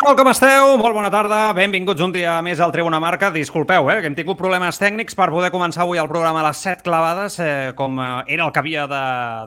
Molt 0.00 0.16
com 0.16 0.30
esteu? 0.30 0.78
Molt 0.80 0.94
bona 0.96 1.10
tarda. 1.12 1.38
Benvinguts 1.52 2.00
un 2.00 2.12
dia 2.14 2.38
més 2.40 2.56
al 2.64 2.70
Tribuna 2.72 2.96
Marca. 3.04 3.28
Disculpeu, 3.34 3.84
eh, 3.92 3.98
que 4.00 4.08
hem 4.08 4.14
tingut 4.16 4.38
problemes 4.38 4.78
tècnics 4.80 5.12
per 5.12 5.26
poder 5.28 5.50
començar 5.52 5.82
avui 5.84 5.98
el 6.00 6.08
programa 6.08 6.40
a 6.40 6.46
les 6.46 6.62
7 6.64 6.80
clavades, 6.86 7.36
eh, 7.38 7.74
com 7.76 8.00
eh, 8.00 8.06
era 8.32 8.46
el 8.46 8.52
que 8.52 8.62
havia 8.62 8.86
de, 8.88 9.00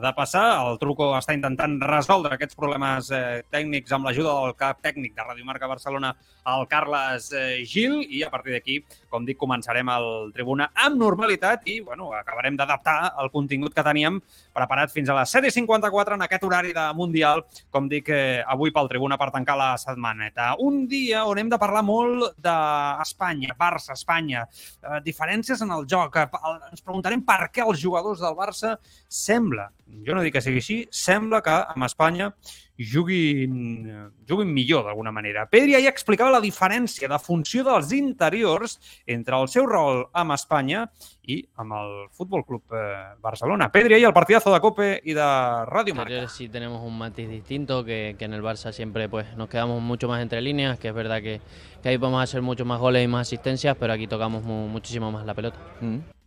de 0.03 0.11
passar. 0.13 0.43
El 0.69 0.77
Truco 0.77 1.07
està 1.17 1.33
intentant 1.33 1.79
resoldre 1.81 2.35
aquests 2.37 2.53
problemes 2.53 3.09
eh, 3.09 3.41
tècnics 3.49 3.95
amb 3.97 4.05
l'ajuda 4.05 4.35
del 4.43 4.53
cap 4.59 4.77
tècnic 4.85 5.15
de 5.15 5.25
Radio 5.25 5.47
Marca 5.47 5.71
Barcelona, 5.71 6.13
el 6.45 6.67
Carles 6.69 7.31
eh, 7.33 7.63
Gil, 7.65 8.03
i 8.05 8.21
a 8.21 8.29
partir 8.29 8.53
d'aquí, 8.53 8.77
com 9.09 9.25
dic, 9.25 9.39
començarem 9.41 9.89
el 9.89 10.29
Tribuna 10.37 10.69
amb 10.85 11.01
normalitat 11.01 11.65
i 11.65 11.79
bueno, 11.81 12.11
acabarem 12.13 12.61
d'adaptar 12.61 13.15
el 13.23 13.33
contingut 13.33 13.73
que 13.73 13.81
teníem 13.81 14.21
preparat 14.53 14.93
fins 14.93 15.09
a 15.09 15.17
les 15.17 15.33
7.54 15.33 16.13
en 16.13 16.27
aquest 16.29 16.45
horari 16.45 16.77
de 16.77 16.85
Mundial, 16.93 17.41
com 17.73 17.89
dic, 17.89 18.13
eh, 18.13 18.45
avui 18.45 18.69
pel 18.69 18.93
Tribuna 18.93 19.17
per 19.17 19.31
tancar 19.33 19.57
la 19.57 19.73
setmaneta 19.81 20.42
un 20.59 20.83
dia 20.89 21.23
on 21.29 21.39
hem 21.39 21.49
de 21.51 21.59
parlar 21.61 21.83
molt 21.85 22.37
d'Espanya, 22.43 23.55
Barça, 23.59 23.97
Espanya, 23.97 24.45
eh, 24.83 24.99
diferències 25.05 25.61
en 25.65 25.71
el 25.75 25.87
joc. 25.89 26.17
Eh, 26.17 26.27
ens 26.71 26.81
preguntarem 26.81 27.23
per 27.25 27.49
què 27.53 27.65
els 27.65 27.79
jugadors 27.81 28.23
del 28.23 28.35
Barça 28.37 28.77
sembla, 29.07 29.69
jo 30.05 30.15
no 30.15 30.23
dic 30.25 30.37
que 30.37 30.43
sigui 30.43 30.61
així, 30.63 30.79
sembla 30.91 31.41
que 31.45 31.55
amb 31.75 31.87
Espanya 31.89 32.33
juguin, 32.77 34.09
juguin 34.27 34.53
millor 34.53 34.85
d'alguna 34.87 35.11
manera. 35.11 35.45
Pedri 35.49 35.75
ja 35.77 35.91
explicava 35.91 36.33
la 36.33 36.41
diferència 36.41 37.09
de 37.09 37.19
funció 37.21 37.63
dels 37.67 37.91
interiors 37.93 38.79
entre 39.05 39.37
el 39.37 39.49
seu 39.51 39.67
rol 39.69 40.07
amb 40.13 40.33
Espanya 40.33 40.87
i 41.29 41.39
amb 41.61 41.77
el 41.77 41.93
Fútbol 42.11 42.45
Club 42.45 42.73
eh, 42.73 43.13
Barcelona. 43.21 43.69
Pedri 43.71 43.95
ahí 43.95 44.03
el 44.03 44.13
partidazo 44.13 44.53
de 44.53 44.59
Cope 44.59 45.01
y 45.03 45.13
de 45.13 45.65
Radio 45.65 45.95
Marca. 45.95 46.27
Sí 46.27 46.49
tenemos 46.49 46.81
un 46.81 46.97
matiz 46.97 47.29
distinto 47.29 47.83
que, 47.85 48.15
que, 48.17 48.25
en 48.25 48.33
el 48.33 48.41
Barça 48.41 48.71
siempre 48.71 49.07
pues 49.07 49.37
nos 49.37 49.49
quedamos 49.49 49.81
mucho 49.81 50.07
más 50.07 50.21
entre 50.21 50.41
líneas, 50.41 50.79
que 50.79 50.89
es 50.89 50.93
verdad 50.93 51.21
que, 51.21 51.41
que 51.81 51.89
ahí 51.89 51.97
podemos 51.97 52.23
hacer 52.23 52.41
mucho 52.41 52.65
más 52.65 52.79
goles 52.79 53.03
y 53.03 53.07
más 53.07 53.27
asistencias, 53.27 53.77
pero 53.79 53.93
aquí 53.93 54.07
tocamos 54.07 54.43
mu 54.43 54.67
muchísimo 54.67 55.11
más 55.11 55.25
la 55.25 55.33
pelota. 55.33 55.59
Mm. 55.81 56.22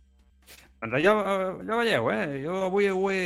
Doncs 0.77 1.01
ja, 1.01 1.13
ja 1.65 1.77
veieu, 1.79 2.09
eh? 2.13 2.41
jo 2.43 2.57
avui 2.67 2.85
ho 2.93 3.07
he 3.09 3.21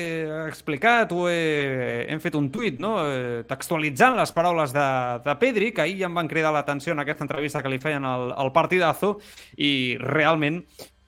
explicat, 0.47 1.12
ho 1.12 1.25
he, 1.28 2.06
hem 2.07 2.22
fet 2.23 2.38
un 2.39 2.47
tuit, 2.53 2.78
no? 2.79 2.94
Eh, 3.03 3.41
textualitzant 3.50 4.16
les 4.16 4.31
paraules 4.31 4.72
de, 4.72 4.85
de 5.25 5.35
Pedri, 5.41 5.73
que 5.75 5.84
ahir 5.84 5.97
ja 6.00 6.07
em 6.07 6.16
van 6.16 6.31
cridar 6.31 6.53
l'atenció 6.56 6.95
en 6.95 7.03
aquesta 7.03 7.28
entrevista 7.28 7.59
que 7.59 7.73
li 7.73 7.81
feien 7.84 8.07
al, 8.07 8.31
al 8.39 8.53
partidazo, 8.56 9.17
i 9.59 9.97
realment, 10.00 10.62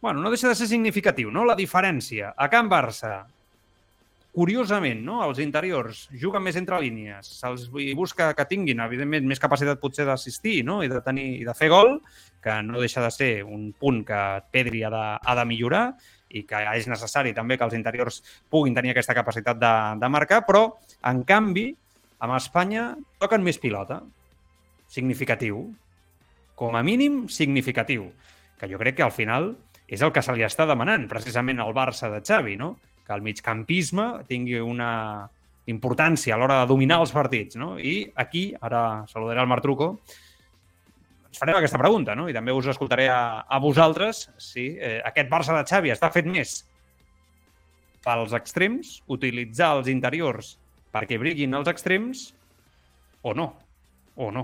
bueno, 0.04 0.20
no 0.20 0.34
deixa 0.34 0.52
de 0.52 0.58
ser 0.60 0.68
significatiu, 0.68 1.32
no? 1.32 1.46
La 1.48 1.56
diferència. 1.56 2.34
A 2.36 2.50
Can 2.52 2.68
Barça, 2.68 3.22
curiosament, 4.34 5.00
no? 5.06 5.22
els 5.24 5.40
interiors 5.40 6.08
juguen 6.20 6.42
més 6.44 6.58
entre 6.58 6.80
línies, 6.82 7.30
se'ls 7.38 7.68
busca 7.96 8.32
que 8.36 8.46
tinguin, 8.50 8.82
evidentment, 8.82 9.28
més 9.30 9.40
capacitat 9.40 9.80
potser 9.80 10.08
d'assistir 10.10 10.64
no? 10.66 10.82
I, 10.84 10.90
de 10.90 11.00
tenir, 11.06 11.28
i 11.40 11.46
de 11.46 11.54
fer 11.56 11.70
gol, 11.72 12.00
que 12.44 12.58
no 12.66 12.82
deixa 12.82 13.04
de 13.06 13.12
ser 13.14 13.32
un 13.46 13.70
punt 13.80 14.02
que 14.08 14.20
Pedri 14.52 14.82
ha 14.84 14.92
de, 14.92 15.06
ha 15.22 15.36
de 15.38 15.46
millorar, 15.48 15.86
i 16.34 16.44
que 16.50 16.60
és 16.74 16.90
necessari 16.90 17.34
també 17.38 17.58
que 17.58 17.68
els 17.68 17.76
interiors 17.78 18.22
puguin 18.50 18.76
tenir 18.76 18.94
aquesta 18.94 19.16
capacitat 19.16 19.60
de, 19.62 19.74
de 20.02 20.10
marcar, 20.10 20.42
però, 20.48 20.66
en 21.10 21.22
canvi, 21.30 21.68
amb 22.24 22.38
Espanya 22.38 22.94
toquen 23.22 23.46
més 23.46 23.60
pilota. 23.62 24.02
Significatiu. 24.92 25.68
Com 26.58 26.78
a 26.78 26.84
mínim, 26.86 27.24
significatiu. 27.30 28.10
Que 28.60 28.70
jo 28.72 28.80
crec 28.82 29.00
que 29.00 29.06
al 29.06 29.14
final 29.14 29.54
és 29.88 30.02
el 30.02 30.14
que 30.16 30.24
se 30.26 30.34
li 30.34 30.46
està 30.46 30.66
demanant 30.70 31.06
precisament 31.12 31.60
al 31.62 31.74
Barça 31.76 32.10
de 32.14 32.22
Xavi, 32.26 32.58
no? 32.58 32.76
que 33.04 33.14
el 33.14 33.24
migcampisme 33.26 34.24
tingui 34.30 34.62
una 34.64 35.28
importància 35.68 36.36
a 36.36 36.38
l'hora 36.40 36.62
de 36.62 36.70
dominar 36.72 37.02
els 37.04 37.12
partits. 37.16 37.58
No? 37.60 37.76
I 37.78 38.08
aquí, 38.16 38.52
ara 38.62 39.04
saludaré 39.12 39.44
el 39.44 39.52
Martruco, 39.52 39.98
ens 41.34 41.42
farem 41.42 41.58
aquesta 41.58 41.80
pregunta, 41.82 42.14
no? 42.14 42.28
I 42.30 42.34
també 42.36 42.54
us 42.54 42.68
escoltaré 42.70 43.08
a, 43.10 43.42
a 43.50 43.58
vosaltres 43.58 44.28
si 44.38 44.68
eh, 44.78 45.00
aquest 45.02 45.32
Barça 45.32 45.56
de 45.58 45.66
Xavi 45.66 45.90
està 45.90 46.12
fet 46.14 46.30
més 46.30 46.60
pels 48.06 48.36
extrems, 48.38 49.00
utilitzar 49.10 49.72
els 49.80 49.90
interiors 49.90 50.58
perquè 50.94 51.18
briguin 51.18 51.58
els 51.58 51.72
extrems, 51.72 52.28
o 53.26 53.34
no, 53.34 53.48
o 54.14 54.30
no. 54.30 54.44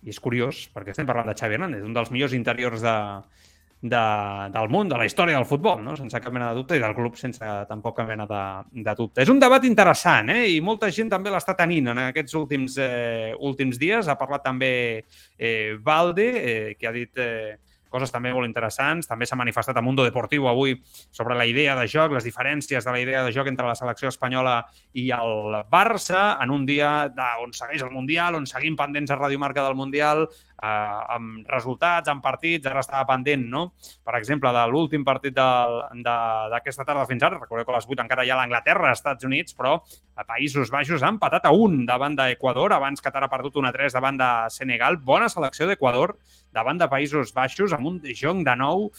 I 0.00 0.14
és 0.14 0.20
curiós, 0.20 0.62
perquè 0.72 0.94
estem 0.94 1.08
parlant 1.08 1.28
de 1.28 1.36
Xavi 1.36 1.58
Hernández, 1.58 1.84
un 1.84 1.92
dels 1.92 2.08
millors 2.14 2.32
interiors 2.32 2.80
de, 2.80 2.96
de, 3.84 4.04
del 4.54 4.70
món, 4.72 4.88
de 4.88 4.96
la 4.96 5.04
història 5.04 5.36
del 5.36 5.44
futbol, 5.48 5.82
no? 5.84 5.92
sense 5.98 6.20
cap 6.24 6.32
mena 6.32 6.48
de 6.50 6.56
dubte, 6.56 6.78
i 6.78 6.82
del 6.82 6.94
club 6.96 7.18
sense 7.20 7.50
tampoc 7.68 7.98
cap 7.98 8.08
mena 8.08 8.24
de, 8.30 8.44
de 8.80 8.94
dubte. 8.96 9.20
És 9.24 9.32
un 9.32 9.42
debat 9.42 9.64
interessant, 9.68 10.32
eh? 10.32 10.46
i 10.54 10.62
molta 10.64 10.88
gent 10.94 11.12
també 11.12 11.32
l'està 11.34 11.56
tenint 11.58 11.92
en 11.92 12.00
aquests 12.06 12.38
últims, 12.40 12.78
eh, 12.80 13.34
últims 13.44 13.80
dies. 13.80 14.08
Ha 14.08 14.16
parlat 14.20 14.46
també 14.46 14.72
eh, 15.36 15.76
Valde, 15.84 16.30
eh, 16.40 16.74
que 16.80 16.88
ha 16.88 16.94
dit 16.96 17.20
eh, 17.20 17.58
coses 17.94 18.10
també 18.10 18.32
molt 18.34 18.48
interessants. 18.48 19.06
També 19.10 19.28
s'ha 19.28 19.38
manifestat 19.38 19.76
a 19.78 19.84
Mundo 19.84 20.04
Deportiu 20.06 20.48
avui 20.50 20.74
sobre 21.14 21.36
la 21.38 21.46
idea 21.46 21.76
de 21.78 21.86
joc, 21.90 22.16
les 22.16 22.26
diferències 22.26 22.84
de 22.84 22.94
la 22.94 23.02
idea 23.02 23.22
de 23.22 23.32
joc 23.36 23.52
entre 23.52 23.68
la 23.68 23.76
selecció 23.78 24.10
espanyola 24.10 24.56
i 24.98 25.10
el 25.14 25.60
Barça, 25.70 26.24
en 26.42 26.50
un 26.54 26.66
dia 26.66 26.94
on 27.44 27.54
segueix 27.54 27.84
el 27.84 27.92
Mundial, 27.94 28.40
on 28.40 28.48
seguim 28.50 28.78
pendents 28.80 29.12
a 29.12 29.20
Radio 29.20 29.38
Marca 29.38 29.62
del 29.62 29.78
Mundial, 29.78 30.26
eh, 30.64 31.14
amb 31.16 31.50
resultats, 31.50 32.10
amb 32.10 32.24
partits, 32.24 32.66
ara 32.70 32.82
estava 32.84 33.04
pendent, 33.12 33.44
no? 33.50 33.64
Per 34.04 34.14
exemple, 34.18 34.52
de 34.54 34.64
l'últim 34.70 35.04
partit 35.06 35.36
d'aquesta 35.36 36.86
tarda 36.86 37.06
fins 37.10 37.26
ara, 37.26 37.40
recordeu 37.42 37.66
que 37.66 37.74
a 37.74 37.78
les 37.78 37.88
8 37.90 38.04
encara 38.04 38.24
hi 38.24 38.32
ha 38.32 38.38
l'Anglaterra, 38.40 38.94
Estats 38.96 39.28
Units, 39.28 39.56
però 39.58 39.76
a 40.16 40.26
Països 40.28 40.72
Baixos 40.72 41.04
han 41.04 41.20
patat 41.22 41.48
a 41.48 41.52
un 41.52 41.84
davant 41.88 42.16
d'Equador, 42.18 42.76
abans 42.76 43.04
Qatar 43.04 43.26
ha 43.26 43.32
perdut 43.32 43.60
una 43.60 43.72
3 43.74 43.98
davant 43.98 44.20
de 44.20 44.30
Senegal. 44.54 44.98
Bona 45.02 45.28
selecció 45.32 45.68
d'Equador 45.68 46.16
davant 46.54 46.80
de 46.80 46.88
Països 46.88 47.34
Baixos, 47.34 47.74
amb 47.74 47.90
un 47.90 48.00
Jong 48.14 48.44
de 48.46 48.56
nou 48.56 48.90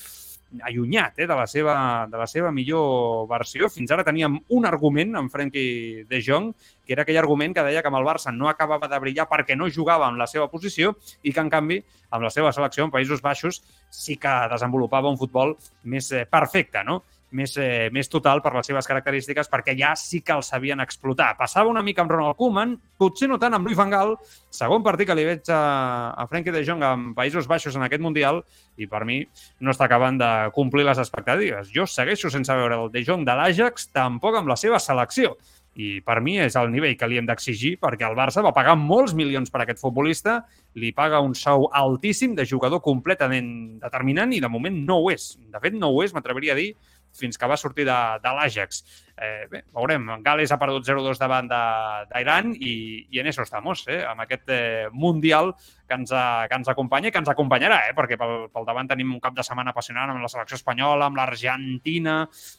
allunyat 0.61 1.19
eh, 1.19 1.27
de, 1.27 1.35
la 1.35 1.45
seva, 1.47 1.75
de 2.11 2.19
la 2.19 2.27
seva 2.29 2.51
millor 2.55 3.25
versió. 3.29 3.69
Fins 3.71 3.91
ara 3.91 4.05
teníem 4.07 4.37
un 4.55 4.67
argument 4.67 5.15
amb 5.19 5.31
Frenkie 5.31 6.05
de 6.09 6.21
Jong, 6.23 6.51
que 6.85 6.95
era 6.95 7.03
aquell 7.03 7.19
argument 7.21 7.55
que 7.55 7.65
deia 7.65 7.81
que 7.81 7.91
amb 7.91 7.99
el 7.99 8.07
Barça 8.07 8.33
no 8.33 8.49
acabava 8.49 8.89
de 8.91 8.99
brillar 9.01 9.27
perquè 9.31 9.57
no 9.57 9.69
jugava 9.69 10.09
en 10.11 10.19
la 10.21 10.29
seva 10.29 10.47
posició 10.51 10.95
i 11.23 11.33
que, 11.33 11.41
en 11.41 11.49
canvi, 11.49 11.81
amb 12.11 12.23
la 12.23 12.31
seva 12.33 12.53
selecció 12.55 12.85
en 12.85 12.93
Països 12.93 13.23
Baixos 13.25 13.61
sí 13.89 14.17
que 14.21 14.35
desenvolupava 14.51 15.11
un 15.11 15.19
futbol 15.19 15.55
més 15.83 16.11
eh, 16.11 16.25
perfecte, 16.29 16.83
no? 16.85 17.01
Més, 17.31 17.55
eh, 17.57 17.89
més 17.91 18.09
total 18.09 18.41
per 18.41 18.53
les 18.55 18.67
seves 18.67 18.87
característiques, 18.87 19.49
perquè 19.51 19.75
ja 19.77 19.95
sí 19.95 20.21
que 20.21 20.33
el 20.33 20.43
sabien 20.43 20.79
explotar. 20.79 21.35
Passava 21.37 21.69
una 21.69 21.83
mica 21.83 22.01
amb 22.01 22.11
Ronald 22.11 22.37
Koeman, 22.37 22.77
potser 22.97 23.27
no 23.29 23.39
tant 23.39 23.53
amb 23.53 23.65
Luis 23.65 23.77
Van 23.77 23.89
Gaal, 23.89 24.15
segon 24.49 24.83
partit 24.83 25.07
que 25.07 25.15
li 25.15 25.25
veig 25.25 25.49
a, 25.49 26.13
a 26.15 26.27
Frenkie 26.27 26.53
de 26.53 26.63
Jong 26.65 26.83
en 26.83 27.09
Països 27.15 27.47
Baixos 27.47 27.75
en 27.75 27.83
aquest 27.83 28.01
Mundial, 28.01 28.43
i 28.77 28.87
per 28.87 29.05
mi 29.05 29.21
no 29.59 29.71
està 29.71 29.89
acabant 29.89 30.17
de 30.19 30.31
complir 30.55 30.85
les 30.85 30.99
expectatives. 31.01 31.71
Jo 31.73 31.85
segueixo 31.85 32.29
sense 32.29 32.53
veure 32.53 32.79
el 32.79 32.91
de 32.91 33.03
Jong 33.05 33.25
de 33.25 33.35
l'Ajax, 33.35 33.91
tampoc 33.95 34.35
amb 34.39 34.51
la 34.51 34.59
seva 34.59 34.79
selecció. 34.79 35.35
I 35.75 35.99
per 36.07 36.21
mi 36.23 36.37
és 36.39 36.55
el 36.55 36.69
nivell 36.71 36.95
que 36.95 37.07
li 37.11 37.17
hem 37.19 37.25
d'exigir 37.27 37.73
perquè 37.81 38.05
el 38.07 38.15
Barça 38.15 38.39
va 38.43 38.53
pagar 38.55 38.77
molts 38.79 39.11
milions 39.17 39.51
per 39.51 39.65
aquest 39.65 39.81
futbolista, 39.81 40.37
li 40.79 40.93
paga 40.95 41.19
un 41.23 41.35
sou 41.35 41.67
altíssim 41.75 42.35
de 42.35 42.45
jugador 42.47 42.79
completament 42.83 43.49
determinant 43.81 44.31
i 44.31 44.39
de 44.39 44.51
moment 44.51 44.77
no 44.87 45.01
ho 45.01 45.11
és. 45.11 45.33
De 45.51 45.59
fet, 45.59 45.75
no 45.75 45.91
ho 45.91 45.99
és, 46.05 46.15
m'atreviria 46.15 46.55
a 46.55 46.59
dir, 46.59 46.69
fins 47.17 47.39
que 47.39 47.49
va 47.49 47.57
sortir 47.59 47.87
de, 47.87 47.97
de 48.23 48.33
l'Ajax. 48.37 48.83
Eh, 49.17 49.47
bé, 49.49 49.63
veurem. 49.71 50.09
Gales 50.23 50.51
ha 50.51 50.59
perdut 50.59 50.83
0-2 50.83 51.19
davant 51.21 51.47
d'Iran 51.47 52.51
i, 52.59 52.73
i 53.15 53.21
en 53.21 53.29
això 53.31 53.45
estamos, 53.45 53.85
eh, 53.87 54.01
amb 54.03 54.25
aquest 54.25 54.51
eh, 54.51 54.89
Mundial 54.91 55.53
que 55.87 55.95
ens, 55.95 56.11
que 56.11 56.57
ens 56.57 56.67
acompanya 56.67 57.07
i 57.09 57.13
que 57.13 57.21
ens 57.21 57.29
acompanyarà, 57.31 57.77
eh, 57.87 57.93
perquè 57.95 58.17
pel, 58.19 58.49
pel 58.51 58.65
davant 58.67 58.89
tenim 58.89 59.13
un 59.13 59.21
cap 59.23 59.35
de 59.37 59.45
setmana 59.45 59.71
apassionant 59.71 60.11
amb 60.11 60.23
la 60.23 60.31
selecció 60.31 60.57
espanyola, 60.59 61.07
amb 61.07 61.19
l'Argentina, 61.19 62.17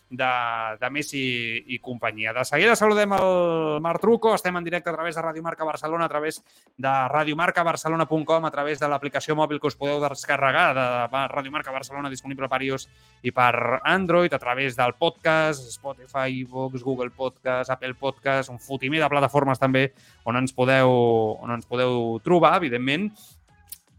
de, 0.08 0.30
de 0.80 0.90
Messi 0.94 1.24
i 1.74 1.80
companyia. 1.82 2.32
De 2.36 2.44
seguida 2.46 2.76
saludem 2.78 3.12
el 3.18 3.80
Marc 3.84 4.00
Truco, 4.00 4.32
estem 4.34 4.56
en 4.56 4.64
directe 4.64 4.90
a 4.90 4.94
través 4.94 5.18
de 5.18 5.26
Radio 5.26 5.42
Marca 5.42 5.66
Barcelona, 5.66 6.06
a 6.06 6.08
través 6.08 6.40
de 6.76 6.94
radiomarcabarcelona.com, 7.12 8.46
a 8.46 8.54
través 8.54 8.80
de 8.80 8.88
l'aplicació 8.88 9.36
mòbil 9.36 9.60
que 9.60 9.68
us 9.72 9.76
podeu 9.76 10.00
descarregar 10.06 10.68
de 10.76 11.26
Radio 11.34 11.52
Marca 11.52 11.74
Barcelona, 11.74 12.12
disponible 12.12 12.48
per 12.48 12.62
iOS 12.62 12.88
i 13.26 13.34
per 13.34 13.82
Android, 13.84 14.32
a 14.32 14.40
través 14.40 14.78
del 14.78 14.94
podcast, 14.94 15.66
Spotify, 15.74 16.45
iVoox, 16.46 16.82
Google 16.86 17.12
Podcast, 17.12 17.70
Apple 17.74 17.94
Podcast, 17.98 18.50
un 18.50 18.62
fotimer 18.62 19.02
de 19.02 19.10
plataformes 19.12 19.60
també 19.60 19.90
on 20.24 20.38
ens 20.40 20.54
podeu, 20.56 20.90
on 21.42 21.52
ens 21.52 21.68
podeu 21.68 22.16
trobar, 22.24 22.56
evidentment. 22.62 23.10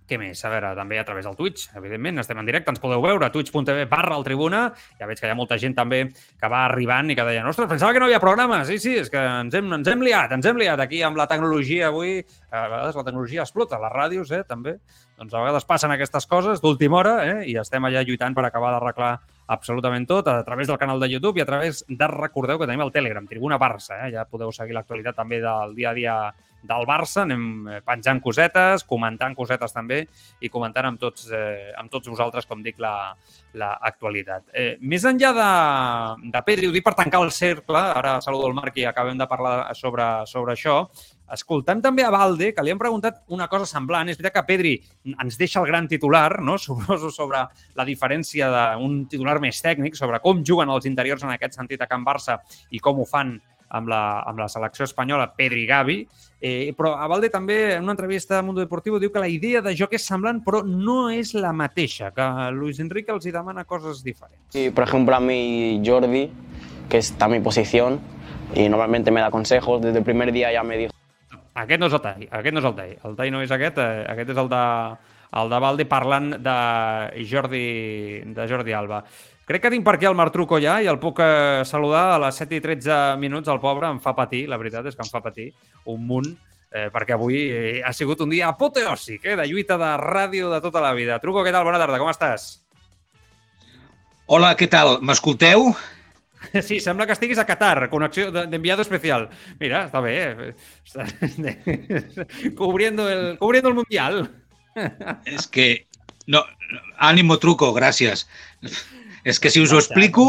Què 0.08 0.16
més? 0.16 0.40
A 0.48 0.50
veure, 0.54 0.70
també 0.78 1.02
a 1.02 1.04
través 1.04 1.26
del 1.28 1.36
Twitch, 1.36 1.66
evidentment, 1.76 2.22
estem 2.22 2.40
en 2.40 2.48
directe, 2.48 2.72
ens 2.72 2.80
podeu 2.80 3.02
veure, 3.04 3.28
twitch.tv 3.34 3.88
barra 3.92 4.16
el 4.16 4.24
Tribuna. 4.24 4.62
Ja 4.96 5.10
veig 5.10 5.20
que 5.20 5.28
hi 5.28 5.34
ha 5.34 5.36
molta 5.36 5.58
gent 5.60 5.76
també 5.76 6.06
que 6.08 6.52
va 6.52 6.62
arribant 6.70 7.12
i 7.12 7.18
que 7.18 7.26
deia, 7.28 7.44
ostres, 7.52 7.68
pensava 7.68 7.92
que 7.92 8.00
no 8.00 8.08
hi 8.08 8.14
havia 8.16 8.24
programa. 8.24 8.62
Sí, 8.70 8.78
sí, 8.80 8.96
és 9.02 9.12
que 9.12 9.20
ens 9.20 9.58
hem, 9.60 9.68
ens 9.76 9.92
hem 9.92 10.06
liat, 10.08 10.32
ens 10.38 10.48
hem 10.48 10.62
liat 10.64 10.80
aquí 10.80 11.04
amb 11.04 11.20
la 11.20 11.28
tecnologia 11.28 11.90
avui. 11.92 12.22
A 12.48 12.64
vegades 12.72 12.96
la 12.96 13.04
tecnologia 13.04 13.44
explota, 13.44 13.82
les 13.84 13.96
ràdios, 13.98 14.32
eh, 14.32 14.46
també. 14.48 14.78
Doncs 15.20 15.36
a 15.36 15.44
vegades 15.44 15.68
passen 15.68 15.92
aquestes 15.92 16.30
coses 16.32 16.64
d'última 16.64 17.02
hora 17.02 17.18
eh, 17.26 17.38
i 17.52 17.58
estem 17.60 17.84
allà 17.84 18.06
lluitant 18.08 18.38
per 18.38 18.48
acabar 18.48 18.72
d'arreglar 18.78 19.18
absolutament 19.48 20.08
tot 20.08 20.28
a 20.32 20.40
través 20.48 20.68
del 20.68 20.78
canal 20.80 21.00
de 21.04 21.10
YouTube 21.12 21.40
i 21.40 21.44
a 21.44 21.48
través 21.50 21.84
de, 21.88 22.08
recordeu 22.12 22.60
que 22.60 22.68
tenim 22.68 22.84
el 22.86 22.92
Telegram, 22.96 23.28
Tribuna 23.28 23.60
Barça, 23.60 24.06
eh? 24.06 24.12
ja 24.14 24.28
podeu 24.30 24.52
seguir 24.56 24.76
l'actualitat 24.76 25.18
també 25.20 25.40
del 25.44 25.76
dia 25.76 25.92
a 25.92 25.98
dia 25.98 26.18
del 26.68 26.86
Barça, 26.90 27.24
anem 27.24 27.44
eh, 27.68 27.80
penjant 27.86 28.22
cosetes, 28.24 28.86
comentant 28.88 29.36
cosetes 29.38 29.76
també 29.76 30.02
i 30.42 30.50
comentant 30.54 30.90
amb 30.90 31.02
tots, 31.02 31.28
eh, 31.32 31.74
amb 31.78 31.92
tots 31.94 32.10
vosaltres, 32.10 32.48
com 32.50 32.64
dic, 32.66 32.80
l'actualitat. 32.80 34.48
La, 34.50 34.64
eh, 34.64 34.78
més 34.82 35.06
enllà 35.06 35.34
de, 35.38 35.52
de 36.34 36.46
Pedri, 36.48 36.70
ho 36.70 36.76
dic 36.76 36.86
per 36.86 36.96
tancar 36.98 37.22
el 37.26 37.32
cercle, 37.32 37.78
ara 38.02 38.18
saludo 38.26 38.50
el 38.50 38.58
Marc 38.58 38.78
i 38.78 38.88
acabem 38.90 39.18
de 39.18 39.30
parlar 39.30 39.60
sobre, 39.78 40.10
sobre 40.30 40.58
això, 40.58 40.82
Escoltant 41.28 41.82
també 41.84 42.06
a 42.08 42.12
Valde, 42.14 42.54
que 42.56 42.64
li 42.64 42.72
hem 42.72 42.80
preguntat 42.80 43.20
una 43.36 43.50
cosa 43.52 43.68
semblant. 43.68 44.08
És 44.08 44.16
veritat 44.16 44.38
que 44.38 44.46
Pedri 44.48 44.74
ens 45.12 45.36
deixa 45.40 45.60
el 45.60 45.68
gran 45.68 45.88
titular, 45.92 46.40
no? 46.40 46.56
Suposo 46.66 47.12
sobre 47.12 47.44
la 47.76 47.86
diferència 47.88 48.48
d'un 48.54 49.04
titular 49.12 49.38
més 49.44 49.60
tècnic, 49.64 50.00
sobre 50.00 50.22
com 50.24 50.44
juguen 50.48 50.72
els 50.72 50.88
interiors 50.88 51.28
en 51.28 51.36
aquest 51.36 51.60
sentit 51.60 51.84
a 51.84 51.90
Can 51.92 52.08
Barça 52.08 52.40
i 52.72 52.80
com 52.80 53.02
ho 53.02 53.08
fan 53.08 53.36
amb 53.68 53.92
la, 53.92 54.02
amb 54.24 54.40
la 54.40 54.48
selecció 54.48 54.88
espanyola 54.88 55.34
Pedri 55.36 55.66
i 55.66 55.68
Gavi. 55.68 55.98
Eh, 56.40 56.74
però 56.78 56.94
a 57.02 57.08
Valde 57.10 57.32
també, 57.34 57.76
en 57.76 57.88
una 57.88 57.96
entrevista 57.96 58.38
a 58.38 58.44
Mundo 58.46 58.62
Deportivo, 58.62 59.00
diu 59.02 59.10
que 59.12 59.24
la 59.24 59.30
idea 59.30 59.62
de 59.66 59.74
joc 59.76 59.96
és 59.98 60.06
semblant, 60.06 60.44
però 60.46 60.62
no 60.66 61.10
és 61.10 61.34
la 61.34 61.54
mateixa, 61.54 62.12
que 62.14 62.28
Luis 62.54 62.80
Enrique 62.84 63.12
els 63.12 63.26
hi 63.26 63.34
demana 63.34 63.66
coses 63.66 64.04
diferents. 64.06 64.44
Sí, 64.54 64.70
por 64.70 64.84
ejemplo, 64.86 65.16
a 65.16 65.20
mí 65.20 65.82
Jordi, 65.84 66.30
que 66.90 67.00
está 67.00 67.26
en 67.26 67.32
mi 67.32 67.40
posición, 67.40 68.00
y 68.54 68.70
normalmente 68.70 69.12
me 69.12 69.22
da 69.22 69.32
consejos, 69.32 69.82
desde 69.82 69.98
el 70.00 70.06
primer 70.06 70.32
día 70.32 70.52
ya 70.52 70.64
me 70.64 70.78
dijo 70.78 70.94
aquest 71.58 71.82
no 71.82 71.88
és 71.90 71.96
el 71.98 72.02
tall, 72.04 72.26
aquest 72.30 72.54
no 72.54 72.62
és 72.62 72.68
el 72.70 72.76
tall. 72.78 72.92
El 73.10 73.16
tall 73.18 73.32
no 73.34 73.42
és 73.42 73.54
aquest, 73.54 73.80
eh, 73.82 74.04
aquest 74.14 74.30
és 74.30 74.38
el 74.38 74.50
de, 74.52 74.64
el 75.42 75.50
de 75.50 75.60
Valde 75.64 75.86
parlant 75.90 76.30
de 76.46 76.58
Jordi, 77.32 77.64
de 78.38 78.46
Jordi 78.52 78.76
Alba. 78.78 79.02
Crec 79.48 79.64
que 79.64 79.70
tinc 79.72 79.86
per 79.88 79.94
aquí 79.96 80.08
el 80.10 80.16
Marc 80.20 80.34
Truco 80.36 80.58
ja 80.60 80.74
i 80.84 80.90
el 80.92 80.98
puc 81.00 81.22
eh, 81.24 81.64
saludar 81.64 82.04
a 82.12 82.20
les 82.20 82.36
7 82.36 82.58
i 82.58 82.64
13 82.64 83.16
minuts. 83.22 83.48
El 83.48 83.62
pobre 83.64 83.88
em 83.88 84.00
fa 84.04 84.12
patir, 84.16 84.42
la 84.52 84.58
veritat 84.60 84.90
és 84.90 84.96
que 84.98 85.06
em 85.06 85.12
fa 85.12 85.22
patir 85.24 85.46
un 85.88 86.02
munt, 86.10 86.28
eh, 86.68 86.90
perquè 86.92 87.16
avui 87.16 87.46
eh, 87.46 87.78
ha 87.80 87.94
sigut 87.96 88.20
un 88.26 88.34
dia 88.36 88.50
apoteòsic, 88.52 89.24
eh, 89.24 89.38
de 89.40 89.46
lluita 89.48 89.78
de 89.80 89.92
ràdio 90.02 90.50
de 90.52 90.60
tota 90.66 90.82
la 90.84 90.92
vida. 90.98 91.22
Truco, 91.24 91.46
què 91.48 91.54
tal? 91.56 91.64
Bona 91.64 91.80
tarda, 91.80 92.00
com 92.02 92.12
estàs? 92.12 92.50
Hola, 94.28 94.52
què 94.60 94.68
tal? 94.68 94.98
M'escolteu? 95.00 95.72
Sí, 96.62 96.78
sembla 96.80 97.08
que 97.10 97.16
estiguis 97.16 97.40
a 97.42 97.48
Qatar, 97.50 97.88
connexió 97.90 98.28
d'enviado 98.32 98.84
especial. 98.84 99.26
Mira, 99.60 99.88
està 99.88 100.04
bé. 100.06 100.54
cubriendo, 102.60 103.08
el, 103.10 103.40
cubriendo 103.40 103.72
el 103.72 103.80
Mundial. 103.80 104.22
És 105.26 105.50
que... 105.50 105.88
No, 106.30 106.44
ánimo 107.00 107.40
truco, 107.42 107.72
gràcies. 107.74 108.28
És 109.28 109.42
que 109.44 109.52
si 109.52 109.64
us 109.64 109.74
ho 109.76 109.82
explico... 109.82 110.28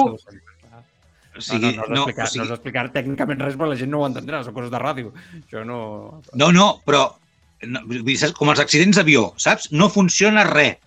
O 1.38 1.42
sigui, 1.44 1.76
no, 1.76 1.84
no, 1.84 1.86
no, 1.86 2.02
explicar, 2.02 2.24
no, 2.24 2.26
o 2.26 2.32
sigui... 2.32 2.48
no 2.48 2.56
explicar 2.56 2.84
tècnicament 2.96 3.44
res, 3.44 3.54
però 3.60 3.70
la 3.70 3.78
gent 3.78 3.92
no 3.94 4.02
ho 4.02 4.08
entendrà, 4.08 4.42
són 4.42 4.56
coses 4.56 4.72
de 4.74 4.82
ràdio. 4.82 5.14
Això 5.38 5.62
no... 5.66 5.78
No, 6.34 6.50
no, 6.54 6.66
però 6.88 7.04
no, 7.70 7.84
com 8.40 8.50
els 8.50 8.62
accidents 8.64 8.98
d'avió, 8.98 9.28
saps? 9.38 9.70
No 9.70 9.86
funciona 9.92 10.46
res 10.50 10.80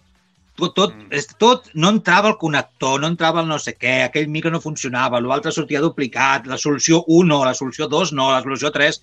tot, 0.62 0.76
tot, 0.76 0.94
mm. 0.94 1.38
tot 1.42 1.70
no 1.74 1.90
entrava 1.96 2.30
el 2.30 2.38
connector, 2.38 3.00
no 3.02 3.10
entrava 3.12 3.42
el 3.42 3.50
no 3.50 3.58
sé 3.62 3.74
què, 3.80 4.02
aquell 4.06 4.30
micro 4.32 4.52
no 4.54 4.62
funcionava, 4.64 5.22
l'altre 5.24 5.54
sortia 5.56 5.82
duplicat, 5.84 6.48
la 6.52 6.60
solució 6.62 7.02
1 7.08 7.30
no, 7.30 7.42
la 7.48 7.56
solució 7.58 7.88
2 7.92 8.14
no, 8.18 8.32
la 8.34 8.42
solució 8.46 8.72
3... 8.76 9.02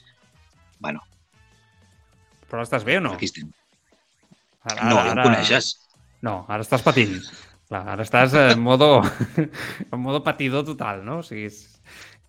Bueno. 0.78 1.02
Però 2.48 2.62
estàs 2.62 2.84
bé 2.86 3.00
o 3.00 3.04
no? 3.04 3.16
Aquí 3.16 3.26
estem. 3.28 3.48
Ara, 4.68 4.84
no, 4.86 5.00
ja 5.02 5.14
em 5.16 5.22
coneixes. 5.24 5.72
No, 6.24 6.40
ara 6.48 6.62
estàs 6.64 6.84
patint. 6.84 7.18
Clar, 7.68 7.82
ara 7.92 8.04
estàs 8.04 8.32
en 8.40 8.62
modo, 8.64 9.02
en 9.92 10.00
modo 10.00 10.22
patidor 10.24 10.64
total, 10.64 11.02
no? 11.04 11.18
O 11.20 11.26
sigui, 11.26 11.50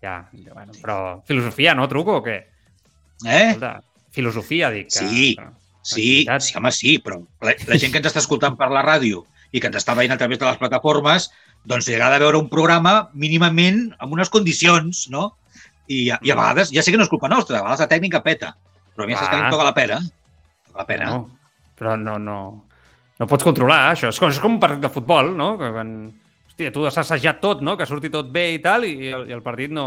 ja, 0.04 0.28
bueno, 0.52 0.74
però 0.82 0.98
filosofia, 1.28 1.74
no, 1.74 1.88
truco, 1.88 2.18
o 2.20 2.24
què? 2.24 2.36
Eh? 3.24 3.46
Escolta, 3.46 3.78
filosofia, 4.12 4.68
dic. 4.74 4.90
Que, 4.92 5.08
sí, 5.08 5.32
però... 5.38 5.48
Sí, 5.80 6.26
sí, 6.44 6.56
home, 6.58 6.72
sí, 6.76 6.98
però 7.00 7.22
la, 7.40 7.54
la 7.70 7.78
gent 7.80 7.92
que 7.92 8.02
ens 8.02 8.10
està 8.10 8.20
escoltant 8.20 8.58
per 8.60 8.68
la 8.68 8.84
ràdio 8.84 9.24
i 9.50 9.62
que 9.62 9.70
ens 9.70 9.80
està 9.80 9.94
veient 9.96 10.12
a 10.12 10.18
través 10.20 10.38
de 10.38 10.44
les 10.44 10.60
plataformes, 10.60 11.30
doncs 11.64 11.88
li 11.88 11.96
agrada 11.96 12.20
veure 12.20 12.38
un 12.38 12.50
programa 12.52 12.94
mínimament 13.16 13.86
amb 13.98 14.12
unes 14.12 14.28
condicions, 14.32 15.06
no? 15.12 15.30
I, 15.88 16.04
I 16.04 16.12
a 16.12 16.18
mm. 16.20 16.36
vegades, 16.36 16.72
ja 16.76 16.84
sé 16.84 16.92
que 16.92 17.00
no 17.00 17.08
és 17.08 17.12
culpa 17.12 17.32
nostra, 17.32 17.58
a 17.58 17.64
vegades 17.64 17.80
la 17.86 17.90
tècnica 17.90 18.20
peta, 18.26 18.52
però 18.92 19.08
a 19.08 19.08
mi 19.08 19.16
saps 19.16 19.32
que 19.32 19.54
toca 19.56 19.70
la 19.72 19.76
pena. 19.76 20.02
Toca 20.68 20.84
la 20.84 20.88
pena. 20.92 21.08
No, 21.08 21.22
però 21.80 21.96
no, 21.96 22.18
no, 22.20 22.36
no 23.20 23.28
pots 23.28 23.44
controlar 23.44 23.82
això. 23.90 24.10
És 24.10 24.18
com, 24.20 24.32
és 24.32 24.40
com 24.40 24.56
un 24.56 24.62
partit 24.62 24.82
de 24.82 24.92
futbol, 24.92 25.34
no? 25.36 25.52
Que 25.60 25.70
quan, 25.74 25.94
hòstia, 26.48 26.72
tu 26.72 26.88
has 26.88 26.98
assajat 27.02 27.40
tot, 27.44 27.62
no? 27.66 27.76
Que 27.76 27.88
surti 27.88 28.10
tot 28.12 28.32
bé 28.32 28.48
i 28.56 28.58
tal, 28.64 28.88
i 28.88 29.12
el, 29.12 29.28
i 29.28 29.36
el 29.36 29.44
partit 29.44 29.72
no, 29.76 29.86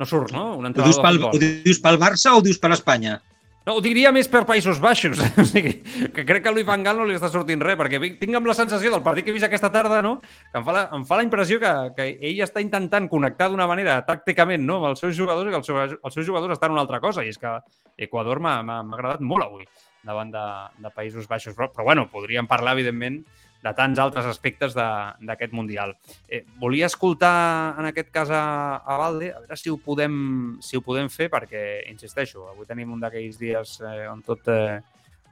no 0.00 0.08
surt, 0.08 0.32
no? 0.32 0.54
Un 0.56 0.72
ho, 0.72 0.76
dius 0.80 1.00
pel, 1.04 1.20
ho 1.28 1.32
dius 1.38 1.82
pel 1.84 2.00
Barça 2.00 2.32
o 2.32 2.40
ho 2.40 2.44
dius 2.46 2.60
per 2.62 2.72
Espanya? 2.72 3.18
No, 3.66 3.74
ho 3.74 3.80
diria 3.82 4.12
més 4.14 4.28
per 4.30 4.44
Països 4.46 4.78
Baixos. 4.80 5.20
o 5.42 5.44
sigui, 5.44 5.74
que 6.14 6.24
crec 6.24 6.44
que 6.44 6.48
a 6.48 6.54
Luis 6.54 6.64
Van 6.64 6.84
Gaal 6.86 7.00
no 7.02 7.06
li 7.08 7.18
està 7.18 7.28
sortint 7.32 7.60
res, 7.60 7.76
perquè 7.76 7.98
tinc 8.20 8.38
amb 8.38 8.48
la 8.48 8.54
sensació 8.56 8.92
del 8.94 9.02
partit 9.04 9.26
que 9.26 9.34
he 9.34 9.36
vist 9.36 9.48
aquesta 9.48 9.72
tarda, 9.74 9.98
no? 10.06 10.20
que 10.22 10.60
em 10.60 10.64
fa 10.64 10.76
la, 10.76 10.84
em 10.96 11.04
fa 11.08 11.18
la 11.18 11.26
impressió 11.26 11.58
que, 11.60 11.72
que 11.98 12.06
ell 12.30 12.44
està 12.46 12.62
intentant 12.64 13.10
connectar 13.10 13.50
d'una 13.50 13.66
manera 13.68 13.98
tàcticament 14.06 14.62
no? 14.64 14.78
amb 14.78 14.92
els 14.92 15.02
seus 15.02 15.18
jugadors 15.18 15.50
i 15.50 15.52
que 15.52 15.60
els 15.60 15.68
seus, 15.68 15.98
els 15.98 16.16
seus 16.16 16.28
jugadors 16.30 16.54
estan 16.54 16.70
en 16.70 16.78
una 16.78 16.86
altra 16.86 17.02
cosa. 17.02 17.26
I 17.26 17.34
és 17.34 17.42
que 17.42 17.58
Equador 18.06 18.40
m'ha 18.40 18.62
agradat 18.62 19.26
molt 19.26 19.50
avui 19.50 19.66
davant 20.06 20.30
de, 20.32 20.46
de 20.82 20.92
Països 20.94 21.26
Baixos. 21.28 21.56
Però, 21.58 21.68
però 21.74 21.90
bueno, 21.90 22.06
podríem 22.12 22.48
parlar, 22.48 22.76
evidentment, 22.78 23.20
de 23.66 23.72
tants 23.74 23.98
altres 23.98 24.26
aspectes 24.28 24.76
d'aquest 24.76 25.54
Mundial. 25.56 25.96
Eh, 26.28 26.44
volia 26.60 26.86
escoltar, 26.90 27.74
en 27.80 27.90
aquest 27.90 28.12
cas, 28.14 28.30
a, 28.30 28.42
a 28.78 28.98
Valde, 29.00 29.32
a 29.34 29.42
veure 29.42 29.58
si 29.58 29.72
ho 29.72 29.78
podem, 29.82 30.18
si 30.62 30.78
ho 30.78 30.84
podem 30.84 31.10
fer, 31.12 31.30
perquè, 31.32 31.64
insisteixo, 31.90 32.46
avui 32.52 32.68
tenim 32.68 32.94
un 32.94 33.02
d'aquells 33.02 33.40
dies 33.42 33.80
eh, 33.82 34.04
on 34.12 34.22
tot... 34.26 34.52
Eh, 34.52 34.78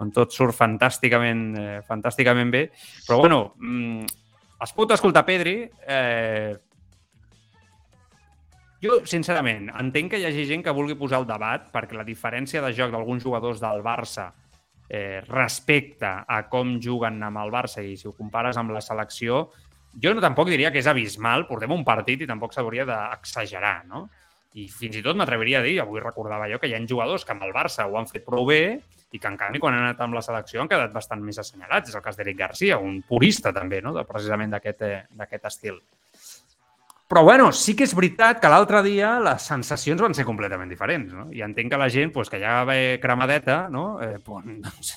on 0.03 0.09
tot 0.11 0.33
surt 0.35 0.57
fantàsticament, 0.59 1.43
eh, 1.55 1.81
fantàsticament 1.87 2.49
bé. 2.51 2.65
Però, 3.07 3.21
bueno, 3.21 3.55
mm, 3.63 4.09
es 4.67 4.73
pot 4.75 4.91
escoltar 4.91 5.23
Pedri. 5.23 5.69
Eh, 5.87 6.57
jo, 8.83 8.99
sincerament, 9.07 9.71
entenc 9.81 10.11
que 10.11 10.19
hi 10.19 10.27
hagi 10.27 10.49
gent 10.49 10.65
que 10.67 10.75
vulgui 10.75 10.97
posar 10.99 11.23
el 11.23 11.29
debat 11.29 11.71
perquè 11.73 11.95
la 11.95 12.05
diferència 12.05 12.61
de 12.61 12.73
joc 12.75 12.91
d'alguns 12.91 13.23
jugadors 13.23 13.63
del 13.63 13.87
Barça 13.87 14.33
respecte 15.29 16.07
a 16.07 16.43
com 16.53 16.77
juguen 16.83 17.23
amb 17.25 17.41
el 17.41 17.53
Barça 17.55 17.83
i 17.83 17.97
si 17.97 18.09
ho 18.09 18.13
compares 18.13 18.59
amb 18.61 18.75
la 18.75 18.83
selecció, 18.85 19.47
jo 20.03 20.13
no 20.15 20.23
tampoc 20.23 20.51
diria 20.51 20.73
que 20.75 20.83
és 20.83 20.91
abismal, 20.91 21.47
portem 21.49 21.73
un 21.73 21.85
partit 21.87 22.25
i 22.25 22.29
tampoc 22.29 22.55
s'hauria 22.55 22.87
d'exagerar, 22.89 23.85
no? 23.89 24.09
I 24.55 24.69
fins 24.71 25.01
i 25.01 25.03
tot 25.03 25.19
m'atreviria 25.19 25.59
a 25.59 25.65
dir, 25.65 25.81
avui 25.83 26.03
recordava 26.03 26.47
jo, 26.51 26.61
que 26.63 26.69
hi 26.71 26.75
ha 26.77 26.83
jugadors 26.87 27.25
que 27.27 27.35
amb 27.35 27.43
el 27.47 27.55
Barça 27.55 27.89
ho 27.89 27.97
han 27.99 28.07
fet 28.07 28.27
prou 28.27 28.47
bé 28.47 28.79
i 29.15 29.19
que 29.19 29.31
en 29.31 29.39
canvi 29.39 29.61
quan 29.63 29.75
han 29.75 29.89
anat 29.89 30.03
amb 30.03 30.15
la 30.15 30.23
selecció 30.23 30.63
han 30.63 30.71
quedat 30.71 30.95
bastant 30.95 31.23
més 31.23 31.39
assenyalats. 31.39 31.91
És 31.91 31.99
el 31.99 32.03
cas 32.03 32.19
d'Eric 32.19 32.39
Garcia, 32.39 32.79
un 32.79 33.01
purista 33.07 33.53
també, 33.55 33.81
no? 33.83 33.95
de, 33.95 34.05
precisament 34.07 34.55
d'aquest 34.55 34.83
eh, 34.87 35.43
estil. 35.51 35.79
Però, 37.05 37.23
bueno, 37.23 37.51
sí 37.53 37.75
que 37.77 37.85
és 37.85 37.93
veritat 37.93 38.39
que 38.41 38.49
l'altre 38.49 38.81
dia 38.83 39.19
les 39.21 39.45
sensacions 39.45 40.01
van 40.01 40.15
ser 40.17 40.25
completament 40.25 40.71
diferents, 40.73 41.13
no? 41.13 41.27
I 41.37 41.43
entenc 41.45 41.71
que 41.75 41.81
la 41.81 41.91
gent, 41.93 42.15
pues, 42.15 42.31
que 42.33 42.41
ja 42.41 42.63
va 42.65 42.77
cremadeta, 43.01 43.67
no? 43.69 44.01
Eh, 44.01 44.17
doncs, 44.25 44.95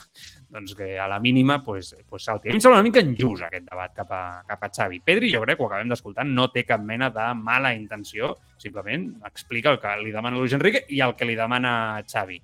doncs 0.50 0.76
que 0.76 0.98
a 0.98 1.08
la 1.12 1.20
mínima 1.20 1.62
pues, 1.64 1.96
pues 2.08 2.24
salti. 2.24 2.48
A 2.48 2.56
mi 2.56 2.58
em 2.58 2.64
sembla 2.64 2.80
una 2.80 2.88
mica 2.88 3.04
injust 3.04 3.44
aquest 3.50 3.68
debat 3.68 3.94
cap 3.94 4.12
a, 4.16 4.24
cap 4.48 4.64
a 4.64 4.72
Xavi. 4.72 5.02
Pedri, 5.04 5.34
jo 5.34 5.44
crec 5.44 5.60
que 5.60 5.66
ho 5.66 5.68
acabem 5.68 5.92
d'escoltar, 5.92 6.26
no 6.26 6.48
té 6.54 6.64
cap 6.64 6.82
mena 6.82 7.12
de 7.12 7.28
mala 7.36 7.74
intenció, 7.76 8.38
simplement 8.58 9.10
explica 9.28 9.76
el 9.76 9.82
que 9.84 9.98
li 10.00 10.16
demana 10.16 10.40
Luis 10.40 10.56
Enrique 10.56 10.86
i 10.88 11.04
el 11.04 11.18
que 11.20 11.28
li 11.28 11.36
demana 11.36 12.02
Xavi. 12.08 12.40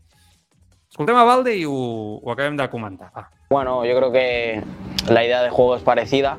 Escoltem 0.92 1.18
a 1.18 1.24
Valde 1.26 1.56
i 1.58 1.64
ho, 1.66 1.78
ho 2.20 2.32
acabem 2.36 2.60
de 2.60 2.68
comentar. 2.70 3.10
Va. 3.16 3.30
Bueno, 3.50 3.86
yo 3.86 3.96
creo 3.96 4.12
que 4.12 4.62
la 5.10 5.24
idea 5.24 5.42
de 5.42 5.50
juego 5.50 5.76
es 5.78 5.84
parecida, 5.84 6.38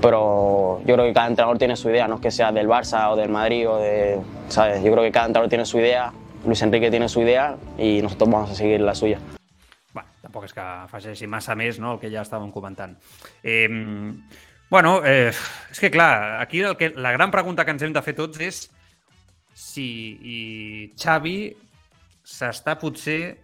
pero 0.00 0.80
yo 0.84 0.94
creo 0.94 1.06
que 1.06 1.12
cada 1.12 1.28
entrenador 1.28 1.58
tiene 1.58 1.76
su 1.76 1.90
idea, 1.90 2.08
no 2.08 2.16
es 2.16 2.20
que 2.20 2.30
sea 2.30 2.52
del 2.52 2.68
Barça 2.68 3.10
o 3.10 3.16
del 3.16 3.28
Madrid 3.28 3.68
o 3.68 3.78
de, 3.78 4.20
¿sabes? 4.48 4.82
Yo 4.82 4.90
creo 4.92 5.04
que 5.04 5.12
cada 5.12 5.26
entrenador 5.26 5.48
tiene 5.48 5.66
su 5.66 5.78
idea, 5.78 6.12
Luis 6.44 6.62
Enrique 6.62 6.90
tiene 6.90 7.08
su 7.08 7.20
idea 7.20 7.56
y 7.78 8.00
nosotros 8.02 8.30
vamos 8.30 8.50
a 8.50 8.54
seguir 8.54 8.80
la 8.80 8.94
suya. 8.94 9.18
Bueno, 9.92 10.08
tampoc 10.22 10.46
és 10.46 10.54
que 10.54 10.62
afegeixi 10.62 11.26
massa 11.26 11.56
més 11.58 11.80
no, 11.82 11.96
el 11.96 12.00
que 12.00 12.10
ja 12.12 12.22
estàvem 12.22 12.52
comentant. 12.54 12.94
Eh, 13.42 13.68
bueno, 14.70 15.00
eh, 15.04 15.34
és 15.70 15.80
que 15.82 15.90
clar, 15.90 16.40
aquí 16.40 16.62
el 16.62 16.76
que, 16.78 16.92
la 16.96 17.12
gran 17.12 17.32
pregunta 17.34 17.64
que 17.64 17.74
ens 17.74 17.82
hem 17.82 17.92
de 17.92 18.02
fer 18.02 18.14
tots 18.16 18.40
és 18.40 18.62
si 19.52 19.90
i 20.22 20.38
Xavi 20.96 21.50
s'està 22.24 22.78
potser 22.80 23.34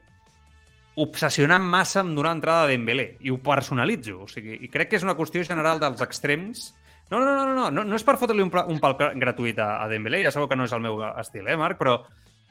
obsessionant 0.96 1.64
massa 1.64 2.00
amb 2.00 2.16
donar 2.16 2.32
entrada 2.36 2.64
a 2.64 2.70
Dembélé 2.70 3.16
i 3.20 3.30
ho 3.32 3.36
personalitzo. 3.44 4.22
O 4.24 4.28
sigui, 4.30 4.56
I 4.64 4.70
crec 4.72 4.90
que 4.90 4.96
és 5.00 5.04
una 5.04 5.16
qüestió 5.18 5.42
general 5.44 5.80
dels 5.82 6.00
extrems. 6.04 6.70
No, 7.10 7.20
no, 7.20 7.26
no, 7.36 7.44
no, 7.44 7.54
no, 7.54 7.66
no, 7.70 7.84
no 7.84 7.98
és 7.98 8.04
per 8.06 8.16
fotre-li 8.18 8.42
un, 8.42 8.50
un 8.50 8.80
pal 8.82 8.96
gratuït 9.20 9.58
a, 9.62 9.76
a 9.84 9.90
Dembélé, 9.92 10.24
ja 10.24 10.32
sabeu 10.34 10.48
que 10.50 10.56
no 10.58 10.64
és 10.66 10.72
el 10.74 10.82
meu 10.82 11.02
estil, 11.20 11.46
eh, 11.46 11.56
Marc? 11.60 11.78
Però, 11.78 12.00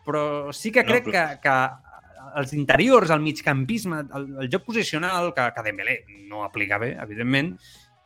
però 0.05 0.21
sí 0.55 0.71
que 0.71 0.85
No, 0.85 0.93
crec 0.93 1.09
però- 1.09 1.15
que, 1.17 1.41
que 1.43 1.55
els 2.39 2.53
interiors, 2.53 3.09
el 3.11 3.19
migcampisme, 3.23 4.03
el, 4.15 4.29
el 4.43 4.49
joc 4.51 4.63
posicional, 4.69 5.33
que, 5.35 5.49
que 5.55 5.65
Dembélé 5.65 5.97
no 6.29 6.43
aplica 6.45 6.77
bé, 6.77 6.93
evidentment, 7.01 7.51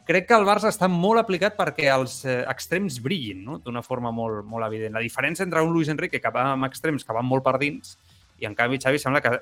crec 0.09 0.25
que 0.25 0.33
el 0.39 0.47
Barça 0.47 0.71
està 0.71 0.87
molt 0.89 1.21
aplicat 1.21 1.53
perquè 1.57 1.91
els 1.93 2.23
eh, 2.25 2.39
extrems 2.49 2.97
brillin 3.03 3.43
no? 3.45 3.59
d'una 3.61 3.83
forma 3.85 4.09
molt, 4.15 4.41
molt 4.45 4.65
evident. 4.65 4.95
La 4.97 5.03
diferència 5.05 5.45
entre 5.45 5.61
un 5.61 5.69
Luis 5.75 5.89
Enrique 5.93 6.17
que 6.21 6.31
va 6.33 6.47
amb 6.55 6.65
extrems 6.65 7.05
que 7.05 7.13
van 7.13 7.27
molt 7.29 7.45
per 7.45 7.57
dins 7.61 7.93
i 8.41 8.47
en 8.49 8.55
canvi 8.57 8.79
Xavi 8.81 8.97
sembla 9.01 9.21
que 9.21 9.35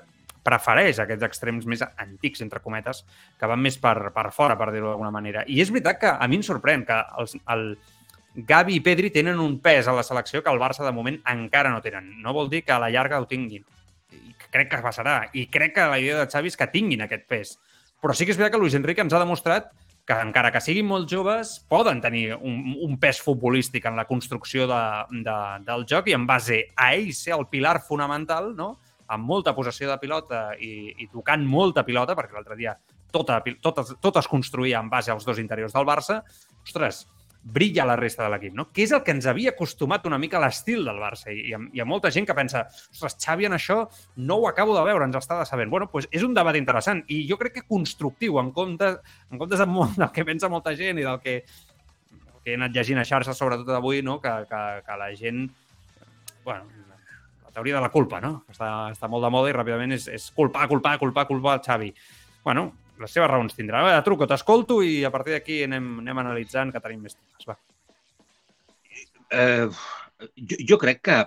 prefereix 0.48 1.02
aquests 1.04 1.28
extrems 1.28 1.68
més 1.68 1.84
antics, 1.84 2.42
entre 2.44 2.64
cometes, 2.64 3.04
que 3.38 3.50
van 3.50 3.60
més 3.62 3.78
per, 3.82 4.10
per 4.16 4.28
fora, 4.34 4.56
per 4.58 4.72
dir-ho 4.72 4.90
d'alguna 4.90 5.12
manera. 5.14 5.44
I 5.46 5.60
és 5.64 5.72
veritat 5.74 6.00
que 6.02 6.12
a 6.16 6.28
mi 6.28 6.40
em 6.40 6.44
sorprèn 6.46 6.86
que 6.88 6.98
els, 7.20 7.36
el 7.54 7.70
Gavi 8.48 8.76
i 8.78 8.82
Pedri 8.84 9.10
tenen 9.10 9.40
un 9.42 9.56
pes 9.58 9.88
a 9.88 9.96
la 9.96 10.04
selecció 10.06 10.44
que 10.44 10.52
el 10.52 10.60
Barça 10.62 10.84
de 10.86 10.94
moment 10.94 11.18
encara 11.26 11.72
no 11.74 11.82
tenen. 11.82 12.12
No 12.22 12.36
vol 12.36 12.50
dir 12.52 12.62
que 12.62 12.74
a 12.74 12.78
la 12.78 12.90
llarga 12.94 13.18
ho 13.18 13.26
tinguin. 13.26 13.64
I 14.14 14.34
crec 14.52 14.70
que 14.70 14.84
passarà. 14.84 15.20
I 15.34 15.48
crec 15.50 15.74
que 15.74 15.88
la 15.90 15.98
idea 15.98 16.20
de 16.20 16.30
Xavi 16.30 16.52
és 16.52 16.56
que 16.56 16.70
tinguin 16.70 17.02
aquest 17.02 17.26
pes. 17.28 17.56
Però 17.98 18.14
sí 18.14 18.24
que 18.24 18.34
és 18.34 18.38
veritat 18.38 18.54
que 18.54 18.62
Luis 18.62 18.76
Enrique 18.78 19.02
ens 19.02 19.16
ha 19.16 19.22
demostrat 19.24 19.72
que 20.08 20.16
encara 20.24 20.48
que 20.54 20.62
siguin 20.64 20.86
molt 20.88 21.10
joves, 21.10 21.58
poden 21.68 21.98
tenir 22.00 22.32
un, 22.38 22.62
un 22.80 22.94
pes 22.96 23.18
futbolístic 23.20 23.84
en 23.90 23.98
la 23.98 24.06
construcció 24.08 24.64
de, 24.70 24.84
de, 25.26 25.34
del 25.66 25.84
joc 25.90 26.08
i 26.08 26.14
en 26.16 26.24
base 26.24 26.62
a 26.80 26.94
ell 26.96 27.10
ser 27.12 27.34
el 27.36 27.44
pilar 27.50 27.82
fonamental, 27.84 28.54
no? 28.56 28.70
Amb 29.08 29.28
molta 29.28 29.54
possessió 29.56 29.90
de 29.90 29.98
pilota 30.00 30.48
i, 30.60 30.94
i 31.04 31.08
tocant 31.12 31.44
molta 31.46 31.84
pilota, 31.84 32.16
perquè 32.18 32.36
l'altre 32.36 32.58
dia 32.58 32.76
tota, 33.12 33.40
tot, 33.64 33.80
tot 34.00 34.18
es 34.20 34.28
construïa 34.28 34.82
en 34.82 34.90
base 34.92 35.12
als 35.12 35.24
dos 35.24 35.38
interiors 35.40 35.72
del 35.72 35.86
Barça, 35.88 36.20
ostres, 36.62 37.06
brilla 37.48 37.84
la 37.86 37.96
resta 37.96 38.24
de 38.24 38.32
l'equip, 38.32 38.54
no? 38.54 38.66
que 38.74 38.82
és 38.84 38.92
el 38.92 39.00
que 39.06 39.14
ens 39.14 39.26
havia 39.30 39.54
acostumat 39.54 40.04
una 40.08 40.18
mica 40.20 40.36
a 40.38 40.42
l'estil 40.42 40.84
del 40.84 40.98
Barça. 41.00 41.30
I, 41.32 41.46
hi 41.48 41.54
ha, 41.56 41.60
hi 41.72 41.80
ha 41.80 41.86
molta 41.88 42.10
gent 42.12 42.26
que 42.28 42.36
pensa, 42.36 42.64
ostres, 42.92 43.16
Xavi 43.22 43.48
en 43.48 43.56
això 43.56 43.78
no 44.28 44.40
ho 44.42 44.48
acabo 44.50 44.76
de 44.76 44.84
veure, 44.84 45.06
ens 45.08 45.16
està 45.20 45.38
decebent. 45.40 45.70
Bueno, 45.72 45.88
doncs 45.92 46.10
és 46.12 46.26
un 46.26 46.36
debat 46.36 46.58
interessant 46.58 47.04
i 47.08 47.22
jo 47.30 47.38
crec 47.40 47.58
que 47.58 47.66
constructiu 47.68 48.40
en 48.42 48.52
comptes, 48.56 48.98
en 49.30 49.40
comptes 49.40 49.62
de 49.62 49.68
molt, 49.70 49.96
del 50.00 50.12
que 50.14 50.26
pensa 50.28 50.52
molta 50.52 50.74
gent 50.76 51.00
i 51.00 51.06
del 51.06 51.22
que, 51.24 51.38
que 52.42 52.52
he 52.52 52.58
anat 52.58 52.74
llegint 52.74 53.00
a 53.00 53.06
xarxes, 53.08 53.38
sobretot 53.38 53.72
avui, 53.76 54.02
no? 54.02 54.18
que, 54.20 54.34
que, 54.50 54.64
que 54.84 55.00
la 55.00 55.12
gent... 55.16 55.46
Bueno, 56.44 56.77
la 57.48 57.54
teoria 57.54 57.78
de 57.78 57.80
la 57.80 57.90
culpa, 57.90 58.20
no? 58.20 58.42
Està, 58.52 58.68
està 58.92 59.08
molt 59.08 59.24
de 59.24 59.30
moda 59.32 59.48
i 59.48 59.56
ràpidament 59.56 59.96
és, 59.96 60.04
és 60.12 60.28
culpar, 60.36 60.66
culpar, 60.68 60.98
culpar, 61.00 61.24
culpar 61.30 61.56
el 61.56 61.64
Xavi. 61.64 61.88
Bueno, 62.44 62.66
les 63.00 63.14
seves 63.14 63.30
raons 63.30 63.56
tindrà. 63.56 63.80
A 63.80 63.86
veure, 63.86 64.04
truco, 64.04 64.28
t'escolto 64.28 64.82
i 64.84 65.00
a 65.06 65.12
partir 65.14 65.36
d'aquí 65.36 65.62
anem, 65.64 65.86
anem 66.02 66.20
analitzant 66.24 66.74
que 66.74 66.82
tenim 66.84 67.06
més 67.06 67.16
temes. 67.16 67.48
Va. 67.48 67.56
eh, 69.30 69.68
jo, 70.36 70.58
jo 70.72 70.78
crec 70.82 71.00
que, 71.08 71.18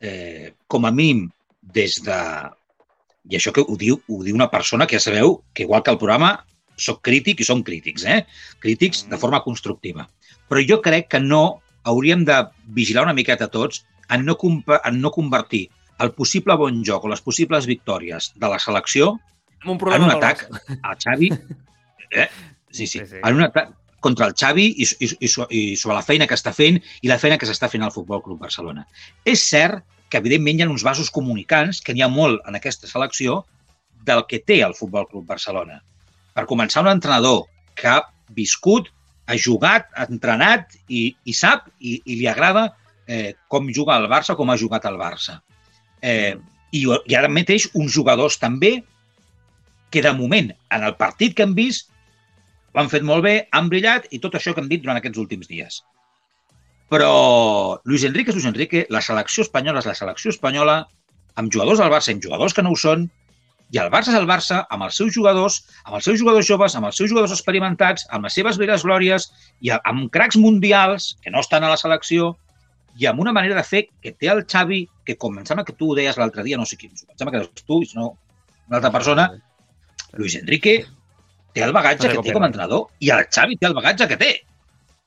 eh, 0.00 0.52
com 0.68 0.84
a 0.84 0.92
mínim, 0.92 1.30
des 1.60 2.02
de... 2.04 2.18
I 3.24 3.38
això 3.38 3.54
que 3.56 3.64
ho 3.64 3.76
diu, 3.80 3.96
ho 4.12 4.20
diu 4.20 4.36
una 4.36 4.50
persona 4.52 4.84
que 4.86 4.98
ja 4.98 5.06
sabeu 5.06 5.38
que, 5.54 5.64
igual 5.64 5.82
que 5.82 5.94
el 5.94 6.00
programa, 6.00 6.34
sóc 6.76 7.00
crític 7.06 7.40
i 7.40 7.46
som 7.48 7.62
crítics, 7.64 8.04
eh? 8.04 8.26
Crítics 8.60 9.06
de 9.08 9.16
forma 9.16 9.40
constructiva. 9.40 10.04
Però 10.50 10.60
jo 10.60 10.82
crec 10.84 11.08
que 11.14 11.22
no 11.22 11.62
hauríem 11.88 12.26
de 12.28 12.42
vigilar 12.76 13.06
una 13.06 13.16
miqueta 13.16 13.48
tots 13.48 13.84
en 14.10 14.24
no, 14.24 14.36
en 14.84 15.00
no 15.00 15.10
convertir 15.10 15.68
el 16.02 16.12
possible 16.12 16.56
bon 16.58 16.82
joc 16.84 17.04
o 17.04 17.12
les 17.12 17.22
possibles 17.22 17.68
victòries 17.70 18.32
de 18.34 18.50
la 18.50 18.58
selecció 18.58 19.14
En 19.62 19.70
un 19.70 19.80
en 19.94 20.02
un 20.02 20.10
atac 20.12 20.44
al 20.82 20.98
Xavi, 21.00 21.30
eh? 22.10 22.28
sí, 22.70 22.86
sí, 22.86 22.98
Sí, 22.98 23.06
sí. 23.06 23.16
en 23.22 23.36
un 23.36 23.46
atac 23.46 23.72
contra 24.04 24.26
el 24.26 24.34
Xavi 24.36 24.66
i, 24.76 24.84
i, 25.00 25.08
i, 25.24 25.28
i 25.48 25.62
sobre 25.80 25.96
la 25.96 26.04
feina 26.04 26.26
que 26.28 26.36
està 26.36 26.52
fent 26.52 26.76
i 27.00 27.08
la 27.08 27.16
feina 27.22 27.38
que 27.40 27.48
s'està 27.48 27.70
fent 27.72 27.86
al 27.86 27.94
Futbol 27.94 28.20
Club 28.20 28.42
Barcelona. 28.42 28.84
És 29.24 29.46
cert 29.48 29.80
que, 30.10 30.20
evidentment, 30.20 30.60
hi 30.60 30.66
ha 30.66 30.68
uns 30.68 30.84
vasos 30.84 31.08
comunicants, 31.10 31.80
que 31.80 31.94
n'hi 31.96 32.04
ha 32.04 32.10
molt 32.12 32.44
en 32.44 32.58
aquesta 32.58 32.90
selecció, 32.90 33.40
del 34.04 34.26
que 34.28 34.42
té 34.44 34.60
el 34.66 34.76
Futbol 34.76 35.08
Club 35.08 35.24
Barcelona. 35.26 35.80
Per 36.36 36.44
començar, 36.50 36.84
un 36.84 36.92
entrenador 36.92 37.46
que 37.80 37.88
ha 37.88 38.02
viscut, 38.36 38.90
ha 39.24 39.38
jugat, 39.40 39.88
ha 39.96 40.04
entrenat 40.12 40.76
i, 40.88 41.06
i 41.24 41.32
sap 41.32 41.70
i, 41.80 41.96
i 42.04 42.18
li 42.20 42.28
agrada 42.28 42.68
eh, 43.06 43.34
com 43.48 43.70
juga 43.72 43.96
el 44.00 44.08
Barça, 44.10 44.36
com 44.36 44.50
ha 44.50 44.58
jugat 44.60 44.86
el 44.90 44.98
Barça. 45.00 45.38
Eh, 46.02 46.34
i, 46.74 46.84
I 46.84 47.16
ara 47.16 47.30
mateix 47.30 47.68
uns 47.74 47.94
jugadors 47.94 48.38
també 48.42 48.76
que 49.94 50.02
de 50.02 50.12
moment, 50.12 50.50
en 50.74 50.84
el 50.84 50.96
partit 50.98 51.36
que 51.36 51.44
hem 51.46 51.54
vist, 51.54 51.90
ho 52.74 52.80
han 52.82 52.90
fet 52.90 53.04
molt 53.06 53.22
bé, 53.22 53.34
han 53.54 53.68
brillat 53.70 54.08
i 54.10 54.18
tot 54.18 54.34
això 54.34 54.54
que 54.54 54.62
hem 54.64 54.70
dit 54.70 54.82
durant 54.82 54.98
aquests 54.98 55.20
últims 55.22 55.50
dies. 55.50 55.82
Però 56.90 57.10
Luis 57.86 58.04
Enrique 58.04 58.32
és 58.32 58.38
Luis 58.38 58.48
Enrique, 58.50 58.86
la 58.90 59.02
selecció 59.02 59.46
espanyola 59.46 59.80
és 59.80 59.86
la 59.88 59.94
selecció 59.98 60.34
espanyola, 60.34 60.80
amb 61.38 61.52
jugadors 61.54 61.80
del 61.82 61.92
Barça 61.92 62.12
amb 62.12 62.24
jugadors 62.26 62.54
que 62.54 62.64
no 62.66 62.74
ho 62.74 62.80
són, 62.80 63.06
i 63.74 63.78
el 63.80 63.90
Barça 63.90 64.12
és 64.12 64.18
el 64.18 64.28
Barça 64.28 64.60
amb 64.74 64.86
els 64.86 64.98
seus 64.98 65.14
jugadors, 65.14 65.60
amb 65.84 65.96
els 65.98 66.06
seus 66.06 66.18
jugadors 66.20 66.46
joves, 66.50 66.74
amb 66.78 66.90
els 66.90 66.98
seus 67.00 67.10
jugadors 67.10 67.32
experimentats, 67.34 68.04
amb 68.10 68.26
les 68.26 68.36
seves 68.38 68.58
veres 68.60 68.84
glòries 68.86 69.30
i 69.62 69.72
amb 69.76 70.10
cracs 70.14 70.38
mundials 70.38 71.14
que 71.22 71.32
no 71.34 71.42
estan 71.42 71.64
a 71.64 71.72
la 71.72 71.80
selecció 71.80 72.34
i 73.00 73.06
amb 73.10 73.20
una 73.20 73.32
manera 73.34 73.56
de 73.58 73.64
fer 73.66 73.86
que 74.02 74.12
té 74.12 74.28
el 74.30 74.44
Xavi, 74.46 74.84
que 75.04 75.16
com 75.20 75.38
em 75.38 75.46
sembla 75.48 75.64
que 75.66 75.74
tu 75.74 75.90
ho 75.90 75.96
deies 75.98 76.18
l'altre 76.20 76.44
dia, 76.46 76.58
no 76.60 76.66
sé 76.68 76.78
qui, 76.78 76.90
em 76.92 77.16
sembla 77.18 77.32
que 77.32 77.42
eres 77.42 77.64
tu, 77.64 77.80
i 77.82 77.88
si 77.90 77.98
no 77.98 78.12
una 78.68 78.78
altra 78.78 78.92
persona, 78.94 79.28
Luis 80.14 80.36
Enrique 80.38 80.78
té 81.54 81.62
el 81.66 81.74
bagatge 81.74 82.10
que 82.12 82.22
té 82.22 82.32
com 82.34 82.46
a 82.46 82.50
entrenador 82.50 82.86
i 83.00 83.10
el 83.14 83.26
Xavi 83.30 83.58
té 83.58 83.66
el 83.70 83.74
bagatge 83.76 84.08
que 84.10 84.18
té. 84.20 84.32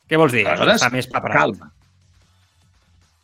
Què 0.08 0.20
vols 0.20 0.36
dir? 0.36 0.46
Aleshores, 0.48 0.82
està 0.82 0.92
més 0.94 1.08
preparat. 1.12 1.42
Calma. 1.42 1.72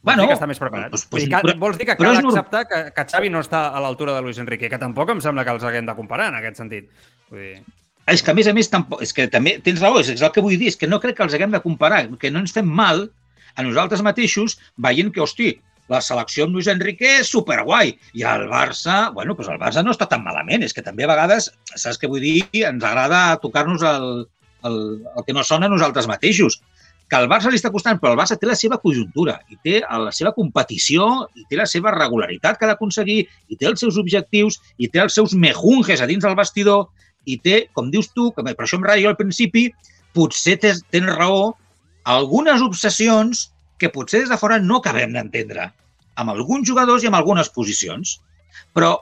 Bueno, 0.04 0.24
dir 0.26 0.34
que 0.34 0.36
està 0.36 0.48
més 0.50 0.60
preparat. 0.60 0.92
doncs- 0.92 1.06
dir 1.08 1.22
doncs- 1.22 1.30
que, 1.32 1.48
però- 1.48 1.60
vols 1.60 1.78
dir 1.80 1.86
que 1.88 1.96
cal 1.96 2.10
és 2.12 2.26
acceptar 2.26 2.66
que, 2.68 2.82
que 2.92 3.06
Xavi 3.14 3.30
no 3.32 3.40
està 3.40 3.70
a 3.72 3.80
l'altura 3.80 4.16
de 4.18 4.22
Luis 4.26 4.38
Enrique, 4.38 4.70
que 4.70 4.80
tampoc 4.80 5.14
em 5.14 5.22
sembla 5.24 5.46
que 5.46 5.56
els 5.56 5.64
haguem 5.64 5.88
de 5.88 5.96
comparar 5.96 6.28
en 6.28 6.36
aquest 6.42 6.60
sentit. 6.60 6.90
Vull 7.30 7.40
dir... 7.40 7.64
És 8.12 8.20
que, 8.20 8.32
a 8.32 8.36
més 8.36 8.50
a 8.52 8.54
més, 8.54 8.68
tampoc, 8.68 9.00
és 9.02 9.14
que 9.16 9.30
també 9.32 9.60
tens 9.64 9.80
raó, 9.80 10.02
és 10.02 10.10
el 10.20 10.32
que 10.36 10.42
vull 10.44 10.58
dir, 10.60 10.68
és 10.74 10.76
que 10.76 10.90
no 10.92 11.00
crec 11.00 11.16
que 11.16 11.24
els 11.24 11.34
haguem 11.38 11.54
de 11.56 11.62
comparar, 11.64 12.02
que 12.20 12.32
no 12.32 12.42
ens 12.44 12.52
fem 12.52 12.68
mal 12.68 13.06
a 13.56 13.66
nosaltres 13.66 14.04
mateixos 14.06 14.58
veient 14.82 15.12
que, 15.14 15.22
hosti, 15.24 15.54
la 15.92 16.02
selecció 16.02 16.46
amb 16.46 16.56
Luis 16.56 16.70
Enrique 16.72 17.10
és 17.20 17.32
superguai. 17.32 17.94
I 18.18 18.26
el 18.28 18.48
Barça, 18.52 19.10
bueno, 19.16 19.36
doncs 19.38 19.52
el 19.52 19.60
Barça 19.62 19.84
no 19.84 19.94
està 19.94 20.08
tan 20.10 20.24
malament, 20.26 20.64
és 20.64 20.74
que 20.74 20.84
també 20.86 21.06
a 21.06 21.12
vegades, 21.12 21.52
saps 21.76 22.00
què 22.00 22.10
vull 22.10 22.24
dir, 22.24 22.40
ens 22.64 22.84
agrada 22.88 23.40
tocar-nos 23.44 23.84
el, 23.88 24.08
el, 24.70 24.80
el 25.04 25.28
que 25.28 25.36
no 25.36 25.44
sona 25.44 25.68
a 25.68 25.74
nosaltres 25.74 26.08
mateixos. 26.08 26.62
Que 27.12 27.20
al 27.20 27.28
Barça 27.30 27.52
li 27.52 27.60
està 27.60 27.70
costant, 27.70 28.00
però 28.00 28.14
el 28.14 28.20
Barça 28.22 28.40
té 28.40 28.48
la 28.48 28.58
seva 28.58 28.80
conjuntura 28.82 29.36
i 29.52 29.60
té 29.62 29.82
la 29.84 30.14
seva 30.16 30.32
competició 30.34 31.28
i 31.36 31.44
té 31.50 31.60
la 31.60 31.68
seva 31.70 31.92
regularitat 31.94 32.58
que 32.58 32.66
ha 32.66 32.72
d'aconseguir 32.72 33.20
i 33.52 33.60
té 33.60 33.68
els 33.70 33.84
seus 33.84 34.00
objectius 34.02 34.62
i 34.80 34.88
té 34.88 35.04
els 35.04 35.14
seus 35.20 35.36
mejunges 35.36 36.02
a 36.02 36.08
dins 36.10 36.24
del 36.24 36.38
vestidor 36.40 36.88
i 37.28 37.38
té, 37.44 37.68
com 37.76 37.92
dius 37.92 38.10
tu, 38.16 38.32
que 38.32 38.44
per 38.44 38.56
això 38.56 38.80
em 38.80 38.88
ratllo 38.88 39.12
al 39.12 39.20
principi, 39.20 39.68
potser 40.16 40.58
tens, 40.64 40.82
tens 40.92 41.12
raó, 41.12 41.54
algunes 42.04 42.62
obsessions 42.62 43.50
que 43.80 43.90
potser 43.90 44.24
des 44.24 44.32
de 44.32 44.38
fora 44.40 44.60
no 44.60 44.80
acabem 44.80 45.16
d'entendre 45.16 45.70
amb 46.20 46.34
alguns 46.34 46.68
jugadors 46.70 47.04
i 47.04 47.10
amb 47.10 47.18
algunes 47.18 47.50
posicions. 47.50 48.20
Però 48.76 48.96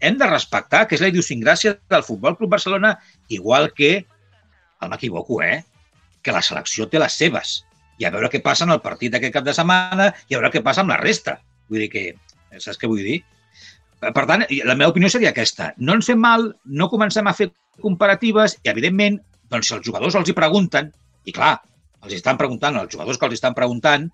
hem 0.00 0.18
de 0.20 0.28
respectar 0.28 0.84
que 0.86 0.96
és 0.96 1.02
la 1.02 1.10
idiosincràsia 1.12 1.76
del 1.90 2.04
Futbol 2.06 2.36
Club 2.36 2.52
Barcelona, 2.52 2.96
igual 3.28 3.72
que, 3.74 4.06
no 4.80 4.90
m'equivoco, 4.92 5.40
eh? 5.42 5.64
que 6.22 6.34
la 6.34 6.42
selecció 6.42 6.88
té 6.90 7.00
les 7.02 7.16
seves. 7.16 7.62
i 7.96 8.04
a 8.04 8.10
veure 8.12 8.28
què 8.28 8.42
passa 8.44 8.66
en 8.66 8.74
el 8.74 8.82
partit 8.84 9.08
d'aquest 9.08 9.32
cap 9.32 9.44
de 9.44 9.54
setmana 9.56 10.10
i 10.28 10.34
a 10.34 10.36
veure 10.36 10.50
què 10.52 10.60
passa 10.60 10.82
amb 10.82 10.90
la 10.92 10.98
resta. 11.00 11.38
Vull 11.70 11.80
dir 11.80 11.88
que, 11.88 12.02
saps 12.60 12.76
què 12.76 12.90
vull 12.90 13.00
dir? 13.00 13.22
Per 14.04 14.24
tant, 14.28 14.44
la 14.68 14.74
meva 14.76 14.90
opinió 14.90 15.08
seria 15.08 15.30
aquesta. 15.32 15.70
No 15.78 15.94
ens 15.96 16.10
fem 16.10 16.20
mal, 16.20 16.44
no 16.66 16.90
comencem 16.92 17.24
a 17.24 17.32
fer 17.32 17.46
comparatives 17.80 18.58
i, 18.58 18.68
evidentment, 18.68 19.16
doncs, 19.48 19.72
els 19.72 19.86
jugadors 19.86 20.18
els 20.20 20.28
hi 20.28 20.36
pregunten, 20.36 20.92
i 21.24 21.32
clar, 21.32 21.54
els 22.06 22.18
estan 22.20 22.38
preguntant, 22.40 22.78
els 22.80 22.92
jugadors 22.92 23.18
que 23.18 23.28
els 23.28 23.36
estan 23.38 23.56
preguntant, 23.56 24.06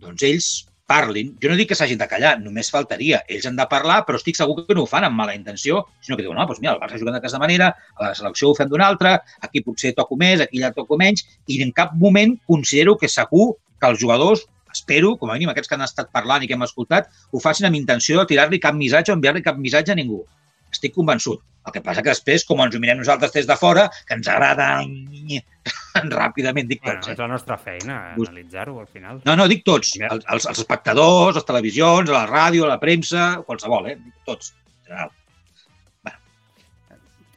doncs 0.00 0.26
ells 0.26 0.50
parlin. 0.90 1.30
Jo 1.42 1.50
no 1.50 1.56
dic 1.58 1.70
que 1.70 1.78
s'hagin 1.78 2.00
de 2.00 2.08
callar, 2.10 2.34
només 2.42 2.70
faltaria. 2.74 3.20
Ells 3.30 3.46
han 3.46 3.58
de 3.58 3.66
parlar, 3.70 4.00
però 4.06 4.18
estic 4.18 4.38
segur 4.38 4.56
que 4.66 4.74
no 4.76 4.84
ho 4.84 4.90
fan 4.90 5.06
amb 5.06 5.18
mala 5.20 5.36
intenció, 5.38 5.84
sinó 6.02 6.18
que 6.18 6.24
diuen, 6.26 6.38
no, 6.38 6.46
doncs 6.50 6.62
mira, 6.62 6.74
el 6.74 6.82
Barça 6.82 6.98
juga 6.98 7.14
d'aquesta 7.14 7.40
manera, 7.42 7.70
a 7.96 8.08
la 8.08 8.14
selecció 8.18 8.50
ho 8.50 8.56
fem 8.58 8.70
d'una 8.70 8.88
altra, 8.90 9.18
aquí 9.46 9.62
potser 9.66 9.94
toco 9.98 10.18
més, 10.20 10.42
aquí 10.42 10.62
ja 10.62 10.72
toco 10.76 10.98
menys, 11.00 11.26
i 11.46 11.60
en 11.62 11.70
cap 11.76 11.94
moment 12.04 12.34
considero 12.50 12.96
que 12.98 13.10
segur 13.12 13.52
que 13.80 13.92
els 13.92 14.02
jugadors 14.02 14.48
espero, 14.74 15.16
com 15.18 15.30
a 15.30 15.38
mínim 15.38 15.50
aquests 15.50 15.70
que 15.70 15.78
han 15.78 15.86
estat 15.86 16.10
parlant 16.14 16.44
i 16.44 16.50
que 16.50 16.54
hem 16.58 16.66
escoltat, 16.66 17.08
ho 17.30 17.40
facin 17.42 17.66
amb 17.68 17.78
intenció 17.78 18.20
de 18.20 18.26
tirar-li 18.30 18.60
cap 18.62 18.76
missatge 18.78 19.14
o 19.14 19.18
enviar-li 19.18 19.42
cap 19.46 19.58
missatge 19.58 19.94
a 19.94 19.98
ningú. 19.98 20.22
Estic 20.70 20.94
convençut. 20.94 21.42
El 21.66 21.72
que 21.74 21.82
passa 21.84 22.00
que 22.00 22.08
després, 22.08 22.44
com 22.48 22.60
ens 22.64 22.74
ho 22.74 22.80
mirem 22.80 22.96
nosaltres 23.02 23.32
des 23.34 23.46
de 23.46 23.56
fora, 23.60 23.82
que 24.08 24.14
ens 24.16 24.28
agrada 24.32 24.68
ràpidament, 26.20 26.66
dic 26.70 26.80
Bueno, 26.82 27.00
tots. 27.00 27.10
és 27.12 27.18
Eh? 27.18 27.20
la 27.22 27.28
nostra 27.28 27.58
feina, 27.60 27.98
analitzar-ho 28.16 28.78
al 28.80 28.86
final. 28.88 29.20
No, 29.26 29.36
no, 29.36 29.46
dic 29.50 29.62
tots. 29.66 29.92
Els, 30.00 30.24
els, 30.24 30.46
els 30.46 30.58
espectadors, 30.64 31.36
les 31.36 31.44
televisions, 31.44 32.08
la 32.10 32.24
ràdio, 32.30 32.66
la 32.70 32.78
premsa, 32.80 33.42
qualsevol, 33.46 33.90
eh? 33.92 33.96
Dic 34.00 34.14
tots. 34.24 34.54
En 34.56 34.86
general. 34.88 35.10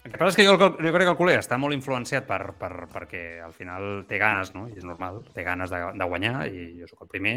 El 0.04 0.12
que 0.12 0.18
passa 0.20 0.34
és 0.34 0.36
que 0.36 0.44
jo, 0.46 0.58
jo 0.60 0.92
crec 0.92 1.06
que 1.08 1.12
el 1.14 1.20
culer 1.20 1.38
està 1.40 1.56
molt 1.58 1.74
influenciat 1.76 2.26
per, 2.28 2.42
per, 2.60 2.72
perquè 2.92 3.22
al 3.44 3.54
final 3.56 4.04
té 4.10 4.18
ganes, 4.20 4.52
no? 4.56 4.66
I 4.68 4.76
és 4.82 4.84
normal, 4.84 5.22
té 5.34 5.46
ganes 5.48 5.72
de, 5.72 5.80
de 5.96 6.08
guanyar 6.12 6.48
i 6.52 6.66
jo 6.82 6.90
sóc 6.90 7.06
el 7.06 7.12
primer, 7.14 7.36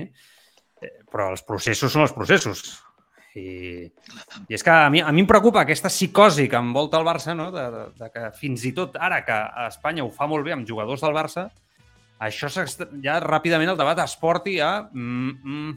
eh, 0.83 0.91
però 1.13 1.29
els 1.31 1.45
processos 1.47 1.95
són 1.95 2.03
els 2.03 2.15
processos. 2.17 2.65
I, 3.37 3.85
i 4.49 4.55
és 4.57 4.63
que 4.65 4.73
a 4.73 4.89
mi, 4.89 5.03
a 5.05 5.11
mi 5.13 5.21
em 5.21 5.29
preocupa 5.29 5.61
aquesta 5.67 5.91
psicosi 5.93 6.47
que 6.49 6.57
envolta 6.57 6.97
el 7.01 7.05
Barça, 7.05 7.35
no? 7.37 7.51
de, 7.53 7.65
de, 7.75 7.83
de 8.01 8.11
que 8.15 8.31
fins 8.39 8.65
i 8.65 8.73
tot 8.77 8.97
ara 8.97 9.23
que 9.27 9.33
a 9.37 9.67
Espanya 9.69 10.05
ho 10.07 10.11
fa 10.15 10.27
molt 10.31 10.47
bé 10.47 10.55
amb 10.57 10.67
jugadors 10.69 11.05
del 11.05 11.13
Barça, 11.17 11.51
això 12.19 12.49
ja 13.05 13.19
ràpidament 13.21 13.75
el 13.75 13.77
debat 13.77 14.01
es 14.07 14.17
porti 14.17 14.57
a... 14.65 14.87
Mm, 14.93 15.35
mm, 15.45 15.77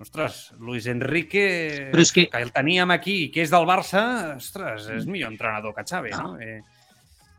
ostres, 0.00 0.54
Luis 0.64 0.86
Enrique, 0.88 1.90
Però 1.92 2.00
és 2.00 2.12
que- 2.16 2.28
que 2.32 2.40
el 2.40 2.52
teníem 2.56 2.90
aquí 2.96 3.26
i 3.26 3.30
que 3.30 3.42
és 3.44 3.50
del 3.52 3.66
Barça, 3.68 4.36
ostres, 4.38 4.88
és 4.88 5.04
millor 5.04 5.28
entrenador 5.34 5.74
que 5.76 5.84
Xavi, 5.84 6.14
no? 6.16 6.38
Eh, 6.40 6.62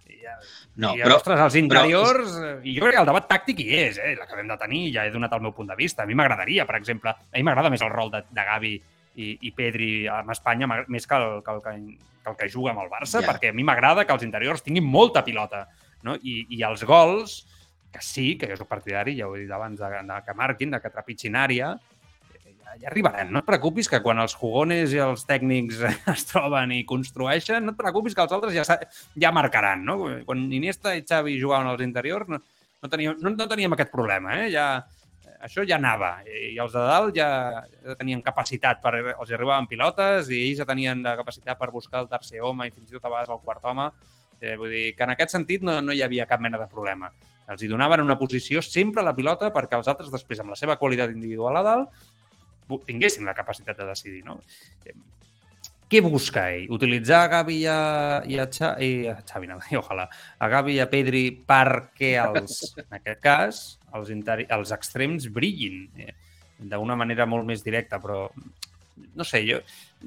i, 0.05 0.19
ja, 0.21 0.35
No, 0.75 0.93
I, 0.93 1.01
però, 1.01 1.15
ostres, 1.17 1.39
els 1.41 1.55
interiors... 1.57 2.35
eh, 2.37 2.53
I 2.69 2.75
jo 2.77 2.85
crec 2.85 2.93
que 2.99 3.01
el 3.01 3.09
debat 3.09 3.25
tàctic 3.31 3.63
hi 3.65 3.69
és, 3.87 3.97
eh? 3.97 4.13
L'acabem 4.19 4.45
de 4.53 4.57
tenir, 4.61 4.83
ja 4.93 5.07
he 5.07 5.11
donat 5.17 5.33
el 5.33 5.41
meu 5.41 5.55
punt 5.57 5.73
de 5.73 5.79
vista. 5.79 6.03
A 6.03 6.05
mi 6.05 6.13
m'agradaria, 6.13 6.67
per 6.69 6.77
exemple, 6.77 7.09
a 7.09 7.33
mi 7.33 7.41
m'agrada 7.49 7.73
més 7.73 7.81
el 7.81 7.89
rol 7.89 8.13
de, 8.13 8.21
de 8.29 8.45
Gavi 8.53 8.75
i, 9.15 9.37
i 9.47 9.51
Pedri 9.55 10.07
amb 10.11 10.31
Espanya 10.31 10.69
més 10.87 11.07
que 11.07 11.17
el, 11.19 11.41
que 11.43 11.51
el, 11.55 11.61
que, 11.63 11.75
que 12.23 12.29
el 12.31 12.37
que 12.39 12.49
juga 12.49 12.71
amb 12.71 12.83
el 12.85 12.91
Barça, 12.91 13.21
Ja. 13.21 13.33
perquè 13.33 13.51
a 13.51 13.55
mi 13.55 13.63
m'agrada 13.67 14.05
que 14.05 14.13
els 14.13 14.23
interiors 14.23 14.63
tinguin 14.63 14.85
molta 14.87 15.23
pilota, 15.23 15.65
no? 16.03 16.15
I, 16.15 16.45
i 16.49 16.61
els 16.63 16.83
gols, 16.87 17.41
que 17.91 18.01
sí, 18.01 18.37
que 18.39 18.47
jo 18.47 18.55
soc 18.59 18.69
partidari, 18.71 19.17
ja 19.17 19.27
ho 19.27 19.35
he 19.35 19.43
dit 19.43 19.51
abans, 19.51 19.79
de, 19.79 19.89
de 20.07 20.21
que 20.25 20.37
marquin, 20.37 20.71
de 20.71 20.79
que 20.79 20.93
trepitgin 20.93 21.35
àrea, 21.35 21.73
ja, 22.31 22.77
ja 22.79 22.87
arribaran. 22.87 23.33
No 23.33 23.41
et 23.41 23.49
preocupis 23.49 23.89
que 23.91 23.99
quan 24.01 24.21
els 24.23 24.37
jugones 24.39 24.95
i 24.95 25.01
els 25.03 25.25
tècnics 25.27 25.81
es 26.15 26.25
troben 26.29 26.71
i 26.71 26.85
construeixen, 26.87 27.65
no 27.67 27.75
et 27.75 27.81
preocupis 27.81 28.15
que 28.15 28.23
els 28.23 28.31
altres 28.31 28.55
ja, 28.55 28.79
ja 29.19 29.35
marcaran. 29.35 29.83
No? 29.85 29.99
Quan 30.25 30.47
Iniesta 30.55 30.95
i 30.95 31.03
Xavi 31.03 31.35
jugaven 31.41 31.67
als 31.67 31.83
interiors 31.83 32.31
no, 32.31 32.39
no, 32.39 32.89
teníem, 32.89 33.19
no, 33.19 33.35
no 33.35 33.47
teníem 33.51 33.75
aquest 33.75 33.91
problema. 33.91 34.39
Eh? 34.39 34.49
Ja, 34.55 34.85
això 35.45 35.65
ja 35.67 35.77
anava. 35.77 36.11
I 36.25 36.55
els 36.61 36.73
de 36.75 36.85
dalt 36.85 37.17
ja, 37.17 37.27
tenien 37.99 38.21
capacitat, 38.25 38.81
per, 38.83 38.93
els 39.11 39.33
arribaven 39.33 39.67
pilotes 39.71 40.31
i 40.31 40.39
ells 40.47 40.61
ja 40.61 40.67
tenien 40.69 41.03
la 41.05 41.17
capacitat 41.19 41.59
per 41.59 41.71
buscar 41.73 42.03
el 42.03 42.09
tercer 42.11 42.41
home 42.45 42.67
i 42.67 42.73
fins 42.73 42.89
i 42.89 42.97
tot 42.97 43.05
a 43.05 43.13
vegades 43.13 43.33
el 43.33 43.43
quart 43.45 43.67
home. 43.71 43.89
Eh, 44.41 44.55
vull 44.57 44.73
dir 44.73 44.87
que 44.97 45.05
en 45.05 45.13
aquest 45.13 45.35
sentit 45.35 45.65
no, 45.65 45.79
no 45.85 45.93
hi 45.93 46.01
havia 46.05 46.27
cap 46.29 46.41
mena 46.41 46.61
de 46.61 46.69
problema. 46.71 47.11
Els 47.51 47.61
hi 47.61 47.69
donaven 47.69 48.03
una 48.03 48.17
posició 48.17 48.61
sempre 48.65 49.01
a 49.01 49.09
la 49.09 49.15
pilota 49.17 49.51
perquè 49.53 49.77
els 49.77 49.89
altres 49.91 50.11
després, 50.13 50.39
amb 50.41 50.53
la 50.53 50.59
seva 50.59 50.77
qualitat 50.81 51.13
individual 51.13 51.59
a 51.59 51.65
dalt, 51.65 52.03
tinguessin 52.87 53.27
la 53.27 53.35
capacitat 53.35 53.77
de 53.77 53.89
decidir. 53.89 54.23
No? 54.25 54.39
Eh, 54.85 54.95
Què 55.91 55.99
busca 55.99 56.45
ell? 56.53 56.69
Utilitzar 56.71 57.25
a 57.25 57.29
Gavi 57.33 57.57
i 57.59 57.67
a, 57.67 57.79
i 58.23 58.37
a, 58.39 58.45
Xa, 58.47 58.69
i 58.79 59.09
a 59.11 59.17
Xavi, 59.27 59.49
no, 59.49 59.57
ojalà, 59.81 60.05
a 60.39 60.47
Gavi 60.53 60.77
i 60.77 60.79
a 60.79 60.87
Pedri 60.87 61.25
perquè 61.47 62.13
els, 62.21 62.61
en 62.79 62.95
aquest 63.01 63.19
cas, 63.19 63.59
els, 63.97 64.09
interi, 64.13 64.47
els 64.49 64.71
extrems 64.75 65.29
brillin 65.33 65.85
eh, 65.97 66.13
d'una 66.59 66.95
manera 66.95 67.25
molt 67.25 67.47
més 67.47 67.63
directa, 67.65 67.99
però 67.99 68.27
no 69.15 69.25
sé, 69.25 69.41
jo, 69.47 69.57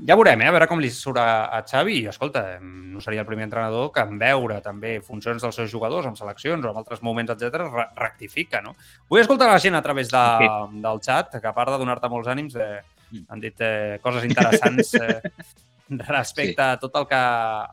ja 0.06 0.14
veurem, 0.14 0.44
eh, 0.44 0.48
a 0.48 0.54
veure 0.54 0.68
com 0.70 0.80
li 0.80 0.90
surt 0.92 1.18
a, 1.18 1.46
a 1.50 1.62
Xavi 1.66 1.98
i, 2.02 2.06
escolta, 2.12 2.44
no 2.62 3.02
seria 3.02 3.24
el 3.24 3.28
primer 3.28 3.48
entrenador 3.48 3.90
que 3.92 4.04
en 4.06 4.18
veure 4.20 4.60
també 4.62 4.96
funcions 5.02 5.42
dels 5.42 5.56
seus 5.58 5.72
jugadors 5.72 6.06
amb 6.06 6.18
seleccions 6.20 6.64
o 6.64 6.70
en 6.70 6.78
altres 6.78 7.02
moments, 7.02 7.34
etc 7.34 7.64
re 7.64 7.88
rectifica, 7.98 8.62
no? 8.62 8.76
Vull 9.10 9.24
escoltar 9.24 9.50
la 9.50 9.58
gent 9.58 9.74
a 9.74 9.82
través 9.82 10.12
de, 10.12 10.24
Sí. 10.38 10.80
del 10.84 11.02
xat, 11.02 11.40
que 11.40 11.48
a 11.48 11.56
part 11.56 11.74
de 11.74 11.80
donar-te 11.82 12.12
molts 12.12 12.30
ànims, 12.30 12.54
eh, 12.56 12.82
Mm. 13.14 13.26
han 13.28 13.40
dit 13.40 13.60
eh, 13.60 13.98
coses 14.02 14.24
interessants 14.26 14.94
eh, 14.94 15.20
respecte 16.08 16.62
sí. 16.62 16.66
a 16.66 16.78
tot 16.80 16.96
el 16.96 17.06
que, 17.06 17.22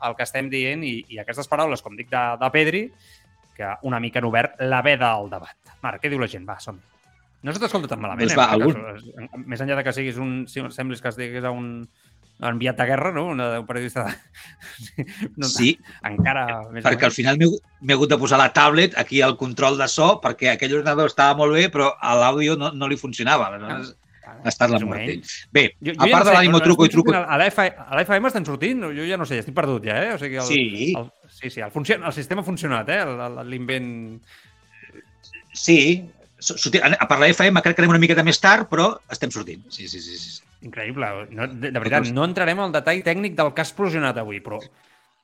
el 0.08 0.16
que 0.18 0.28
estem 0.28 0.50
dient 0.52 0.84
i, 0.86 0.96
i 1.16 1.22
aquestes 1.22 1.50
paraules, 1.50 1.82
com 1.82 1.96
dic, 1.98 2.10
de, 2.12 2.24
de 2.42 2.50
Pedri, 2.54 2.84
que 3.56 3.72
una 3.88 4.00
mica 4.04 4.20
han 4.22 4.28
obert 4.30 4.62
la 4.68 4.82
veda 4.86 5.14
al 5.16 5.30
debat. 5.32 5.56
Marc, 5.84 6.02
què 6.04 6.10
diu 6.10 6.20
la 6.22 6.28
gent? 6.32 6.48
Va, 6.48 6.60
som 6.60 6.78
-hi. 6.78 6.82
No 7.44 7.54
se 7.54 7.60
t'escolta 7.60 7.88
tan 7.90 8.00
malament, 8.02 8.30
Doncs 8.30 8.38
va, 8.38 8.46
eh? 8.46 8.54
algun- 8.54 9.46
Més 9.48 9.62
enllà 9.62 9.76
de 9.76 9.84
que 9.84 9.94
siguis 9.94 10.18
un... 10.18 10.48
Si 10.48 10.62
semblis 10.70 11.02
que 11.02 11.08
es 11.10 11.16
digués 11.18 11.44
a 11.44 11.50
un 11.50 11.88
enviat 12.40 12.78
de 12.78 12.86
guerra, 12.86 13.12
no? 13.12 13.26
Una, 13.28 13.60
un 13.60 13.66
periodista 13.66 14.04
de... 14.06 15.06
no, 15.38 15.48
Sí, 15.48 15.78
Encara 16.04 16.70
més 16.72 16.84
perquè 16.86 17.06
al 17.06 17.12
final 17.12 17.38
m'he 17.38 17.94
hagut 17.94 18.10
de 18.10 18.18
posar 18.18 18.38
la 18.38 18.52
tablet 18.54 18.94
aquí 18.98 19.22
al 19.22 19.38
control 19.38 19.78
de 19.78 19.88
so 19.88 20.20
perquè 20.22 20.52
aquell 20.54 20.74
ordinador 20.76 21.08
estava 21.08 21.36
molt 21.38 21.54
bé 21.54 21.70
però 21.70 21.92
a 22.00 22.14
l'àudio 22.16 22.56
no, 22.58 22.72
no 22.74 22.88
li 22.88 22.98
funcionava. 22.98 23.48
Aleshores, 23.48 23.96
ha 24.44 24.48
estat 24.50 24.70
la 24.70 24.80
mort. 24.80 25.02
Bé, 25.52 25.76
Jo, 25.82 25.92
a 25.98 26.08
part 26.08 26.26
de 26.26 26.32
l'ànimo 26.34 26.62
truco 26.62 26.86
i 26.86 26.90
truco... 26.90 27.14
A 27.14 27.38
la, 27.38 27.48
F, 27.48 27.60
a 27.62 27.96
la 27.96 28.02
FM 28.06 28.28
estan 28.28 28.46
sortint? 28.46 28.82
Jo 28.84 29.04
ja 29.06 29.18
no 29.18 29.26
sé, 29.26 29.36
ja 29.36 29.40
estic 29.46 29.56
perdut 29.56 29.84
ja, 29.86 29.98
eh? 30.04 30.14
O 30.14 30.18
sigui, 30.22 30.38
el, 30.38 30.44
Sí, 30.46 30.94
el, 30.98 31.10
sí, 31.28 31.50
sí, 31.50 31.60
el, 31.62 31.72
funciona, 31.72 32.06
el 32.08 32.14
sistema 32.14 32.42
ha 32.42 32.46
funcionat, 32.46 32.88
eh? 32.90 33.02
El- 33.02 33.20
el- 33.20 33.50
L'invent... 33.50 34.22
sí. 35.54 36.10
Sortir, 36.42 36.80
a 36.82 37.06
per 37.06 37.20
la 37.22 37.28
FM 37.30 37.62
crec 37.62 37.76
que 37.78 37.84
anem 37.84 37.92
una 37.94 38.00
miqueta 38.02 38.24
més 38.26 38.40
tard, 38.42 38.66
però 38.72 38.96
estem 39.14 39.30
sortint. 39.30 39.62
Sí, 39.70 39.88
sí, 39.88 40.00
sí. 40.02 40.16
sí. 40.18 40.40
Increïble. 40.66 41.06
No, 41.38 41.46
de, 41.48 41.70
de 41.70 41.80
veritat, 41.80 42.08
no 42.14 42.24
entrarem 42.26 42.60
al 42.64 42.72
detall 42.74 43.04
tècnic 43.06 43.36
del 43.38 43.52
que 43.54 43.62
ha 43.62 43.68
explosionat 43.68 44.18
avui, 44.18 44.40
però 44.42 44.58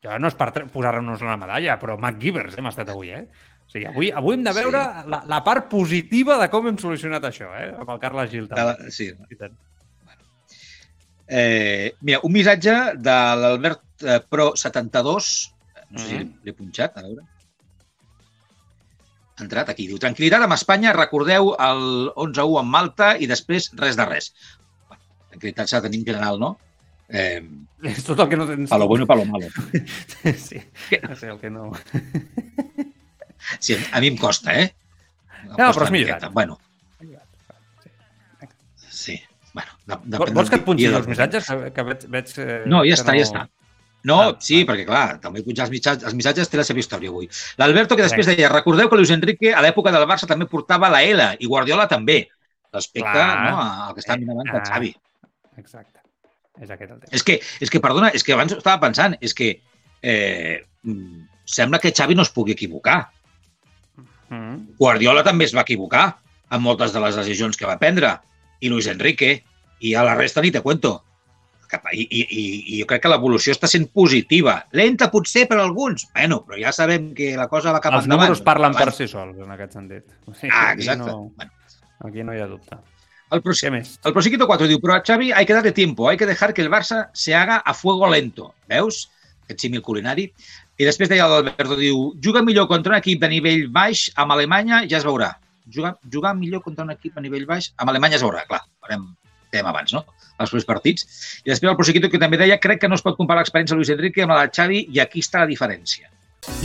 ja 0.06 0.20
no 0.22 0.30
és 0.30 0.36
per 0.38 0.52
posar-nos 0.74 1.22
una 1.26 1.38
medalla, 1.42 1.80
però 1.82 1.98
MacGyvers 1.98 2.58
hem 2.58 2.70
estat 2.70 2.90
avui, 2.94 3.10
eh? 3.18 3.24
O 3.68 3.70
sigui, 3.74 3.88
avui, 3.90 4.12
avui 4.13 4.36
hem 4.38 4.44
de 4.46 4.54
Sí. 4.54 4.60
veure 4.62 4.84
la, 5.10 5.24
la 5.28 5.40
part 5.44 5.66
positiva 5.70 6.38
de 6.38 6.50
com 6.54 6.68
hem 6.70 6.78
solucionat 6.78 7.26
això, 7.26 7.50
eh? 7.60 7.72
Amb 7.80 7.90
el 7.90 8.00
Carles 8.00 8.30
Gil, 8.32 8.46
també. 8.48 8.92
Sí. 8.94 9.10
I 9.30 9.36
tant. 9.42 9.58
Eh, 11.28 11.96
mira, 12.02 12.20
un 12.24 12.32
missatge 12.32 12.74
de 12.96 13.16
l'Albert 13.42 13.82
eh, 14.06 14.20
Pro 14.30 14.52
72, 14.56 15.54
no 15.90 16.00
sé 16.00 16.08
si 16.08 16.16
Mhm. 16.22 16.34
l'he 16.46 16.54
punxat, 16.54 16.98
a 16.98 17.02
veure. 17.02 17.26
Entrat 19.43 19.69
aquí, 19.69 19.86
diu, 19.86 20.00
tranquil·litat 20.02 20.43
amb 20.43 20.56
Espanya, 20.56 20.93
recordeu 20.97 21.52
el 21.62 21.84
11-1 22.15 22.62
amb 22.63 22.73
Malta 22.73 23.12
i 23.21 23.28
després 23.30 23.69
res 23.78 23.97
de 24.00 24.06
res. 24.10 24.32
Bueno, 24.88 25.04
tranquil·litat 25.34 25.69
s'ha 25.69 25.82
de 25.82 25.89
tenir 25.89 26.02
en 26.02 26.08
general, 26.12 26.39
no? 26.41 26.56
Eh, 27.08 27.41
És 27.88 28.04
tot 28.04 28.19
el 28.19 28.32
que 28.32 28.39
no 28.39 28.47
tens... 28.50 28.69
pa 28.69 28.78
lo 28.82 28.88
bueno 28.88 29.06
y 29.06 29.08
pa 29.08 29.15
lo 29.15 29.26
malo. 29.26 29.47
Sí, 30.47 30.60
no 31.04 31.15
sé 31.15 31.28
el 31.28 31.39
que 31.39 31.50
no... 31.50 31.71
Sí, 33.60 33.78
a 33.91 34.02
mi 34.02 34.08
em 34.08 34.17
costa, 34.17 34.58
eh? 34.60 34.73
Em 35.43 35.52
No, 35.52 35.56
costa 35.56 35.73
però 35.78 35.86
una 35.86 35.93
millorat. 35.93 36.26
Bueno, 36.34 36.58
sí. 38.89 39.21
Bueno, 39.54 39.78
de, 39.86 40.17
Vols 40.34 40.50
que 40.50 40.58
et 40.60 40.65
punxi 40.65 40.89
els 40.89 41.08
missatges? 41.08 41.47
Que, 41.47 41.69
que 41.76 41.86
veig... 41.91 42.08
veig 42.17 42.34
eh, 42.41 42.63
No, 42.65 42.82
ja 42.82 42.97
que 42.97 43.00
està, 43.00 43.15
ja 43.15 43.28
està. 43.30 43.45
No, 44.08 44.17
Ah, 44.24 44.36
sí, 44.39 44.62
ah. 44.62 44.67
perquè 44.70 44.86
clar, 44.88 45.20
també 45.24 45.43
pujar 45.46 45.65
els 45.67 45.74
missatges, 45.74 46.06
els 46.08 46.15
missatges 46.15 46.50
té 46.50 46.58
la 46.60 46.63
seva 46.67 46.80
història 46.80 47.12
avui. 47.12 47.28
L'Alberto 47.60 47.98
que 48.00 48.06
després 48.06 48.30
deia, 48.30 48.50
recordeu 48.54 48.88
que 48.89 48.96
Luis 49.00 49.12
Enrique 49.12 49.52
a 49.54 49.62
l'època 49.65 49.91
del 49.91 50.08
Barça 50.10 50.30
també 50.30 50.48
portava 50.48 50.89
la 50.93 51.02
L 51.04 51.30
i 51.39 51.50
Guardiola 51.50 51.88
també, 51.91 52.22
respecte 52.74 53.10
Clar. 53.12 53.52
no, 53.52 53.62
al 53.88 53.93
que 53.96 54.04
estàvem 54.06 54.26
mirant 54.28 54.54
Ah. 54.56 54.63
Xavi. 54.70 54.93
Exacte. 55.58 56.00
És 56.62 56.70
aquest 56.74 56.91
el 56.91 57.00
tema. 57.00 57.12
És 57.13 57.24
que, 57.24 57.39
és 57.62 57.70
que, 57.70 57.80
perdona, 57.84 58.10
és 58.17 58.24
que 58.24 58.34
abans 58.34 58.54
estava 58.56 58.80
pensant, 58.82 59.17
és 59.22 59.34
que 59.34 59.50
eh, 60.02 60.63
sembla 61.46 61.80
que 61.80 61.91
Xavi 61.93 62.15
no 62.15 62.24
es 62.26 62.32
pugui 62.34 62.54
equivocar. 62.56 63.10
Mm. 64.30 64.76
Guardiola 64.80 65.24
també 65.24 65.46
es 65.48 65.54
va 65.56 65.62
equivocar 65.67 66.17
amb 66.50 66.63
moltes 66.63 66.93
de 66.93 67.00
les 67.04 67.15
decisions 67.15 67.58
que 67.58 67.67
va 67.67 67.78
prendre. 67.80 68.15
I 68.62 68.70
Luis 68.70 68.88
Enrique. 68.88 69.43
I 69.80 69.93
a 69.93 70.04
la 70.04 70.15
resta 70.15 70.41
ni 70.41 70.50
te 70.52 70.62
cuento. 70.62 71.04
Cap 71.67 71.86
i, 71.93 72.01
i, 72.10 72.21
i- 72.39 72.80
jo 72.82 72.86
crec 72.89 73.01
que 73.03 73.10
l'evolució 73.12 73.53
està 73.53 73.67
sent 73.67 73.88
positiva. 73.93 74.58
Lenta 74.71 75.10
potser 75.12 75.47
per 75.47 75.60
alguns, 75.60 76.08
bueno, 76.13 76.41
però 76.47 76.60
ja 76.62 76.71
sabem 76.75 77.13
que 77.17 77.34
la 77.38 77.47
cosa 77.47 77.71
va 77.75 77.82
cap 77.84 77.93
Els 77.93 78.06
endavant. 78.06 78.27
números 78.30 78.41
parlen 78.45 78.73
per 78.73 78.91
si 78.93 79.08
sols, 79.08 79.38
en 79.38 79.51
aquest 79.51 79.73
sentit. 79.73 80.03
O 80.25 80.34
sigui, 80.34 80.51
Ah, 80.53 80.69
aquí 80.71 80.82
exacte. 80.88 81.06
No, 81.12 81.32
Bueno, 81.36 81.51
aquí 82.06 82.23
no 82.23 82.34
hi 82.34 82.39
ha 82.41 82.47
dubte. 82.47 82.75
el, 83.32 83.39
Què 83.39 83.43
prosi 83.43 83.69
més? 83.69 83.99
el 84.03 84.13
Prosiquito 84.13 84.47
4 84.47 84.67
diu, 84.67 84.80
però 84.80 84.95
a 84.95 85.03
Xavi 85.03 85.32
hay 85.34 85.45
que 85.45 85.53
darle 85.53 85.71
tiempo, 85.73 86.08
hay 86.10 86.17
que 86.17 86.25
dejar 86.25 86.53
que 86.53 86.62
el 86.62 86.69
Barça 86.71 87.10
se 87.13 87.36
haga 87.36 87.58
a 87.58 87.73
fuego 87.73 88.10
lento. 88.10 88.53
Veus? 88.67 89.10
Aquest 89.43 89.60
símil 89.62 89.82
culinari. 89.82 90.32
I 90.77 90.86
després 90.86 91.10
deia 91.10 91.25
l'Alberto, 91.27 91.75
diu, 91.75 92.13
juga 92.23 92.41
millor 92.43 92.67
contra 92.67 92.93
un 92.93 92.97
equip 92.99 93.19
de 93.21 93.30
nivell 93.30 93.67
baix 93.69 94.12
amb 94.15 94.32
Alemanya, 94.32 94.84
ja 94.88 94.97
es 94.97 95.06
veurà. 95.06 95.38
Jugar, 95.73 95.97
jugar 96.10 96.36
millor 96.36 96.62
contra 96.62 96.86
un 96.86 96.91
equip 96.91 97.17
a 97.17 97.21
nivell 97.21 97.45
baix 97.45 97.73
amb 97.77 97.89
Alemanya 97.89 98.15
es 98.15 98.23
veurà, 98.23 98.45
clar, 98.47 98.62
farem, 98.80 99.08
dèiem 99.58 99.72
abans, 99.74 99.96
no? 99.98 100.06
Els 100.38 100.54
propers 100.54 100.70
partits. 100.70 101.08
I 101.43 101.52
després 101.52 101.72
el 101.72 101.80
Prosiquito 101.80 102.12
que 102.13 102.22
també 102.22 102.39
deia, 102.39 102.62
crec 102.62 102.84
que 102.84 102.91
no 102.91 103.00
es 103.00 103.06
pot 103.06 103.17
comparar 103.17 103.43
l'experiència 103.43 103.76
de 103.76 103.82
Luis 103.82 103.96
Enrique 103.98 104.24
amb 104.24 104.36
la 104.38 104.46
de 104.46 104.54
Xavi 104.54 104.86
i 104.93 105.04
aquí 105.04 105.26
està 105.26 105.43
la 105.43 105.52
diferència. 105.52 106.13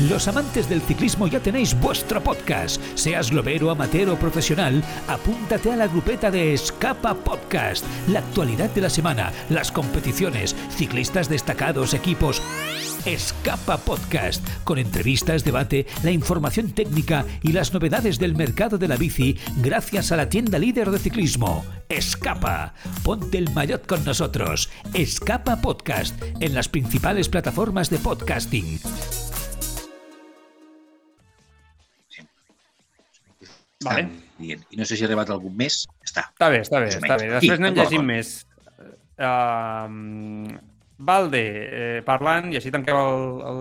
Los 0.09 0.29
amantes 0.29 0.69
del 0.69 0.81
ciclismo 0.81 1.27
ya 1.27 1.41
tenéis 1.41 1.75
vuestro 1.79 2.23
podcast. 2.23 2.81
Seas 2.95 3.31
globero, 3.31 3.71
amateur 3.71 4.11
o 4.11 4.17
profesional, 4.17 4.83
apúntate 5.09 5.73
a 5.73 5.77
la 5.77 5.89
grupeta 5.89 6.31
de 6.31 6.55
Escapa 6.55 7.15
Podcast. 7.15 7.85
La 8.09 8.21
actualidad 8.21 8.71
de 8.71 8.83
la 8.83 8.91
semana, 8.91 9.33
las 9.51 9.73
competiciones, 9.73 10.55
ciclistas 10.71 11.29
destacados, 11.29 11.95
equipos. 11.95 12.41
Escapa 13.05 13.79
Podcast, 13.79 14.47
con 14.63 14.79
entrevistas, 14.79 15.43
debate, 15.43 15.87
la 16.05 16.13
información 16.13 16.71
técnica 16.71 17.27
y 17.43 17.51
las 17.53 17.75
novedades 17.75 18.21
del 18.21 18.37
mercado 18.37 18.79
de 18.79 18.87
la 18.87 18.95
bici 18.95 19.37
gracias 19.57 20.13
a 20.13 20.17
la 20.17 20.29
tienda 20.29 20.61
líder 20.61 20.89
de 20.93 21.01
ciclismo. 21.01 21.65
Escapa. 21.89 22.75
Ponte 23.03 23.39
el 23.39 23.51
maillot 23.51 23.87
con 23.89 24.05
nosotros. 24.05 24.71
Escapa 24.95 25.61
Podcast 25.61 26.15
en 26.39 26.55
las 26.55 26.69
principales 26.69 27.29
plataformas 27.29 27.91
de 27.91 27.99
podcasting. 27.99 28.79
Vale. 33.81 34.09
I 34.39 34.57
no 34.77 34.85
sé 34.85 34.97
si 34.97 35.03
ha 35.03 35.07
arribat 35.07 35.31
algun 35.31 35.55
més. 35.59 35.89
Està. 36.07 36.31
Està 36.31 36.49
bé, 36.51 36.63
està 36.63 36.79
bé, 36.83 36.95
està 36.99 37.19
bé. 37.19 37.29
Anem 37.51 37.75
llegint 37.75 38.07
més. 38.07 38.47
Uh, 39.19 40.71
Valde, 40.99 41.43
eh, 41.43 42.03
parlant, 42.07 42.53
i 42.53 42.59
així 42.61 42.71
tanquem 42.71 42.97
el, 42.97 43.43
el, 43.49 43.61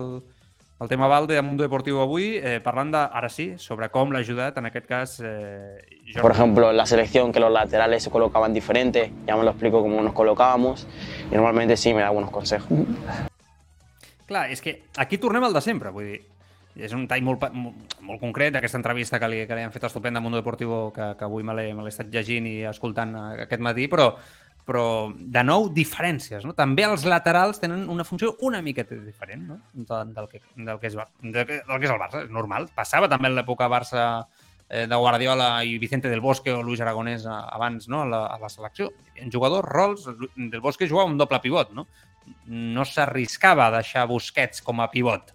el 0.82 0.88
tema 0.90 1.06
Valde 1.06 1.34
de 1.34 1.42
Mundo 1.42 1.62
Deportivo 1.62 2.02
avui, 2.02 2.36
eh, 2.36 2.60
parlant 2.62 2.92
de, 2.92 3.02
ara 3.02 3.28
sí, 3.30 3.52
sobre 3.58 3.88
com 3.94 4.12
l'ha 4.12 4.22
ajudat, 4.22 4.58
en 4.58 4.66
aquest 4.66 4.86
cas, 4.86 5.20
eh, 5.20 5.78
Jordi. 6.12 6.20
Por 6.20 6.32
ejemplo, 6.32 6.72
la 6.72 6.86
selección 6.86 7.32
que 7.32 7.40
los 7.40 7.52
laterales 7.52 8.02
se 8.02 8.10
colocaban 8.10 8.52
diferentes, 8.52 9.10
ya 9.26 9.36
me 9.36 9.44
lo 9.44 9.50
explico 9.50 9.80
cómo 9.80 10.02
nos 10.02 10.12
colocábamos 10.12 10.86
y 11.30 11.34
normalmente 11.34 11.76
sí 11.76 11.94
me 11.94 12.02
da 12.02 12.10
buenos 12.10 12.30
consejos. 12.30 12.70
Clar, 14.26 14.50
és 14.50 14.62
que 14.62 14.84
aquí 14.96 15.18
tornem 15.18 15.44
al 15.44 15.52
de 15.52 15.60
sempre, 15.60 15.90
vull 15.92 16.06
dir, 16.08 16.20
és 16.72 16.92
un 16.96 17.04
tall 17.08 17.20
molt, 17.26 17.42
molt, 17.52 17.96
molt 18.00 18.20
concret 18.22 18.54
d'aquesta 18.54 18.78
entrevista 18.80 19.18
que 19.20 19.28
li, 19.28 19.42
que 19.48 19.56
li 19.58 19.64
han 19.66 19.74
fet 19.74 19.84
estupenda 19.84 20.22
a 20.22 20.24
Mundo 20.24 20.40
Deportivo, 20.40 20.92
que, 20.94 21.12
que 21.18 21.26
avui 21.26 21.44
me 21.44 21.52
l'he 21.58 21.74
me 21.76 21.84
l'he 21.84 21.92
estat 21.92 22.08
llegint 22.08 22.46
i 22.48 22.62
escoltant 22.70 23.12
eh, 23.18 23.42
aquest 23.44 23.60
matí, 23.60 23.88
però, 23.92 24.12
però 24.66 24.84
de 25.12 25.42
nou, 25.42 25.66
diferències. 25.74 26.44
No? 26.46 26.54
També 26.58 26.84
els 26.86 27.04
laterals 27.08 27.58
tenen 27.62 27.88
una 27.90 28.06
funció 28.06 28.36
una 28.46 28.62
miqueta 28.62 28.94
diferent 28.94 29.48
no? 29.48 29.58
del, 29.72 30.14
del, 30.14 30.28
que, 30.30 30.42
del, 30.54 30.78
que 30.78 30.90
és, 30.90 30.96
del, 30.96 31.44
que, 31.46 31.58
del 31.66 31.82
que 31.82 31.88
és 31.88 31.94
el 31.94 32.00
Barça, 32.00 32.22
és 32.26 32.32
normal. 32.32 32.68
Passava 32.76 33.10
també 33.10 33.30
en 33.32 33.36
l'època 33.40 33.70
Barça 33.72 34.04
eh, 34.68 34.86
de 34.86 34.96
Guardiola 34.96 35.50
i 35.66 35.76
Vicente 35.82 36.10
del 36.12 36.22
Bosque 36.22 36.54
o 36.54 36.62
Luis 36.62 36.80
Aragonès 36.80 37.26
abans 37.26 37.88
no? 37.88 38.04
a, 38.06 38.08
la, 38.08 38.22
a 38.30 38.38
la 38.40 38.50
selecció. 38.52 38.92
En 39.16 39.34
jugadors, 39.34 39.68
rols, 39.68 40.08
del 40.36 40.64
Bosque 40.64 40.88
jugava 40.88 41.10
un 41.10 41.18
doble 41.18 41.42
pivot, 41.42 41.74
no? 41.74 41.86
no 42.46 42.86
s'arriscava 42.86 43.66
a 43.66 43.78
deixar 43.78 44.06
Busquets 44.10 44.62
com 44.62 44.80
a 44.80 44.90
pivot. 44.90 45.34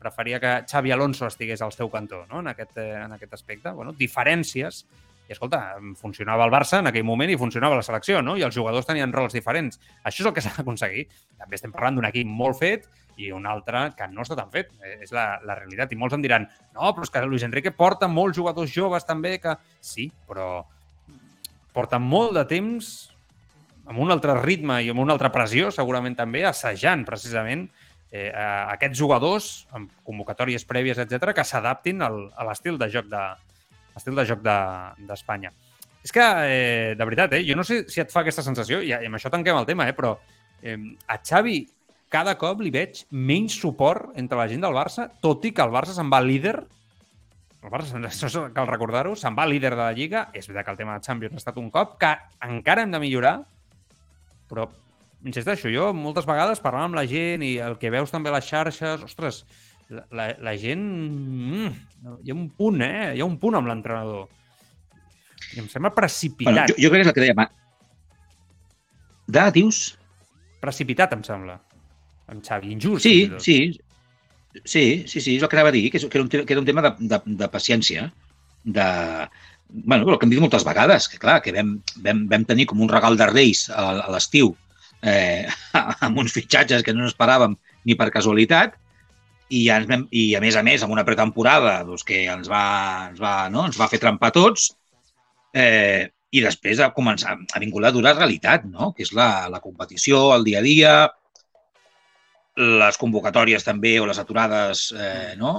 Preferia 0.00 0.38
que 0.40 0.54
Xavi 0.64 0.94
Alonso 0.94 1.26
estigués 1.26 1.60
al 1.60 1.74
seu 1.74 1.90
cantó 1.92 2.22
no? 2.30 2.40
en, 2.40 2.54
aquest, 2.54 2.76
eh, 2.78 2.94
en 3.02 3.18
aquest 3.18 3.34
aspecte. 3.34 3.74
Bueno, 3.76 3.92
diferències. 3.92 4.84
I 5.30 5.34
escolta, 5.36 5.60
funcionava 5.94 6.42
el 6.42 6.50
Barça 6.50 6.80
en 6.82 6.90
aquell 6.90 7.04
moment 7.06 7.30
i 7.30 7.36
funcionava 7.38 7.76
la 7.78 7.84
selecció, 7.86 8.18
no? 8.18 8.32
I 8.34 8.42
els 8.42 8.56
jugadors 8.56 8.88
tenien 8.88 9.12
rols 9.14 9.36
diferents. 9.36 9.78
Això 10.02 10.24
és 10.24 10.26
el 10.26 10.32
que 10.34 10.42
s'ha 10.42 10.56
d'aconseguir. 10.56 11.04
També 11.38 11.54
estem 11.54 11.70
parlant 11.70 12.00
d'un 12.00 12.08
equip 12.08 12.26
molt 12.26 12.58
fet 12.58 12.88
i 13.14 13.28
un 13.30 13.46
altre 13.46 13.84
que 13.94 14.08
no 14.10 14.24
està 14.24 14.34
tan 14.34 14.50
fet. 14.50 14.72
Eh, 14.82 14.96
És 15.04 15.12
la, 15.14 15.36
la 15.46 15.54
realitat. 15.54 15.92
I 15.94 15.98
molts 16.00 16.16
em 16.16 16.24
diran 16.24 16.48
no, 16.74 16.90
però 16.96 17.06
és 17.06 17.14
que 17.14 17.22
Luis 17.28 17.44
Enrique 17.46 17.70
porta 17.70 18.08
molts 18.10 18.34
jugadors 18.40 18.74
joves 18.74 19.06
també 19.06 19.36
que... 19.38 19.54
Sí, 19.78 20.08
però 20.26 20.64
porta 21.70 22.00
molt 22.02 22.34
de 22.34 22.42
temps 22.50 22.90
amb 23.86 24.02
un 24.02 24.10
altre 24.10 24.34
ritme 24.40 24.80
i 24.82 24.90
amb 24.90 25.04
una 25.04 25.14
altra 25.14 25.30
pressió, 25.30 25.70
segurament 25.70 26.16
també, 26.18 26.42
assajant 26.46 27.04
precisament 27.06 27.68
eh, 28.10 28.32
a 28.34 28.72
aquests 28.74 28.98
jugadors 28.98 29.52
amb 29.78 29.94
convocatòries 30.06 30.66
prèvies, 30.66 30.98
etc 30.98 31.36
que 31.38 31.46
s'adaptin 31.46 32.02
a 32.02 32.10
l'estil 32.46 32.82
de 32.82 32.90
joc 32.90 33.06
de 33.10 33.22
l'estil 33.94 34.14
de 34.16 34.24
joc 34.28 34.42
de- 34.42 35.06
d'Espanya. 35.08 35.52
És 36.02 36.12
que, 36.12 36.20
eh, 36.24 36.94
de 36.96 37.04
veritat, 37.04 37.32
eh, 37.34 37.44
jo 37.44 37.56
no 37.56 37.64
sé 37.64 37.84
si 37.88 38.00
et 38.00 38.10
fa 38.10 38.20
aquesta 38.20 38.42
sensació, 38.42 38.80
i 38.82 38.92
amb 38.92 39.16
això 39.16 39.30
tanquem 39.30 39.56
el 39.56 39.66
tema, 39.66 39.88
eh, 39.88 39.92
però 39.92 40.16
eh, 40.62 40.76
a 41.06 41.18
Xavi 41.18 41.68
cada 42.08 42.36
cop 42.38 42.60
li 42.60 42.70
veig 42.70 43.04
menys 43.10 43.54
suport 43.60 44.16
entre 44.18 44.38
la 44.38 44.48
gent 44.48 44.60
del 44.62 44.72
Barça, 44.74 45.10
tot 45.20 45.44
i 45.44 45.52
que 45.52 45.62
el 45.62 45.70
Barça 45.70 45.94
se'n 45.94 46.10
va 46.10 46.20
líder 46.20 46.56
el 47.62 47.68
Barça, 47.70 48.00
això 48.08 48.46
cal 48.54 48.66
recordar-ho, 48.66 49.14
se'n 49.14 49.36
va 49.36 49.44
líder 49.46 49.74
de 49.76 49.82
la 49.82 49.92
Lliga. 49.92 50.28
És 50.32 50.48
veritat 50.48 50.64
que 50.64 50.70
el 50.72 50.78
tema 50.78 50.94
de 50.98 51.04
Champions 51.04 51.34
ha 51.34 51.42
estat 51.42 51.58
un 51.60 51.70
cop 51.70 51.98
que 52.00 52.14
encara 52.48 52.82
hem 52.82 52.90
de 52.90 52.98
millorar, 53.02 53.42
però 54.48 54.64
insisteixo, 55.24 55.68
jo 55.68 55.90
moltes 55.92 56.24
vegades 56.24 56.62
parlant 56.64 56.88
amb 56.88 56.96
la 56.96 57.04
gent 57.06 57.42
i 57.44 57.58
el 57.60 57.76
que 57.78 57.90
veus 57.92 58.10
també 58.10 58.30
a 58.32 58.38
les 58.38 58.48
xarxes, 58.48 59.04
ostres, 59.04 59.42
la, 59.90 60.28
la, 60.38 60.54
gent... 60.58 60.82
Mm, 60.82 61.70
hi 62.24 62.32
ha 62.32 62.36
un 62.36 62.48
punt, 62.56 62.82
eh? 62.86 63.10
Hi 63.16 63.22
ha 63.22 63.26
un 63.28 63.38
punt 63.42 63.58
amb 63.58 63.70
l'entrenador. 63.70 64.28
I 65.54 65.62
em 65.62 65.66
sembla 65.68 65.90
Bueno, 65.90 65.96
precipitat. 65.96 66.70
jo, 66.70 66.76
jo 66.78 66.90
crec 66.92 67.02
que 67.02 67.08
és 67.08 67.10
el 67.10 67.16
que 67.16 67.24
dèiem. 67.24 67.42
De, 69.30 69.44
dius? 69.54 69.82
Precipitat, 70.62 71.14
em 71.16 71.22
sembla. 71.26 71.58
Amb 72.30 72.42
Xavi, 72.46 72.74
injust. 72.76 73.06
Sí, 73.06 73.30
sí. 73.38 73.58
Sí, 74.64 75.04
sí, 75.06 75.20
sí, 75.20 75.36
és 75.36 75.44
el 75.44 75.48
que 75.48 75.56
anava 75.56 75.70
a 75.70 75.74
dir, 75.76 75.84
que, 75.92 75.98
és, 76.00 76.06
que, 76.10 76.18
era, 76.18 76.24
un, 76.26 76.30
que 76.30 76.42
era 76.42 76.58
un 76.60 76.66
tema 76.66 76.82
de, 76.82 76.90
de, 77.12 77.20
de 77.38 77.48
paciència, 77.48 78.08
de... 78.64 78.86
bueno, 79.70 80.08
el 80.10 80.18
que 80.18 80.26
hem 80.26 80.32
dit 80.32 80.42
moltes 80.42 80.66
vegades, 80.66 81.06
que 81.08 81.20
clar, 81.22 81.36
que 81.44 81.54
vam, 81.54 81.76
vam, 82.02 82.24
vam 82.32 82.46
tenir 82.48 82.66
com 82.66 82.82
un 82.82 82.90
regal 82.90 83.14
de 83.16 83.28
Reis 83.30 83.68
a, 83.70 83.84
a 84.02 84.08
l'estiu, 84.10 84.50
eh, 85.06 85.46
amb 86.06 86.18
uns 86.18 86.34
fitxatges 86.34 86.82
que 86.82 86.94
no 86.96 87.06
esperàvem 87.06 87.54
ni 87.86 87.94
per 87.94 88.10
casualitat, 88.10 88.74
i, 89.50 89.64
ja 89.66 89.76
ens 89.80 89.88
vam, 89.90 90.06
i 90.14 90.28
a 90.38 90.40
més 90.42 90.56
a 90.56 90.62
més, 90.66 90.82
amb 90.86 90.94
una 90.94 91.04
pretemporada 91.06 91.80
doncs, 91.86 92.04
que 92.06 92.24
ens 92.30 92.48
va, 92.50 92.64
ens, 93.10 93.20
va, 93.22 93.34
no? 93.52 93.66
ens 93.68 93.78
va 93.80 93.88
fer 93.90 94.00
trempar 94.02 94.30
tots, 94.34 94.70
eh, 95.54 96.06
i 96.30 96.42
després 96.44 96.78
ha, 96.78 96.92
començat, 96.94 97.40
ha 97.54 97.62
vingut 97.62 97.82
la 97.82 97.90
dura 97.94 98.14
realitat, 98.14 98.64
no? 98.70 98.92
que 98.94 99.02
és 99.06 99.10
la, 99.16 99.48
la 99.50 99.58
competició, 99.62 100.28
el 100.36 100.46
dia 100.46 100.60
a 100.60 100.66
dia, 100.66 100.92
les 102.60 102.98
convocatòries 103.00 103.64
també 103.64 103.96
o 104.00 104.06
les 104.10 104.18
aturades 104.20 104.90
eh, 104.96 105.34
no? 105.40 105.52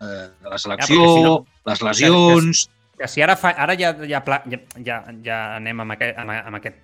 eh, 0.00 0.26
de 0.42 0.52
la 0.52 0.58
selecció, 0.58 1.00
Ja, 1.00 1.14
si 1.14 1.24
no- 1.24 1.38
les 1.70 1.82
lesions... 1.86 2.66
que 3.00 3.08
si 3.08 3.22
ara, 3.24 3.36
fa, 3.40 3.54
ara 3.56 3.72
ja, 3.80 3.94
ja, 4.04 4.20
pla- 4.24 4.42
ja, 4.50 4.58
ja, 4.84 4.96
ja 5.24 5.38
anem 5.56 5.80
amb 5.86 5.94
aquest, 5.96 6.18
amb, 6.20 6.34
amb, 6.36 6.58
aquest, 6.58 6.80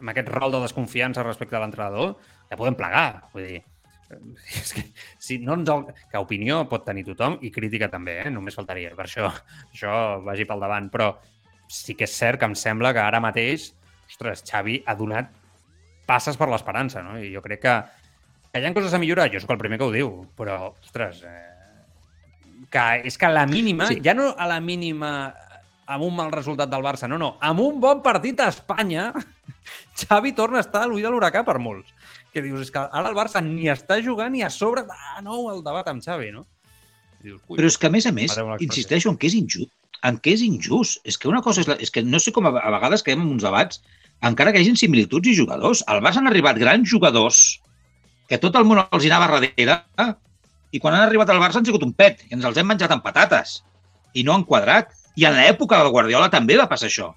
amb 0.00 0.12
aquest 0.14 0.30
rol 0.32 0.54
de 0.54 0.62
desconfiança 0.64 1.24
respecte 1.26 1.58
a 1.58 1.60
l'entrenador, 1.60 2.14
ja 2.48 2.56
podem 2.56 2.76
plegar. 2.78 3.26
Vull 3.34 3.44
dir, 3.44 3.60
és 4.62 4.72
que, 4.76 4.84
si 5.22 5.38
no 5.42 5.56
ens 5.58 5.70
el, 5.72 5.84
que 6.10 6.22
opinió 6.22 6.62
pot 6.70 6.86
tenir 6.86 7.04
tothom 7.08 7.38
i 7.46 7.52
crítica 7.54 7.90
també, 7.92 8.20
eh? 8.24 8.30
només 8.32 8.56
faltaria. 8.58 8.94
Per 8.98 9.06
això, 9.06 9.30
això 9.70 9.92
vagi 10.26 10.46
pel 10.48 10.64
davant. 10.64 10.88
Però 10.92 11.12
sí 11.70 11.94
que 11.94 12.08
és 12.08 12.16
cert 12.16 12.40
que 12.40 12.48
em 12.50 12.56
sembla 12.58 12.94
que 12.96 13.02
ara 13.02 13.22
mateix, 13.22 13.70
ostres, 14.10 14.42
Xavi 14.46 14.80
ha 14.86 14.96
donat 14.98 15.30
passes 16.10 16.38
per 16.38 16.48
l'esperança, 16.50 17.04
no? 17.06 17.14
I 17.22 17.30
jo 17.30 17.42
crec 17.44 17.62
que, 17.62 17.76
que 18.50 18.62
hi 18.62 18.66
ha 18.66 18.74
coses 18.74 18.96
a 18.96 18.98
millorar, 19.02 19.28
jo 19.30 19.42
sóc 19.42 19.54
el 19.54 19.60
primer 19.62 19.78
que 19.78 19.86
ho 19.86 19.94
diu, 19.94 20.10
però, 20.38 20.72
ostres, 20.72 21.22
eh, 21.22 22.66
que 22.70 22.86
és 23.06 23.18
que 23.18 23.28
a 23.28 23.34
la 23.34 23.46
mínima, 23.46 23.86
sí. 23.90 24.00
Ja 24.02 24.16
no 24.18 24.32
a 24.34 24.48
la 24.50 24.58
mínima 24.64 25.12
amb 25.90 26.06
un 26.06 26.14
mal 26.14 26.30
resultat 26.34 26.70
del 26.70 26.82
Barça, 26.86 27.08
no, 27.10 27.18
no, 27.18 27.32
amb 27.42 27.62
un 27.62 27.78
bon 27.82 28.02
partit 28.02 28.42
a 28.42 28.50
Espanya, 28.50 29.10
Xavi 30.00 30.34
torna 30.38 30.60
a 30.60 30.66
estar 30.66 30.84
a 30.84 30.90
l'ull 30.90 31.02
de 31.02 31.10
l'huracà 31.10 31.42
per 31.46 31.58
molts. 31.62 31.90
Que 32.34 32.42
dius, 32.44 32.62
és 32.62 32.70
que 32.70 32.82
ara 32.82 33.10
el 33.10 33.16
Barça 33.16 33.42
ni 33.42 33.68
està 33.72 33.98
jugant 34.04 34.32
ni 34.32 34.44
a 34.46 34.50
sobre 34.54 34.84
de 34.86 35.22
nou 35.26 35.48
el 35.50 35.64
debat 35.66 35.88
amb 35.90 36.04
Xavi, 36.04 36.30
no? 36.34 36.46
I 37.20 37.30
dius, 37.30 37.40
Però 37.48 37.70
és 37.70 37.78
que, 37.78 37.90
a 37.90 37.94
més 37.94 38.06
a 38.06 38.12
més, 38.14 38.36
insisteixo 38.62 39.10
en 39.10 39.18
què 39.18 39.30
és 39.32 39.36
injust. 39.38 39.72
En 40.06 40.16
què 40.22 40.32
és 40.36 40.44
injust. 40.46 41.00
És 41.04 41.18
que 41.20 41.28
una 41.28 41.42
cosa 41.44 41.64
és... 41.64 41.68
La, 41.68 41.76
és 41.82 41.90
que 41.92 42.04
no 42.06 42.20
sé 42.22 42.32
com 42.32 42.46
a, 42.48 42.54
a 42.56 42.70
vegades 42.76 43.02
quedem 43.04 43.26
en 43.26 43.34
uns 43.34 43.44
debats, 43.44 43.82
encara 44.24 44.52
que 44.52 44.62
hi 44.62 44.64
hagin 44.64 44.78
similituds 44.78 45.28
i 45.28 45.36
jugadors. 45.36 45.82
Al 45.90 46.00
Barça 46.04 46.22
han 46.22 46.30
arribat 46.30 46.60
grans 46.60 46.88
jugadors 46.88 47.60
que 48.30 48.38
tot 48.38 48.56
el 48.56 48.66
món 48.68 48.82
els 48.84 49.04
hi 49.04 49.10
anava 49.10 49.40
darrere 49.40 49.80
i 50.70 50.78
quan 50.78 50.94
han 50.94 51.02
arribat 51.02 51.32
al 51.32 51.40
Barça 51.42 51.58
han 51.58 51.66
sigut 51.66 51.82
un 51.82 51.92
pet 51.96 52.22
i 52.28 52.36
ens 52.36 52.46
els 52.46 52.60
hem 52.60 52.68
menjat 52.70 52.92
amb 52.94 53.02
patates 53.02 53.58
i 54.14 54.22
no 54.26 54.36
han 54.36 54.46
quadrat. 54.46 54.94
I 55.18 55.26
en 55.26 55.34
l'època 55.36 55.80
del 55.80 55.90
Guardiola 55.90 56.30
també 56.32 56.56
va 56.56 56.68
passar 56.70 56.86
això. 56.86 57.10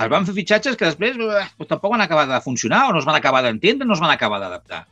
Es 0.00 0.08
van 0.08 0.24
fer 0.24 0.34
fitxatges 0.36 0.78
que 0.80 0.88
després 0.88 1.18
eh, 1.20 1.44
pues, 1.58 1.68
tampoc 1.68 1.92
van 1.92 2.04
acabar 2.04 2.24
de 2.30 2.40
funcionar 2.40 2.86
o 2.88 2.92
no 2.94 3.02
es 3.02 3.08
van 3.08 3.18
acabar 3.18 3.42
d'entendre, 3.44 3.86
no 3.86 3.96
es 3.96 4.00
van 4.00 4.14
acabar 4.14 4.40
d'adaptar. 4.40 4.86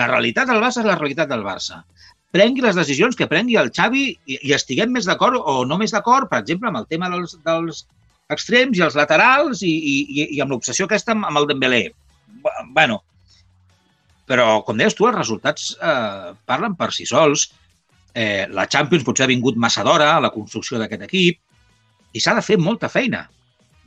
La 0.00 0.06
realitat 0.08 0.48
del 0.48 0.62
Barça 0.62 0.80
és 0.82 0.88
la 0.88 0.96
realitat 0.96 1.28
del 1.28 1.44
Barça. 1.44 1.82
Prengui 2.32 2.64
les 2.64 2.76
decisions 2.76 3.16
que 3.16 3.28
prengui 3.28 3.56
el 3.60 3.70
Xavi 3.72 4.06
i, 4.12 4.38
i 4.38 4.54
estiguem 4.56 4.90
més 4.92 5.08
d'acord 5.08 5.36
o 5.40 5.64
no 5.68 5.78
més 5.80 5.92
d'acord, 5.92 6.28
per 6.30 6.40
exemple, 6.42 6.68
amb 6.68 6.80
el 6.80 6.88
tema 6.88 7.10
dels, 7.12 7.36
dels 7.44 7.84
extrems 8.32 8.78
i 8.78 8.84
els 8.86 8.96
laterals 8.98 9.62
i, 9.62 9.72
i, 9.72 10.26
i 10.36 10.40
amb 10.42 10.52
l'obsessió 10.52 10.88
aquesta 10.88 11.14
amb, 11.14 11.28
el 11.30 11.48
Dembélé. 11.52 11.84
Bueno, 12.74 13.00
però, 14.26 14.48
com 14.66 14.76
deies 14.80 14.96
tu, 14.98 15.06
els 15.06 15.16
resultats 15.16 15.70
eh, 15.76 16.34
parlen 16.48 16.74
per 16.78 16.90
si 16.94 17.06
sols. 17.06 17.50
Eh, 18.16 18.46
la 18.50 18.66
Champions 18.72 19.04
potser 19.06 19.26
ha 19.26 19.30
vingut 19.30 19.58
massa 19.60 19.84
d'hora 19.86 20.14
a 20.16 20.20
la 20.24 20.32
construcció 20.34 20.80
d'aquest 20.80 21.04
equip 21.06 22.16
i 22.16 22.22
s'ha 22.22 22.34
de 22.36 22.44
fer 22.44 22.56
molta 22.58 22.88
feina. 22.88 23.26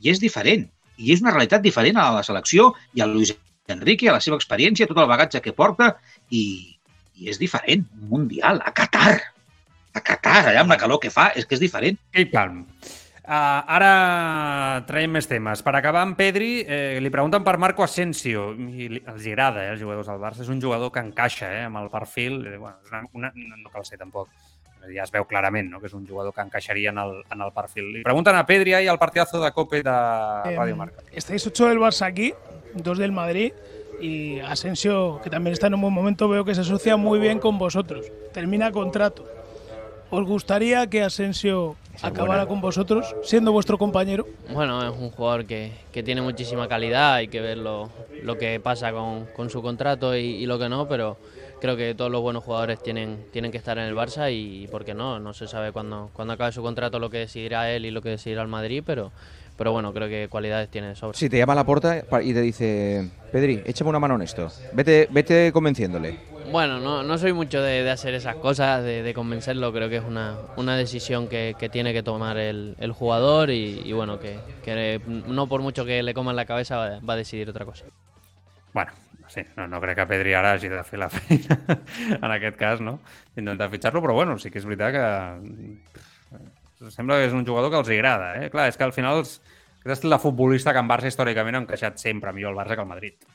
I 0.00 0.12
és 0.12 0.22
diferent. 0.22 0.66
I 1.00 1.14
és 1.14 1.22
una 1.24 1.32
realitat 1.32 1.64
diferent 1.64 1.96
a 2.00 2.10
la 2.16 2.24
selecció 2.26 2.72
i 2.96 3.04
a 3.04 3.08
Luis 3.08 3.32
Enrique, 3.70 4.08
a 4.10 4.16
la 4.16 4.24
seva 4.24 4.38
experiència, 4.40 4.88
tot 4.90 4.98
el 4.98 5.08
bagatge 5.10 5.40
que 5.44 5.54
porta 5.56 5.94
i, 6.28 6.44
i 7.20 7.30
és 7.30 7.38
diferent. 7.40 7.86
Un 8.00 8.08
mundial, 8.16 8.60
a 8.64 8.74
Qatar. 8.76 9.20
A 9.94 10.02
Qatar, 10.06 10.40
allà 10.50 10.64
amb 10.64 10.74
la 10.74 10.78
calor 10.80 11.00
que 11.02 11.12
fa, 11.14 11.30
és 11.36 11.46
que 11.46 11.56
és 11.56 11.62
diferent. 11.62 11.98
I 12.14 12.26
calm. 12.32 12.64
Uh, 13.30 13.62
ara 13.70 13.90
traiem 14.88 15.12
més 15.14 15.28
temes. 15.30 15.60
Per 15.62 15.74
acabar 15.78 16.02
amb 16.02 16.16
Pedri, 16.18 16.64
eh, 16.66 16.98
li 16.98 17.12
pregunten 17.14 17.44
per 17.46 17.60
Marco 17.62 17.84
Asensio. 17.84 18.48
I 18.58 18.88
li, 18.90 19.02
els 19.06 19.26
agrada, 19.30 19.62
eh, 19.62 19.74
els 19.76 19.82
jugadors 19.82 20.08
del 20.10 20.18
Barça. 20.18 20.42
És 20.42 20.50
un 20.50 20.62
jugador 20.62 20.90
que 20.90 21.04
encaixa 21.04 21.46
eh, 21.54 21.60
amb 21.68 21.78
el 21.78 21.90
perfil. 21.92 22.40
Eh, 22.46 22.56
bueno, 22.56 22.80
una, 22.90 23.30
una, 23.30 23.60
no 23.60 23.70
cal 23.70 23.86
ser 23.86 24.00
tampoc. 24.00 24.32
Ja 24.88 25.04
es 25.04 25.12
veu 25.12 25.26
clarament 25.28 25.70
no? 25.70 25.80
que 25.80 25.90
és 25.90 25.94
un 25.94 26.06
jugador 26.08 26.34
que 26.34 26.42
encaixaria 26.42 26.90
en 26.90 26.98
el, 26.98 27.22
en 27.30 27.42
el 27.44 27.52
perfil. 27.52 27.90
Li 27.94 28.04
pregunten 28.06 28.36
a 28.36 28.46
Pedri 28.46 28.74
ahí 28.74 28.88
al 28.88 28.98
partidazo 28.98 29.42
de 29.42 29.52
Cope 29.52 29.82
de 29.82 29.90
eh, 29.90 30.56
Radio 30.56 30.76
Marca. 30.76 31.04
Estáis 31.12 31.46
ocho 31.46 31.68
del 31.68 31.78
Barça 31.78 32.06
aquí, 32.06 32.32
dos 32.74 32.98
del 32.98 33.12
Madrid. 33.12 33.52
Y 34.00 34.40
Asensio, 34.40 35.20
que 35.22 35.28
también 35.28 35.52
está 35.52 35.66
en 35.66 35.74
un 35.74 35.82
buen 35.82 35.92
momento, 35.92 36.26
veo 36.26 36.42
que 36.42 36.54
se 36.54 36.62
asocia 36.62 36.96
muy 36.96 37.18
bien 37.18 37.38
con 37.38 37.58
vosotros. 37.58 38.06
Termina 38.32 38.72
contrato. 38.72 39.26
¿Os 40.10 40.26
gustaría 40.26 40.88
que 40.88 41.02
Asensio 41.02 41.76
acabara 42.02 42.46
con 42.46 42.60
vosotros, 42.60 43.14
siendo 43.22 43.52
vuestro 43.52 43.78
compañero? 43.78 44.26
Bueno, 44.52 44.82
es 44.82 44.96
un 44.98 45.10
jugador 45.10 45.44
que, 45.44 45.72
que 45.92 46.02
tiene 46.02 46.20
muchísima 46.20 46.66
calidad, 46.66 47.14
hay 47.14 47.28
que 47.28 47.40
ver 47.40 47.58
lo, 47.58 47.90
lo 48.24 48.36
que 48.36 48.58
pasa 48.58 48.90
con, 48.90 49.26
con 49.26 49.50
su 49.50 49.62
contrato 49.62 50.16
y, 50.16 50.20
y, 50.20 50.46
lo 50.46 50.58
que 50.58 50.68
no, 50.68 50.88
pero 50.88 51.16
creo 51.60 51.76
que 51.76 51.94
todos 51.94 52.10
los 52.10 52.20
buenos 52.22 52.42
jugadores 52.42 52.82
tienen, 52.82 53.26
tienen 53.32 53.52
que 53.52 53.58
estar 53.58 53.78
en 53.78 53.84
el 53.84 53.94
Barça 53.94 54.32
y, 54.32 54.66
¿por 54.68 54.84
qué 54.84 54.94
no? 54.94 55.20
No 55.20 55.32
se 55.34 55.46
sabe 55.46 55.72
cuándo, 55.72 56.10
cuándo 56.12 56.34
acabe 56.34 56.52
su 56.52 56.62
contrato 56.62 56.98
lo 56.98 57.10
que 57.10 57.18
decidirá 57.18 57.70
él 57.70 57.84
y 57.84 57.90
lo 57.90 58.02
que 58.02 58.10
decidirá 58.10 58.42
el 58.42 58.48
Madrid, 58.48 58.82
pero, 58.84 59.12
pero 59.56 59.72
bueno, 59.72 59.92
creo 59.92 60.08
que 60.08 60.28
cualidades 60.28 60.70
tiene 60.70 60.88
de 60.88 60.96
sobra. 60.96 61.16
Si 61.16 61.28
te 61.28 61.38
llama 61.38 61.52
a 61.52 61.56
la 61.56 61.64
puerta 61.64 62.02
y 62.22 62.34
te 62.34 62.40
dice, 62.40 63.10
Pedri, 63.30 63.62
échame 63.64 63.90
una 63.90 63.98
mano 63.98 64.14
en 64.16 64.22
esto, 64.22 64.50
vete, 64.72 65.08
vete 65.10 65.52
convenciéndole. 65.52 66.18
Bueno, 66.50 66.80
no, 66.80 67.04
no 67.04 67.16
soy 67.16 67.32
mucho 67.32 67.62
de, 67.62 67.84
de 67.84 67.90
hacer 67.90 68.14
esas 68.14 68.34
cosas, 68.36 68.82
de, 68.82 69.04
de, 69.04 69.14
convencerlo, 69.14 69.72
creo 69.72 69.88
que 69.88 69.98
es 69.98 70.04
una, 70.04 70.36
una 70.56 70.76
decisión 70.76 71.28
que, 71.28 71.54
que 71.56 71.68
tiene 71.68 71.92
que 71.92 72.02
tomar 72.02 72.38
el, 72.38 72.74
el 72.80 72.90
jugador 72.90 73.50
y, 73.50 73.82
y 73.84 73.92
bueno, 73.92 74.18
que, 74.18 74.40
que, 74.64 75.00
no 75.06 75.46
por 75.46 75.60
mucho 75.60 75.84
que 75.84 76.02
le 76.02 76.12
coman 76.12 76.34
la 76.34 76.46
cabeza 76.46 76.76
va, 76.76 76.98
va 77.08 77.14
a 77.14 77.16
decidir 77.16 77.48
otra 77.48 77.64
cosa. 77.64 77.84
Bueno, 78.72 78.90
sí, 79.30 79.44
no, 79.56 79.66
no 79.70 79.80
crec 79.82 80.00
que 80.00 80.08
Pedri 80.10 80.34
ara 80.36 80.54
hagi 80.56 80.68
de 80.72 80.82
fer 80.84 81.00
la 81.00 81.08
feina 81.16 81.58
en 82.18 82.30
aquest 82.34 82.58
cas, 82.60 82.82
no? 82.84 82.98
Intentar 83.36 83.70
fitxar-lo, 83.72 84.02
però 84.04 84.18
bueno, 84.18 84.36
sí 84.38 84.50
que 84.50 84.60
és 84.60 84.68
veritat 84.68 84.94
que 84.96 86.90
sembla 86.90 87.18
que 87.20 87.28
és 87.28 87.36
un 87.36 87.44
jugador 87.46 87.70
que 87.72 87.80
els 87.82 87.90
agrada, 87.92 88.32
eh? 88.40 88.48
Clar, 88.52 88.68
és 88.70 88.78
que 88.78 88.86
al 88.86 88.94
final 88.96 89.20
els, 89.20 89.38
és 89.84 90.04
la 90.04 90.20
futbolista 90.22 90.72
que 90.72 90.80
en 90.80 90.88
Barça 90.88 91.10
històricament 91.10 91.58
ha 91.58 91.64
encaixat 91.66 92.00
sempre 92.00 92.32
millor 92.32 92.54
el 92.54 92.60
Barça 92.62 92.76
que 92.78 92.84
el 92.86 92.88
Madrid. 92.88 93.28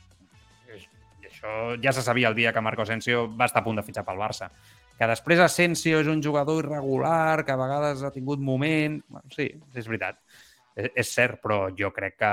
Això 1.45 1.75
ja 1.81 1.93
se 1.93 2.01
sabia 2.01 2.29
el 2.31 2.35
dia 2.35 2.53
que 2.53 2.61
Marco 2.61 2.81
Asensio 2.81 3.27
va 3.37 3.45
estar 3.45 3.61
a 3.61 3.65
punt 3.65 3.77
de 3.77 3.83
fitxar 3.85 4.05
pel 4.07 4.17
Barça. 4.17 4.49
Que 4.97 5.07
després 5.11 5.43
Asensio 5.43 5.99
és 6.01 6.09
un 6.09 6.23
jugador 6.23 6.63
irregular, 6.63 7.43
que 7.45 7.53
a 7.53 7.59
vegades 7.59 8.01
ha 8.01 8.13
tingut 8.15 8.41
moment... 8.41 9.01
Bueno, 9.07 9.29
sí, 9.35 9.49
és 9.75 9.89
veritat. 9.91 10.17
És, 10.75 10.89
és 11.03 11.11
cert, 11.11 11.37
però 11.43 11.67
jo 11.77 11.91
crec 11.93 12.15
que, 12.17 12.31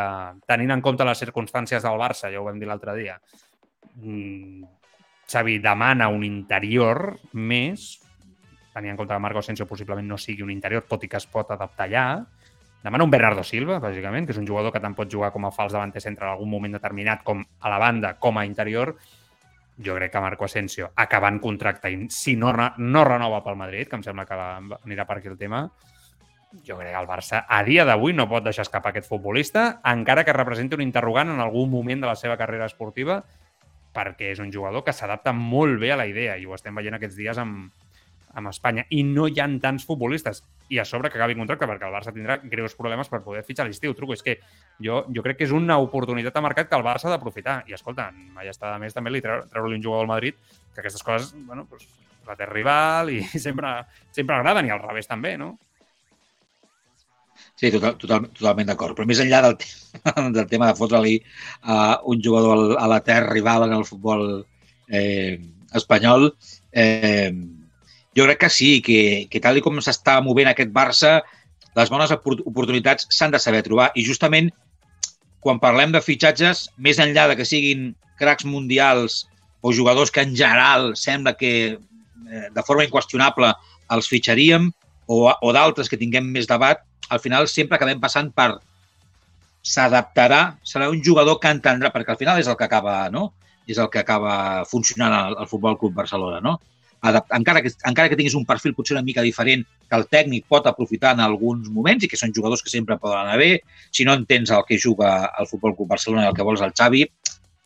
tenint 0.48 0.72
en 0.72 0.84
compte 0.84 1.04
les 1.04 1.20
circumstàncies 1.24 1.84
del 1.84 2.00
Barça, 2.00 2.30
ja 2.32 2.40
ho 2.40 2.46
vam 2.46 2.62
dir 2.62 2.70
l'altre 2.70 2.94
dia, 2.96 3.18
Xavi 5.32 5.58
demana 5.64 6.08
un 6.12 6.24
interior 6.26 7.16
més, 7.32 8.02
tenint 8.72 8.92
en 8.92 8.98
compte 8.98 9.14
que 9.14 9.22
Marco 9.22 9.40
Asensio 9.40 9.66
possiblement 9.68 10.08
no 10.08 10.18
sigui 10.18 10.44
un 10.44 10.52
interior, 10.52 10.84
tot 10.88 11.04
i 11.04 11.10
que 11.12 11.20
es 11.20 11.28
pot 11.30 11.50
adaptar 11.54 11.86
allà, 11.88 12.04
demana 12.82 13.06
un 13.06 13.12
Bernardo 13.12 13.44
Silva, 13.46 13.78
bàsicament, 13.80 14.26
que 14.26 14.34
és 14.34 14.40
un 14.40 14.48
jugador 14.48 14.74
que 14.74 14.82
tant 14.82 14.96
pot 14.98 15.10
jugar 15.10 15.30
com 15.32 15.46
a 15.46 15.52
fals 15.54 15.72
davanter 15.76 16.02
centre 16.02 16.26
en 16.26 16.32
algun 16.32 16.50
moment 16.50 16.78
determinat, 16.78 17.22
com 17.24 17.44
a 17.44 17.72
la 17.72 17.78
banda, 17.78 18.16
com 18.18 18.38
a 18.38 18.46
interior. 18.48 18.96
Jo 19.82 19.96
crec 19.96 20.12
que 20.12 20.20
Marco 20.20 20.44
Asensio, 20.44 20.90
acabant 20.96 21.38
contracte, 21.40 21.90
i 21.90 22.08
si 22.12 22.36
no, 22.36 22.52
no 22.52 23.04
renova 23.08 23.40
pel 23.44 23.56
Madrid, 23.56 23.88
que 23.88 23.96
em 23.96 24.04
sembla 24.04 24.26
que 24.28 24.36
anirà 24.36 25.06
per 25.08 25.20
aquí 25.20 25.30
el 25.30 25.38
tema, 25.40 25.64
jo 26.66 26.76
crec 26.76 26.92
que 26.92 27.00
el 27.00 27.08
Barça 27.08 27.46
a 27.48 27.62
dia 27.64 27.86
d'avui 27.88 28.12
no 28.12 28.28
pot 28.28 28.44
deixar 28.44 28.66
escapar 28.66 28.92
aquest 28.92 29.08
futbolista, 29.08 29.80
encara 29.88 30.26
que 30.26 30.34
representi 30.36 30.76
un 30.76 30.84
interrogant 30.84 31.32
en 31.32 31.40
algun 31.40 31.70
moment 31.72 32.02
de 32.04 32.10
la 32.10 32.18
seva 32.18 32.36
carrera 32.36 32.68
esportiva, 32.68 33.22
perquè 33.92 34.32
és 34.32 34.40
un 34.40 34.52
jugador 34.52 34.84
que 34.84 34.94
s'adapta 34.96 35.32
molt 35.36 35.80
bé 35.80 35.92
a 35.92 36.00
la 36.00 36.08
idea, 36.08 36.38
i 36.38 36.46
ho 36.46 36.54
estem 36.56 36.74
veient 36.74 36.96
aquests 36.96 37.18
dies 37.18 37.38
amb, 37.38 37.70
amb 38.34 38.48
Espanya. 38.48 38.86
I 38.90 39.02
no 39.04 39.28
hi 39.28 39.40
ha 39.40 39.48
tants 39.60 39.84
futbolistes. 39.88 40.42
I 40.72 40.78
a 40.80 40.86
sobre 40.88 41.10
que 41.10 41.18
acabi 41.18 41.36
contracte, 41.36 41.68
perquè 41.68 41.84
el 41.84 41.92
Barça 41.92 42.14
tindrà 42.14 42.38
greus 42.42 42.74
problemes 42.78 43.10
per 43.12 43.20
poder 43.24 43.42
fitxar 43.44 43.66
l'estiu. 43.68 43.92
Truco, 43.94 44.16
és 44.16 44.24
que 44.24 44.38
jo, 44.80 45.02
jo 45.12 45.24
crec 45.24 45.42
que 45.42 45.44
és 45.48 45.52
una 45.52 45.76
oportunitat 45.84 46.34
de 46.34 46.44
mercat 46.44 46.70
que 46.70 46.78
el 46.78 46.86
Barça 46.86 47.10
ha 47.10 47.12
d'aprofitar. 47.12 47.60
I 47.68 47.76
escolta, 47.76 48.08
mai 48.32 48.48
està 48.48 48.72
de 48.72 48.80
més 48.80 48.96
també 48.96 49.12
li 49.12 49.20
treure-li 49.24 49.76
un 49.76 49.84
jugador 49.84 50.06
al 50.06 50.14
Madrid, 50.14 50.38
que 50.72 50.80
aquestes 50.80 51.04
coses, 51.04 51.34
bueno, 51.44 51.66
pues, 51.68 51.84
la 52.26 52.38
té 52.38 52.48
rival 52.48 53.12
i 53.12 53.20
sempre, 53.46 53.82
sempre 54.10 54.38
agraden, 54.38 54.70
i 54.70 54.72
al 54.72 54.80
revés 54.80 55.10
també, 55.10 55.36
no? 55.36 55.58
Sí, 57.56 57.70
total, 57.70 57.96
total, 58.00 58.28
totalment 58.34 58.70
d'acord. 58.70 58.96
Però 58.96 59.06
més 59.06 59.20
enllà 59.22 59.42
del, 59.44 59.56
del 60.36 60.48
tema 60.50 60.70
de 60.70 60.78
fotre-li 60.78 61.18
uh, 61.20 61.98
un 62.10 62.22
jugador 62.24 62.76
a 62.80 62.88
la 62.90 63.02
terra 63.06 63.30
rival 63.30 63.68
en 63.68 63.76
el 63.76 63.84
futbol 63.86 64.24
eh, 64.88 65.38
espanyol, 65.74 66.32
eh, 66.72 67.32
jo 68.16 68.26
crec 68.26 68.42
que 68.44 68.50
sí, 68.50 68.72
que, 68.84 69.28
que 69.30 69.40
tal 69.40 69.60
com 69.64 69.80
s'està 69.80 70.18
movent 70.24 70.50
aquest 70.50 70.72
Barça, 70.74 71.20
les 71.78 71.88
bones 71.88 72.12
oportunitats 72.12 73.08
s'han 73.08 73.32
de 73.32 73.40
saber 73.40 73.62
trobar. 73.64 73.90
I 73.96 74.04
justament, 74.04 74.50
quan 75.40 75.60
parlem 75.62 75.94
de 75.94 76.02
fitxatges, 76.04 76.66
més 76.76 77.00
enllà 77.00 77.30
de 77.30 77.38
que 77.38 77.48
siguin 77.48 77.92
cracs 78.20 78.44
mundials 78.44 79.22
o 79.62 79.72
jugadors 79.72 80.12
que 80.12 80.20
en 80.20 80.36
general 80.36 80.92
sembla 80.98 81.36
que 81.38 81.52
eh, 81.72 82.48
de 82.52 82.64
forma 82.66 82.84
inqüestionable 82.84 83.54
els 83.96 84.08
fitxaríem, 84.10 84.68
o, 85.12 85.28
o 85.30 85.52
d'altres 85.54 85.90
que 85.90 86.00
tinguem 86.00 86.32
més 86.34 86.48
debat, 86.50 86.82
al 87.12 87.20
final 87.20 87.48
sempre 87.50 87.78
acabem 87.78 88.00
passant 88.00 88.32
per 88.34 88.50
s'adaptarà, 89.62 90.42
serà 90.66 90.88
un 90.90 91.02
jugador 91.04 91.38
que 91.42 91.52
entendrà, 91.52 91.92
perquè 91.94 92.14
al 92.14 92.20
final 92.20 92.40
és 92.40 92.50
el 92.50 92.58
que 92.58 92.66
acaba, 92.66 92.96
no? 93.14 93.30
És 93.70 93.78
el 93.78 93.88
que 93.92 94.00
acaba 94.02 94.64
funcionant 94.66 95.14
al, 95.14 95.36
al 95.44 95.50
Futbol 95.50 95.78
Club 95.78 95.94
Barcelona, 96.00 96.40
no? 96.42 96.58
adapt, 97.02 97.32
encara, 97.34 97.60
que, 97.62 97.70
encara 97.90 98.08
que 98.08 98.16
tinguis 98.18 98.36
un 98.38 98.46
perfil 98.46 98.74
potser 98.78 98.94
una 98.94 99.04
mica 99.04 99.24
diferent 99.26 99.64
que 99.66 99.98
el 99.98 100.04
tècnic 100.10 100.46
pot 100.50 100.66
aprofitar 100.70 101.12
en 101.16 101.22
alguns 101.24 101.68
moments 101.74 102.06
i 102.06 102.10
que 102.10 102.18
són 102.18 102.34
jugadors 102.34 102.62
que 102.62 102.70
sempre 102.70 102.96
poden 103.02 103.24
anar 103.24 103.38
bé, 103.40 103.50
si 103.90 104.06
no 104.06 104.14
entens 104.18 104.52
el 104.54 104.62
que 104.68 104.78
juga 104.78 105.10
el 105.38 105.50
Futbol 105.50 105.74
Club 105.78 105.90
Barcelona 105.96 106.28
i 106.28 106.30
el 106.30 106.36
que 106.38 106.46
vols 106.46 106.62
el 106.62 106.74
Xavi, 106.78 107.02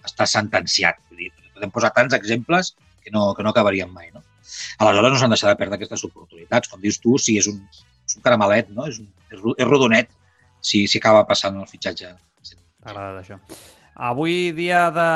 està 0.08 0.26
sentenciat. 0.30 1.02
Vull 1.10 1.26
dir, 1.26 1.30
podem 1.52 1.74
posar 1.74 1.92
tants 1.96 2.16
exemples 2.16 2.72
que 3.04 3.12
no, 3.12 3.28
que 3.36 3.44
no 3.44 3.52
acabaríem 3.52 3.92
mai. 3.92 4.08
No? 4.14 4.24
Aleshores 4.82 5.14
no 5.14 5.20
s'han 5.20 5.34
deixat 5.34 5.52
de 5.52 5.60
perdre 5.60 5.78
aquestes 5.80 6.04
oportunitats. 6.08 6.70
Com 6.72 6.82
dius 6.82 7.00
tu, 7.02 7.16
si 7.22 7.38
és 7.40 7.48
un, 7.50 7.62
és 8.06 8.18
un 8.18 8.26
caramelet, 8.26 8.70
no? 8.76 8.86
és, 8.90 9.00
un, 9.02 9.10
és 9.56 9.68
rodonet 9.68 10.12
si, 10.60 10.86
si 10.86 11.00
acaba 11.02 11.24
passant 11.28 11.58
el 11.60 11.68
fitxatge. 11.70 12.12
M'agrada 12.86 13.22
això. 13.22 13.40
Avui 13.96 14.52
dia 14.52 14.86
de... 14.92 15.10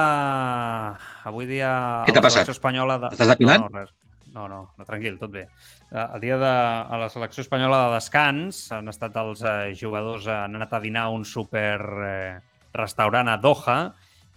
Avui 1.28 1.46
dia... 1.50 1.70
Què 2.08 2.14
t'ha 2.16 2.24
passat? 2.24 2.48
Espanyola 2.48 2.96
de... 3.02 3.10
Estàs 3.12 3.34
depilant? 3.34 3.66
No, 3.66 3.82
res. 3.82 3.92
No, 4.30 4.46
no, 4.48 4.60
no, 4.78 4.86
tranquil, 4.86 5.18
tot 5.18 5.32
bé. 5.34 5.48
Eh, 5.90 6.04
el 6.04 6.22
dia 6.22 6.38
de 6.38 6.50
a 6.50 7.00
la 7.02 7.08
selecció 7.10 7.42
espanyola 7.42 7.82
de 7.84 7.96
descans 7.96 8.62
han 8.72 8.88
estat 8.92 9.16
els 9.20 9.42
eh, 9.42 9.72
jugadors, 9.76 10.28
eh, 10.28 10.36
han 10.46 10.54
anat 10.56 10.76
a 10.78 10.80
dinar 10.82 11.08
a 11.08 11.14
un 11.14 11.26
super 11.26 11.80
eh, 12.06 12.38
restaurant 12.76 13.28
a 13.28 13.36
Doha 13.42 13.80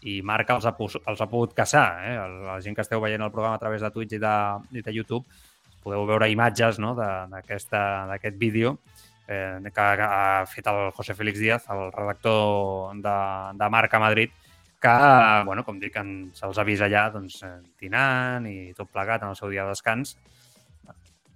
i 0.10 0.20
Marc 0.26 0.52
els 0.52 0.68
ha, 0.68 0.74
els 0.80 1.22
ha 1.22 1.30
pogut 1.32 1.56
caçar. 1.56 1.88
Eh? 2.04 2.14
La 2.48 2.60
gent 2.64 2.76
que 2.76 2.84
esteu 2.84 3.02
veient 3.04 3.24
el 3.24 3.32
programa 3.32 3.56
a 3.56 3.62
través 3.62 3.82
de 3.82 3.92
Twitch 3.92 4.18
i 4.18 4.22
de, 4.22 4.36
i 4.76 4.84
de 4.84 4.96
YouTube 4.96 5.24
podeu 5.84 6.06
veure 6.08 6.30
imatges 6.32 6.80
no? 6.80 6.94
d'aquest 6.96 8.38
vídeo 8.40 8.78
eh, 9.28 9.60
que 9.74 9.82
ha 9.82 10.46
fet 10.48 10.68
el 10.68 10.92
José 10.96 11.16
Félix 11.16 11.40
Díaz, 11.40 11.68
el 11.72 11.92
redactor 11.92 12.96
de, 13.04 13.18
de 13.60 13.70
Marca 13.70 14.00
Madrid, 14.00 14.32
que, 14.84 14.96
bueno, 15.48 15.64
com 15.64 15.80
dic, 15.80 15.96
se'ls 16.36 16.60
ha 16.60 16.68
vist 16.68 16.84
allà 16.84 17.08
doncs, 17.14 17.40
dinant 17.80 18.48
i 18.50 18.74
tot 18.76 18.92
plegat 18.92 19.24
en 19.24 19.32
el 19.32 19.40
seu 19.40 19.52
dia 19.52 19.64
de 19.64 19.76
descans. 19.76 20.18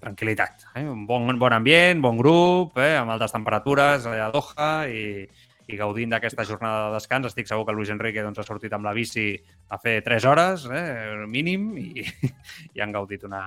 Tranquilitat, 0.03 0.67
eh? 0.75 0.83
un 0.85 1.05
bon, 1.09 1.31
bon 1.39 1.55
ambient, 1.55 2.03
bon 2.03 2.19
grup, 2.19 2.75
eh? 2.77 2.95
amb 2.99 3.15
altes 3.15 3.33
temperatures 3.33 4.05
allà 4.05 4.27
a 4.27 4.33
Doha 4.35 4.71
i, 4.91 5.23
i 5.67 5.77
gaudint 5.79 6.13
d'aquesta 6.13 6.45
jornada 6.47 6.87
de 6.87 6.95
descans. 6.95 7.27
Estic 7.27 7.49
segur 7.49 7.65
que 7.67 7.75
Luis 7.75 7.91
Enrique 7.91 8.23
doncs, 8.23 8.39
ha 8.39 8.47
sortit 8.47 8.73
amb 8.73 8.87
la 8.87 8.95
bici 8.95 9.33
a 9.69 9.79
fer 9.83 9.99
3 10.05 10.27
hores, 10.31 10.65
eh, 10.71 11.25
mínim, 11.27 11.69
i, 11.81 12.05
i 12.75 12.83
han 12.83 12.95
gaudit 12.95 13.25
una, 13.27 13.43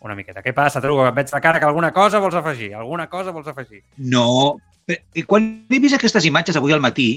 una 0.00 0.16
miqueta. 0.18 0.44
Què 0.44 0.54
passa, 0.56 0.82
Truco? 0.82 1.04
Et 1.08 1.16
veig 1.16 1.34
la 1.34 1.42
cara 1.44 1.62
que 1.62 1.68
alguna 1.68 1.92
cosa 1.96 2.22
vols 2.22 2.38
afegir. 2.38 2.72
Alguna 2.78 3.08
cosa 3.12 3.34
vols 3.34 3.50
afegir? 3.50 3.82
No. 3.98 4.58
I 4.88 5.26
quan 5.28 5.50
he 5.70 5.82
vist 5.82 5.98
aquestes 5.98 6.26
imatges 6.30 6.58
avui 6.58 6.74
al 6.74 6.82
matí, 6.84 7.12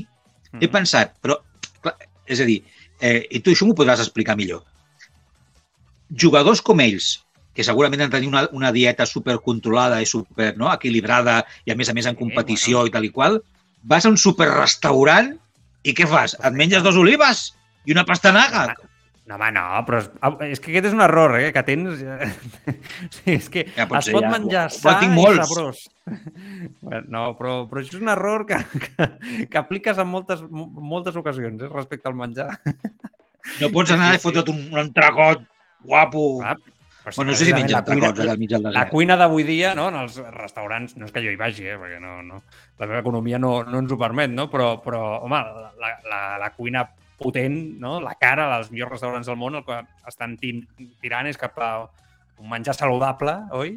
mm. 0.52 0.62
he 0.62 0.70
pensat, 0.72 1.16
però, 1.22 1.40
clar, 1.82 1.96
és 2.26 2.42
a 2.42 2.48
dir, 2.50 2.62
eh, 3.02 3.22
i 3.30 3.42
tu 3.44 3.54
això 3.54 3.68
m'ho 3.68 3.78
podràs 3.78 4.02
explicar 4.04 4.38
millor. 4.40 4.66
Jugadors 6.10 6.62
com 6.62 6.82
ells, 6.84 7.16
que 7.54 7.66
segurament 7.66 8.02
han 8.02 8.12
de 8.12 8.18
tenir 8.18 8.30
una, 8.30 8.48
una 8.52 8.72
dieta 8.74 9.06
supercontrolada 9.06 10.02
i 10.02 10.10
super 10.10 10.54
no, 10.58 10.72
equilibrada 10.74 11.44
i 11.66 11.74
a 11.74 11.78
més 11.78 11.90
a 11.90 11.94
més 11.94 12.10
en 12.10 12.18
competició 12.18 12.82
sí, 12.82 12.82
bueno. 12.82 12.90
i 12.90 12.94
tal 12.94 13.08
i 13.08 13.12
qual, 13.14 13.40
vas 13.84 14.06
a 14.06 14.12
un 14.14 14.18
superrestaurant 14.20 15.34
i 15.84 15.94
què 15.96 16.08
fas? 16.10 16.38
Et 16.40 16.56
menges 16.56 16.84
dos 16.86 16.98
olives 17.00 17.52
i 17.86 17.96
una 17.96 18.06
pastanaga? 18.08 18.72
No, 19.24 19.38
home, 19.38 19.54
no, 19.56 19.64
però 19.88 20.02
és, 20.02 20.10
és 20.52 20.60
que 20.60 20.74
aquest 20.74 20.90
és 20.90 20.96
un 20.98 21.04
error, 21.06 21.38
eh, 21.40 21.52
que 21.56 21.62
tens... 21.64 22.02
sí, 23.16 23.38
és 23.38 23.46
que 23.52 23.64
ja, 23.70 23.86
es 23.88 24.10
pot 24.12 24.26
ja. 24.26 24.32
menjar 24.34 24.66
sa 24.76 24.98
i 25.00 25.08
sabrós. 25.40 25.86
No, 27.14 27.30
però, 27.40 27.62
però 27.70 27.80
això 27.80 27.96
és 27.96 28.02
un 28.02 28.12
error 28.12 28.44
que, 28.50 28.60
que, 28.84 29.08
que 29.48 29.62
apliques 29.62 30.02
en 30.04 30.10
moltes, 30.12 30.44
moltes 30.52 31.16
ocasions, 31.20 31.64
eh, 31.64 31.72
respecte 31.72 32.12
al 32.12 32.20
menjar. 32.20 32.50
No 33.62 33.72
pots 33.72 33.96
anar 33.96 34.12
i 34.18 34.20
fotre't 34.24 34.52
un, 34.52 34.60
un 34.74 34.84
entregot 34.84 35.48
guapo. 35.88 36.26
Ah, 36.44 36.58
però 37.04 37.16
bueno, 37.18 37.32
no 37.32 37.38
sé 37.38 37.46
si 37.46 37.54
menja 37.54 37.80
entrecots 37.82 38.20
al 38.24 38.38
mig 38.40 38.50
del 38.50 38.64
desert. 38.64 38.78
La 38.78 38.88
cuina 38.88 39.18
d'avui 39.20 39.44
dia, 39.44 39.74
no, 39.76 39.90
en 39.92 39.98
els 40.00 40.16
restaurants, 40.38 40.96
no 40.96 41.08
és 41.10 41.12
que 41.12 41.24
jo 41.26 41.34
hi 41.34 41.40
vagi, 41.40 41.66
eh, 41.68 41.76
perquè 41.80 42.00
no, 42.00 42.22
no, 42.24 42.40
la 42.80 42.88
meva 42.88 43.02
economia 43.04 43.40
no, 43.42 43.58
no 43.68 43.82
ens 43.84 43.92
ho 43.92 44.00
permet, 44.00 44.32
no? 44.32 44.48
però, 44.52 44.78
però 44.84 45.02
home, 45.26 45.42
la, 45.82 45.92
la, 46.08 46.22
la 46.40 46.52
cuina 46.56 46.86
potent, 47.20 47.58
no? 47.84 47.98
la 48.04 48.16
cara 48.20 48.48
dels 48.56 48.72
millors 48.72 48.96
restaurants 48.96 49.28
del 49.28 49.40
món, 49.40 49.60
el 49.60 49.68
que 49.68 49.82
estan 50.08 50.38
tirant 50.40 51.28
és 51.28 51.40
cap 51.40 51.60
a 51.60 51.74
un 52.40 52.50
menjar 52.52 52.78
saludable, 52.78 53.36
oi? 53.60 53.76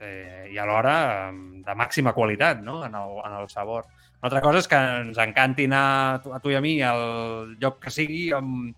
Eh, 0.00 0.48
I 0.54 0.58
alhora 0.62 1.30
de 1.34 1.74
màxima 1.74 2.14
qualitat 2.14 2.60
no? 2.62 2.80
en, 2.86 2.94
el, 2.94 3.16
en 3.26 3.40
el 3.40 3.48
sabor. 3.50 3.88
Una 4.18 4.28
altra 4.30 4.42
cosa 4.42 4.62
és 4.62 4.68
que 4.70 4.78
ens 4.78 5.18
encanti 5.22 5.66
anar 5.68 6.20
a 6.22 6.38
tu 6.42 6.52
i 6.52 6.56
a 6.58 6.62
mi 6.62 6.78
al 6.82 7.56
lloc 7.58 7.82
que 7.82 7.92
sigui 7.92 8.28
amb 8.34 8.72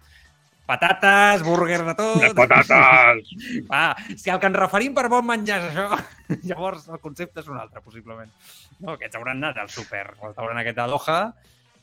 patates, 0.70 1.42
burger 1.42 1.82
de 1.88 1.94
tot... 1.98 2.22
De 2.22 2.32
patates! 2.36 3.30
Va, 3.70 3.84
si 4.14 4.30
el 4.30 4.40
que 4.40 4.50
ens 4.50 4.58
referim 4.60 4.94
per 4.96 5.08
bon 5.10 5.26
menjar 5.26 5.60
és 5.60 5.68
això, 5.70 6.00
llavors 6.50 6.86
el 6.88 7.02
concepte 7.02 7.42
és 7.42 7.50
un 7.50 7.58
altre, 7.58 7.82
possiblement. 7.82 8.30
No, 8.78 8.94
aquests 8.94 9.18
hauran 9.18 9.40
anat 9.40 9.58
al 9.60 9.70
súper, 9.72 10.06
al 10.14 10.30
restaurant 10.30 10.62
aquest 10.62 10.78
a 10.78 10.88
Doha, 10.90 11.20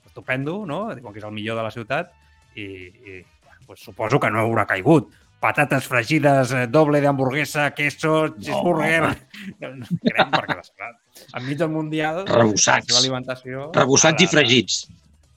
estupendo, 0.08 0.62
no? 0.69 0.86
Diuen 0.95 1.13
que 1.15 1.21
és 1.21 1.28
el 1.28 1.36
millor 1.36 1.60
de 1.60 1.65
la 1.67 1.73
ciutat 1.73 2.13
i, 2.56 2.67
i 2.67 3.23
pues, 3.67 3.84
suposo 3.84 4.21
que 4.23 4.32
no 4.32 4.45
haurà 4.45 4.65
caigut. 4.69 5.12
Patates 5.38 5.86
fregides, 5.86 6.52
eh, 6.58 6.65
doble 6.73 7.02
d'hamburguesa, 7.04 7.69
queso, 7.78 8.13
cheeseburger... 8.39 9.04
No, 9.04 9.12
no, 9.67 9.73
no 9.84 10.00
crec, 10.08 10.32
perquè 10.34 10.56
clar, 10.71 10.93
enmig 11.38 11.60
del 11.60 11.76
Mundial... 11.76 12.23
Rebossats. 12.32 12.95
Alimentació, 12.97 13.67
Rebossats 13.76 14.26
i 14.26 14.32
fregits. 14.32 14.80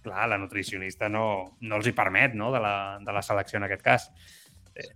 Clar, 0.03 0.29
la 0.29 0.39
nutricionista 0.41 1.09
no, 1.13 1.57
no 1.61 1.77
els 1.77 1.89
hi 1.91 1.97
permet, 1.97 2.37
no?, 2.39 2.53
de 2.55 2.61
la, 2.63 2.75
de 3.05 3.13
la 3.13 3.23
selecció 3.23 3.61
en 3.61 3.69
aquest 3.69 3.83
cas. 3.85 4.11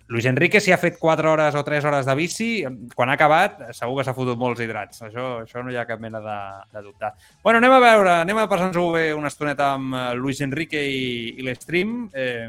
Luis 0.07 0.25
Enrique, 0.25 0.61
si 0.61 0.73
ha 0.73 0.79
fet 0.79 0.97
4 0.99 1.33
hores 1.33 1.55
o 1.55 1.65
3 1.65 1.85
hores 1.85 2.07
de 2.07 2.15
bici, 2.15 2.49
quan 2.95 3.11
ha 3.11 3.17
acabat, 3.19 3.59
segur 3.77 3.99
que 3.99 4.07
s'ha 4.07 4.15
fotut 4.17 4.39
molts 4.41 4.63
hidrats. 4.63 5.03
Això, 5.09 5.27
això 5.45 5.65
no 5.65 5.73
hi 5.73 5.79
ha 5.79 5.87
cap 5.89 6.01
mena 6.01 6.21
de, 6.25 6.39
de 6.73 6.85
dubte. 6.85 7.11
Bueno, 7.43 7.61
anem 7.61 7.75
a 7.75 7.83
veure, 7.83 8.13
anem 8.23 8.41
a 8.41 8.47
passar-nos-ho 8.49 8.93
bé 8.95 9.09
una 9.15 9.33
estoneta 9.33 9.75
amb 9.75 9.97
eh, 9.99 10.07
Luis 10.21 10.41
Enrique 10.45 10.81
i, 10.81 11.35
i 11.37 11.47
l'Stream. 11.47 12.09
Eh, 12.15 12.49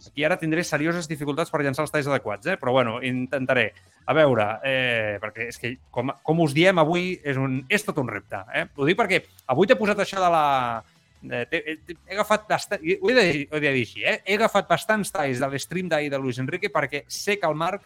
aquí 0.00 0.24
ara 0.24 0.38
tindré 0.40 0.64
serioses 0.64 1.08
dificultats 1.10 1.52
per 1.52 1.62
llançar 1.62 1.84
els 1.84 1.94
talls 1.94 2.08
adequats, 2.08 2.48
eh? 2.48 2.56
però 2.60 2.74
bueno, 2.74 2.98
intentaré. 3.04 3.70
A 4.10 4.16
veure, 4.16 4.46
eh, 4.66 5.18
perquè 5.22 5.50
és 5.52 5.60
que, 5.60 5.74
com, 5.92 6.10
com 6.24 6.40
us 6.46 6.56
diem 6.56 6.80
avui, 6.82 7.12
és, 7.22 7.36
un, 7.38 7.60
és 7.68 7.84
tot 7.86 8.00
un 8.00 8.08
repte. 8.10 8.40
Eh? 8.56 8.64
Ho 8.74 8.88
dic 8.88 8.98
perquè 8.98 9.22
avui 9.52 9.68
t'he 9.70 9.78
posat 9.78 10.00
això 10.02 10.22
de 10.24 10.32
la, 10.32 10.46
Eh, 10.80 10.89
he, 11.22 11.78
he 11.84 12.14
agafat 12.14 12.46
bastant, 12.48 12.82
ho 12.82 13.10
he 13.10 13.14
de, 13.16 13.24
ho 13.50 13.56
he 13.58 13.60
de 13.60 13.72
dir 13.72 13.84
així, 13.84 14.04
eh? 14.04 14.18
he 14.24 14.36
agafat 14.38 14.68
bastants 14.70 15.12
talls 15.12 15.42
de 15.42 15.48
l'stream 15.52 15.88
d'ahir 15.90 16.10
de 16.12 16.20
Luis 16.20 16.40
Enrique 16.40 16.72
perquè 16.72 17.04
sé 17.08 17.38
que 17.38 17.48
al 17.48 17.58
Marc 17.58 17.84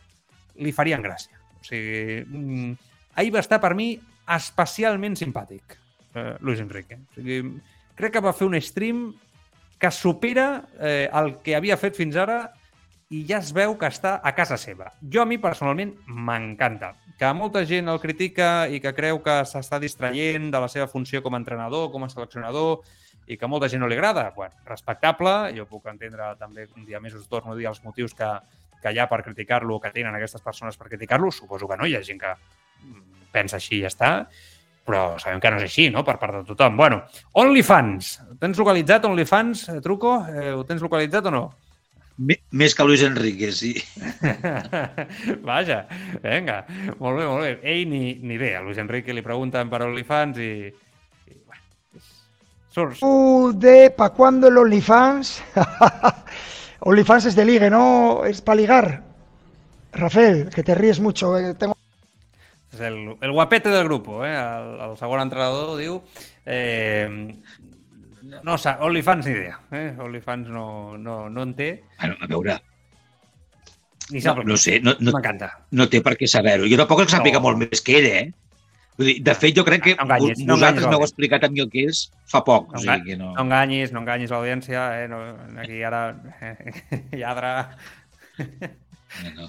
li 0.62 0.72
farien 0.72 1.02
gràcia. 1.02 1.40
O 1.58 1.64
sigui, 1.66 2.22
mm, 2.22 2.72
ahir 3.18 3.32
va 3.34 3.42
estar 3.42 3.60
per 3.60 3.74
mi 3.74 3.94
especialment 4.36 5.16
simpàtic, 5.18 5.78
eh, 6.14 6.34
Luis 6.40 6.60
Enrique. 6.60 7.00
O 7.10 7.18
sigui, 7.18 7.40
crec 7.98 8.14
que 8.14 8.24
va 8.24 8.34
fer 8.36 8.46
un 8.46 8.60
stream 8.60 9.06
que 9.78 9.90
supera 9.90 10.64
eh, 10.78 11.08
el 11.12 11.38
que 11.42 11.56
havia 11.56 11.76
fet 11.76 11.96
fins 11.98 12.16
ara 12.16 12.38
i 13.12 13.22
ja 13.28 13.38
es 13.42 13.52
veu 13.54 13.74
que 13.78 13.88
està 13.90 14.16
a 14.24 14.32
casa 14.34 14.56
seva. 14.58 14.92
Jo 15.12 15.22
a 15.22 15.28
mi 15.28 15.38
personalment 15.38 15.92
m'encanta. 16.06 16.94
Que 17.18 17.30
molta 17.36 17.62
gent 17.68 17.90
el 17.90 18.00
critica 18.02 18.66
i 18.66 18.80
que 18.82 18.94
creu 18.96 19.20
que 19.22 19.42
s'està 19.46 19.78
distraient 19.82 20.48
de 20.50 20.60
la 20.60 20.70
seva 20.72 20.88
funció 20.90 21.22
com 21.22 21.34
a 21.34 21.40
entrenador, 21.42 21.90
com 21.92 22.04
a 22.04 22.08
seleccionador, 22.10 22.82
i 23.26 23.38
que 23.40 23.48
molta 23.48 23.68
gent 23.72 23.82
no 23.82 23.88
li 23.88 23.96
agrada. 23.96 24.28
Bueno, 24.36 24.54
respectable, 24.68 25.52
jo 25.56 25.66
puc 25.70 25.88
entendre 25.92 26.34
també, 26.40 26.68
un 26.76 26.84
dia 26.84 27.00
més 27.00 27.14
us 27.16 27.28
torno 27.28 27.54
a 27.54 27.58
dir 27.58 27.68
els 27.70 27.82
motius 27.84 28.14
que, 28.16 28.30
que 28.82 28.92
hi 28.92 29.00
ha 29.00 29.08
per 29.10 29.22
criticar-lo 29.24 29.78
o 29.78 29.80
que 29.80 29.92
tenen 29.94 30.14
aquestes 30.16 30.44
persones 30.44 30.76
per 30.76 30.90
criticar-lo. 30.90 31.32
Suposo 31.32 31.68
que 31.70 31.78
no, 31.80 31.88
hi 31.88 31.96
ha 31.96 32.04
gent 32.04 32.20
que 32.20 32.34
pensa 33.34 33.58
així 33.58 33.80
i 33.80 33.82
ja 33.82 33.90
està, 33.90 34.12
però 34.84 35.16
sabem 35.18 35.40
que 35.40 35.50
no 35.50 35.58
és 35.58 35.66
així, 35.66 35.88
no?, 35.90 36.04
per 36.06 36.18
part 36.20 36.36
de 36.36 36.44
tothom. 36.52 36.76
Bueno, 36.76 37.02
OnlyFans. 37.40 38.14
Tens 38.40 38.60
localitzat 38.60 39.08
OnlyFans, 39.08 39.68
eh, 39.72 39.80
Truco? 39.84 40.18
Eh, 40.28 40.52
ho 40.52 40.64
tens 40.68 40.84
localitzat 40.84 41.30
o 41.30 41.34
no? 41.34 41.44
Més 42.14 42.76
que 42.78 42.84
Luis 42.86 43.02
Enrique, 43.02 43.48
sí. 43.50 43.72
Vaja, 45.48 45.80
vinga, 46.22 46.60
molt 47.00 47.18
bé, 47.18 47.24
molt 47.26 47.42
bé. 47.42 47.54
Ell 47.72 47.88
ni, 47.90 48.04
ni 48.22 48.36
idea. 48.36 48.60
A 48.60 48.62
Luis 48.62 48.78
Enrique 48.78 49.16
li 49.16 49.24
pregunten 49.24 49.72
per 49.72 49.82
OnlyFans 49.82 50.38
i, 50.38 50.52
¿De 53.54 53.90
pa' 53.90 54.10
cuándo 54.10 54.48
el 54.48 54.58
OnlyFans? 54.58 55.42
OnlyFans 56.80 57.26
es 57.26 57.36
de 57.36 57.44
ligue, 57.44 57.70
¿no? 57.70 58.24
Es 58.24 58.42
para 58.42 58.56
ligar. 58.56 59.02
Rafael, 59.92 60.50
que 60.50 60.62
te 60.62 60.74
ríes 60.74 60.98
mucho. 60.98 61.38
Eh, 61.38 61.54
tengo... 61.54 61.76
És 62.72 62.80
el, 62.80 63.16
el 63.20 63.32
guapete 63.32 63.70
del 63.70 63.84
grup, 63.84 64.08
eh? 64.24 64.34
El, 64.34 64.80
el 64.90 64.96
segon 64.98 65.22
entrenador 65.22 65.76
diu... 65.78 66.00
Eh, 66.44 67.06
no, 68.42 68.56
OnlyFans 68.56 69.26
ni 69.26 69.32
idea. 69.32 69.60
Eh? 69.70 69.94
OnlyFans 69.96 70.48
no, 70.48 70.98
no, 70.98 71.30
no 71.30 71.42
en 71.42 71.54
té. 71.54 71.68
Bueno, 72.00 72.16
a 72.20 72.26
veure, 72.26 72.58
ni 74.10 74.20
sap 74.20 74.38
no, 74.38 74.44
no 74.44 74.56
sé, 74.56 74.80
no, 74.80 74.92
no, 75.00 75.12
m'encanta. 75.14 75.48
No 75.72 75.86
té 75.88 76.02
per 76.04 76.16
què 76.20 76.28
saber-ho. 76.28 76.66
Jo 76.68 76.76
tampoc 76.80 77.04
que 77.04 77.12
sàpiga 77.12 77.40
no. 77.40 77.46
molt 77.46 77.62
més 77.62 77.84
que 77.84 77.96
ell, 78.00 78.08
eh? 78.10 78.24
Vull 78.94 79.08
dir, 79.10 79.14
de 79.26 79.32
fet, 79.34 79.54
jo 79.56 79.64
crec 79.66 79.82
que 79.82 79.94
no 79.98 80.04
enganyis, 80.06 80.42
no 80.46 80.54
vosaltres 80.54 80.86
m'heu 80.86 81.02
explicat 81.02 81.44
a 81.46 81.50
mi 81.50 81.62
el 81.64 81.70
que 81.72 81.82
és 81.90 82.04
fa 82.30 82.44
poc. 82.46 82.68
No, 82.70 82.78
o 82.78 82.82
sigui 82.84 83.10
que 83.10 83.16
no... 83.18 83.32
no 83.34 83.42
enganyis, 83.42 83.90
no 83.94 84.04
enganyis 84.04 84.30
l'audiència. 84.30 84.84
Eh? 85.00 85.08
No, 85.10 85.18
aquí 85.62 85.80
ara... 85.86 86.04
Eh, 86.38 86.74
lladre... 87.22 87.50
No, 88.38 89.32
no. 89.40 89.48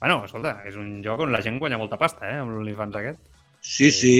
Bueno, 0.00 0.18
escolta, 0.24 0.54
és 0.68 0.76
un 0.80 0.98
joc 1.04 1.24
on 1.24 1.32
la 1.32 1.42
gent 1.44 1.60
guanya 1.60 1.80
molta 1.80 2.00
pasta, 2.00 2.24
eh? 2.30 2.40
Amb 2.40 2.54
l'OnlyFans 2.54 2.96
aquest. 3.00 3.20
Sí, 3.60 3.90
sí. 3.92 4.16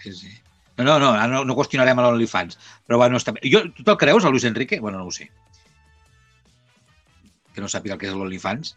sí, 0.00 0.16
sí. 0.16 0.32
No, 0.78 0.84
no, 0.86 0.98
no, 1.02 1.12
no, 1.28 1.44
no 1.44 1.56
qüestionarem 1.58 2.00
l'OnlyFans. 2.00 2.56
Però 2.88 3.00
bueno, 3.00 3.20
està 3.20 3.36
bé. 3.36 3.44
Jo, 3.52 3.66
tu 3.76 3.84
te'l 3.84 4.00
creus, 4.00 4.24
a 4.24 4.32
Luis 4.32 4.48
Enrique? 4.48 4.80
Bueno, 4.80 5.02
no 5.02 5.12
ho 5.12 5.12
sé. 5.12 5.28
Que 7.52 7.64
no 7.64 7.68
sàpiga 7.68 7.98
el 7.98 8.00
que 8.00 8.08
és 8.08 8.16
l'OnlyFans 8.16 8.76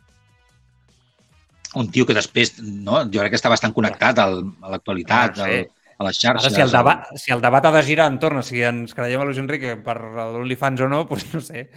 un 1.76 1.92
tio 1.92 2.06
que 2.08 2.16
després, 2.16 2.58
no? 2.62 3.04
jo 3.08 3.22
crec 3.22 3.32
que 3.34 3.40
està 3.40 3.52
bastant 3.52 3.74
connectat 3.76 4.20
al, 4.20 4.42
a 4.62 4.74
l'actualitat, 4.74 5.38
no 5.40 5.48
sé. 5.48 5.62
a 5.98 6.08
les 6.08 6.20
xarxes. 6.20 6.50
Ara, 6.50 6.56
si 6.58 6.64
el, 6.66 6.74
debat, 6.74 7.12
si 7.24 7.34
el 7.36 7.44
debat 7.44 7.68
ha 7.68 7.74
de 7.78 7.84
girar 7.88 8.08
entorn 8.12 8.42
a 8.42 8.46
si 8.46 8.64
ens 8.68 8.96
creiem 8.98 9.24
a 9.24 9.28
Luis 9.30 9.40
Enrique 9.42 9.78
per 9.86 9.98
l'OnlyFans 10.02 10.84
o 10.84 10.92
no, 10.92 11.04
doncs 11.10 11.28
no 11.36 11.44
sé. 11.46 11.68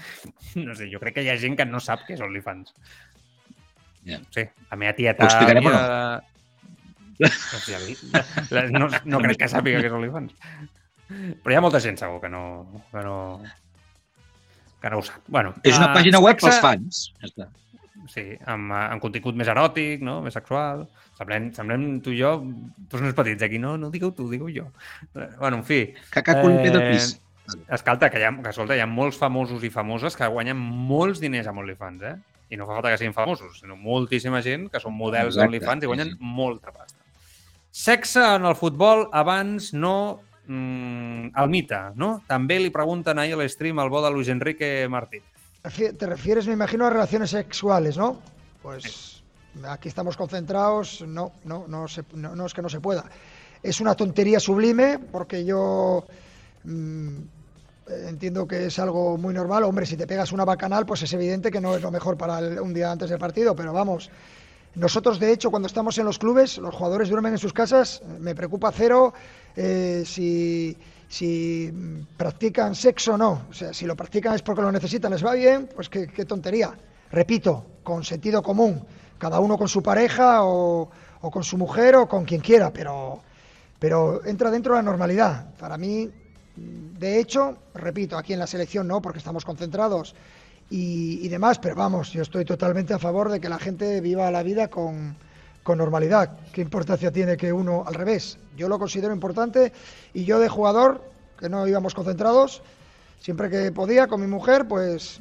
No 0.59 0.75
sé, 0.75 0.91
jo 0.93 1.03
crec 1.03 1.19
que 1.19 1.27
hi 1.27 1.33
ha 1.33 1.41
gent 1.41 1.59
que 1.61 1.69
no 1.69 1.83
sap 1.83 2.07
què 2.09 2.19
és 2.19 2.25
OnlyFans. 2.25 2.75
Ja. 4.09 4.21
Sí, 4.35 4.45
la 4.71 4.81
meva 4.81 4.95
tieta... 4.99 5.25
Ho 5.25 5.31
explicarem 5.31 5.71
o 5.71 5.75
no? 5.75 5.81
No, 8.75 8.89
no, 8.91 9.21
crec 9.23 9.45
que 9.45 9.49
sàpiga 9.51 9.79
què 9.79 9.89
és 9.93 9.99
OnlyFans. 10.01 10.35
Però 11.45 11.53
hi 11.53 11.59
ha 11.59 11.63
molta 11.63 11.83
gent 11.85 12.01
segur 12.01 12.19
que 12.23 12.31
no, 12.33 12.43
que 12.91 13.03
no, 13.07 13.19
que 14.83 14.91
no 14.91 14.99
ho 14.99 15.05
sap. 15.07 15.23
Bueno, 15.31 15.55
és 15.63 15.77
una 15.79 15.93
uh, 15.93 15.95
pàgina 15.95 16.19
web 16.25 16.41
pels 16.43 16.59
fans. 16.65 17.05
Ja 17.21 17.31
està 17.31 17.53
sí, 18.11 18.25
amb, 18.51 18.73
eh, 18.73 18.85
amb 18.95 19.03
contingut 19.03 19.37
més 19.39 19.51
eròtic, 19.51 20.03
no? 20.05 20.21
més 20.25 20.37
sexual. 20.37 20.87
Semblem, 21.19 21.51
semblem 21.57 21.85
tu 22.05 22.15
i 22.15 22.21
jo, 22.21 22.37
tots 22.91 23.05
nens 23.05 23.17
petits 23.17 23.45
aquí, 23.47 23.61
no, 23.63 23.77
no 23.81 23.91
digueu 23.93 24.13
tu, 24.17 24.29
digueu 24.31 24.51
jo. 24.53 24.69
Bueno, 25.13 25.61
en 25.61 25.65
fi. 25.67 25.87
Caca 26.15 26.41
eh, 26.41 26.71
de 26.71 26.83
pis. 26.91 27.15
Escolta, 27.69 28.09
que, 28.11 28.21
hi 28.21 28.25
ha, 28.25 28.33
que 28.41 28.51
escolta, 28.51 28.77
hi 28.77 28.81
ha 28.81 28.89
molts 28.89 29.19
famosos 29.21 29.65
i 29.67 29.71
famoses 29.73 30.17
que 30.17 30.29
guanyen 30.33 30.57
molts 30.57 31.21
diners 31.21 31.51
amb 31.51 31.61
OnlyFans, 31.61 32.05
eh? 32.09 32.15
I 32.53 32.59
no 32.61 32.69
fa 32.69 32.79
falta 32.79 32.93
que 32.93 33.01
siguin 33.01 33.17
famosos, 33.17 33.59
sinó 33.61 33.77
moltíssima 33.77 34.41
gent 34.45 34.69
que 34.73 34.81
són 34.81 34.95
models 34.97 35.37
d'OnlyFans 35.37 35.85
i 35.85 35.91
guanyen 35.91 36.15
sí, 36.15 36.19
molta 36.21 36.73
pasta. 36.73 36.97
Sexe 37.75 38.23
en 38.37 38.47
el 38.49 38.55
futbol 38.57 39.09
abans 39.13 39.73
no 39.75 39.97
mm, 40.47 41.35
el 41.43 41.51
mite, 41.51 41.81
no? 42.01 42.17
També 42.29 42.61
li 42.63 42.73
pregunten 42.73 43.19
ahir 43.19 43.37
a 43.37 43.43
l'stream 43.43 43.81
al 43.83 43.91
bo 43.93 44.05
de 44.05 44.13
Luis 44.15 44.31
Enrique 44.33 44.87
Martínez. 44.89 45.34
Te 45.73 46.07
refieres, 46.07 46.47
me 46.47 46.53
imagino, 46.53 46.85
a 46.87 46.91
relaciones 46.91 47.31
sexuales, 47.31 47.97
¿no? 47.97 48.21
Pues 48.63 49.23
aquí 49.67 49.89
estamos 49.89 50.15
concentrados, 50.15 51.03
no, 51.07 51.33
no, 51.45 51.65
no, 51.67 51.89
se- 51.89 52.05
no, 52.13 52.37
no 52.37 52.45
es 52.45 52.53
que 52.53 52.61
no 52.61 52.69
se 52.69 52.81
pueda. 52.81 53.07
Es 53.63 53.81
una 53.81 53.95
tontería 53.95 54.39
sublime 54.41 54.99
porque 54.99 55.43
yo 55.47 56.05
mm, 56.65 57.17
entiendo 58.09 58.47
que 58.47 58.67
es 58.67 58.79
algo 58.79 59.17
muy 59.17 59.33
normal. 59.33 59.65
Hombre, 59.65 59.87
si 59.87 59.97
te 59.97 60.07
pegas 60.07 60.33
una 60.33 60.45
bacanal, 60.45 60.85
pues 60.85 61.01
es 61.03 61.13
evidente 61.15 61.51
que 61.51 61.63
no 61.63 61.75
es 61.75 61.81
lo 61.83 61.91
mejor 61.91 62.19
para 62.19 62.41
el- 62.41 62.61
un 62.61 62.75
día 62.75 62.93
antes 62.93 63.09
del 63.09 63.19
partido, 63.19 63.57
pero 63.57 63.73
vamos. 63.73 64.11
Nosotros, 64.75 65.19
de 65.19 65.33
hecho, 65.33 65.51
cuando 65.51 65.67
estamos 65.67 65.97
en 65.97 66.05
los 66.05 66.19
clubes, 66.19 66.59
los 66.59 66.75
jugadores 66.75 67.09
duermen 67.09 67.33
en 67.33 67.39
sus 67.39 67.55
casas, 67.55 68.03
me 68.21 68.35
preocupa 68.35 68.71
cero 68.71 69.15
eh, 69.57 70.03
si, 70.05 70.77
si 71.09 71.73
practican 72.17 72.75
sexo 72.75 73.15
o 73.15 73.19
no. 73.19 73.43
O 73.51 73.53
sea, 73.53 73.73
si 73.73 73.87
lo 73.87 73.97
practican 73.97 74.35
es 74.35 74.43
porque 74.43 74.63
lo 74.63 74.73
necesitan, 74.73 75.13
les 75.13 75.25
va 75.25 75.35
bien, 75.35 75.69
pues 75.75 75.89
qué, 75.89 76.07
qué 76.07 76.25
tontería. 76.25 76.75
Repito, 77.11 77.65
con 77.83 78.03
sentido 78.03 78.43
común, 78.43 78.85
cada 79.19 79.41
uno 79.41 79.57
con 79.57 79.69
su 79.69 79.83
pareja 79.83 80.45
o, 80.45 80.91
con 81.21 81.45
su 81.45 81.57
mujer 81.57 81.97
o 81.97 82.09
con 82.09 82.25
quien 82.25 82.41
quiera, 82.41 82.73
pero, 82.73 83.21
pero 83.79 84.25
entra 84.25 84.51
dentro 84.51 84.75
de 84.75 84.81
la 84.81 84.83
normalidad. 84.83 85.55
Para 85.57 85.79
mí, 85.79 86.11
de 86.57 87.21
hecho, 87.21 87.57
repito, 87.75 88.19
aquí 88.19 88.33
en 88.33 88.39
la 88.39 88.47
selección 88.47 88.89
no, 88.89 89.01
porque 89.01 89.19
estamos 89.19 89.45
concentrados 89.45 90.15
y, 90.71 91.25
y 91.25 91.29
demás, 91.29 91.59
pero 91.59 91.75
vamos, 91.75 92.13
yo 92.13 92.23
estoy 92.23 92.45
totalmente 92.45 92.95
a 92.95 92.99
favor 92.99 93.31
de 93.31 93.41
que 93.41 93.49
la 93.49 93.59
gente 93.59 94.01
viva 94.01 94.31
la 94.31 94.43
vida 94.43 94.69
con, 94.69 95.17
con 95.65 95.79
normalidad. 95.79 96.39
¿Qué 96.53 96.61
importancia 96.61 97.11
tiene 97.11 97.37
que 97.37 97.53
uno 97.53 97.83
al 97.85 97.95
revés? 97.95 98.39
Yo 98.57 98.69
lo 98.69 98.79
considero 98.79 99.13
importante 99.13 99.73
y 100.13 100.25
yo 100.25 100.39
de 100.39 100.49
jugador, 100.49 101.11
que 101.41 101.49
no 101.49 101.67
íbamos 101.67 101.95
concentrados, 101.95 102.63
siempre 103.19 103.51
que 103.51 103.73
podía 103.73 104.07
con 104.07 104.21
mi 104.21 104.29
mujer, 104.29 104.69
pues, 104.69 105.21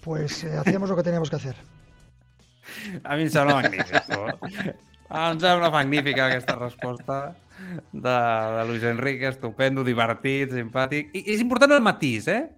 pues 0.00 0.44
eh, 0.44 0.56
hacíamos 0.56 0.88
lo 0.88 0.96
que 0.96 1.02
teníamos 1.02 1.28
que 1.28 1.36
hacer. 1.36 1.56
A 3.04 3.16
mi 3.16 3.22
em 3.22 3.30
sembla 3.30 3.62
magnífic. 3.62 4.02
Em 5.06 5.70
magnífica 5.70 6.26
aquesta 6.26 6.56
resposta 6.56 7.36
de, 7.92 8.64
Luis 8.66 8.82
Enrique, 8.82 9.28
estupendo, 9.28 9.84
divertit, 9.84 10.50
simpàtic. 10.50 11.12
I 11.14 11.22
és 11.34 11.40
important 11.40 11.76
el 11.76 11.82
matís, 11.82 12.26
eh? 12.28 12.48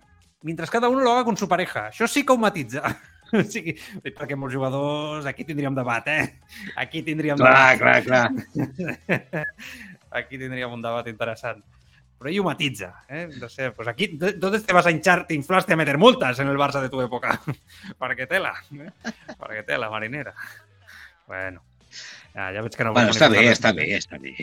Mientras 0.43 0.71
cada 0.71 0.89
uno 0.89 1.01
lo 1.01 1.13
haga 1.13 1.25
con 1.25 1.37
su 1.37 1.49
pareja. 1.49 1.89
Això 1.91 2.09
sí 2.09 2.25
que 2.25 2.33
ho 2.33 2.39
matitza. 2.39 2.83
O 3.39 3.43
sigui, 3.45 3.75
perquè 4.03 4.37
molts 4.37 4.55
jugadors... 4.57 5.27
Aquí 5.29 5.45
tindríem 5.45 5.75
debat, 5.77 6.07
eh? 6.09 6.39
Aquí 6.77 7.03
tindríem 7.05 7.37
Clar, 7.37 7.77
debat. 7.79 8.05
clar, 8.05 8.29
clar. 8.29 9.47
Aquí 10.11 10.39
tindríem 10.39 10.73
un 10.73 10.81
debat 10.83 11.07
interessant. 11.09 11.61
Pero 12.19 12.31
ahí 12.31 12.41
matiza, 12.41 13.05
¿eh? 13.09 13.29
No 13.39 13.49
sé, 13.49 13.71
pues 13.71 13.87
aquí, 13.87 14.09
¿dó- 14.19 14.33
¿dónde 14.33 14.59
te 14.61 14.73
vas 14.73 14.87
a 14.87 14.91
hinchar? 14.91 15.25
Te 15.27 15.35
inflaste 15.35 15.75
a 15.75 15.77
meter 15.77 15.99
multas 15.99 16.39
en 16.41 16.49
el 16.49 16.57
Barça 16.57 16.81
de 16.81 16.89
tu 16.89 17.01
época. 17.01 17.41
Para 17.99 18.17
que 18.17 18.27
tela, 18.27 18.55
¿eh? 18.73 18.91
Para 19.39 19.55
que 19.55 19.63
tela, 19.63 19.89
marinera. 19.89 20.35
Bueno, 21.29 21.63
ja, 22.35 22.51
ja 22.53 22.63
veig 22.65 22.75
que 22.75 22.83
no... 22.89 22.93
Bueno, 22.97 23.13
està 23.15 23.29
bé, 23.31 23.45
està 23.53 23.71
bé, 23.77 23.87
està 24.01 24.19
bé. 24.19 24.35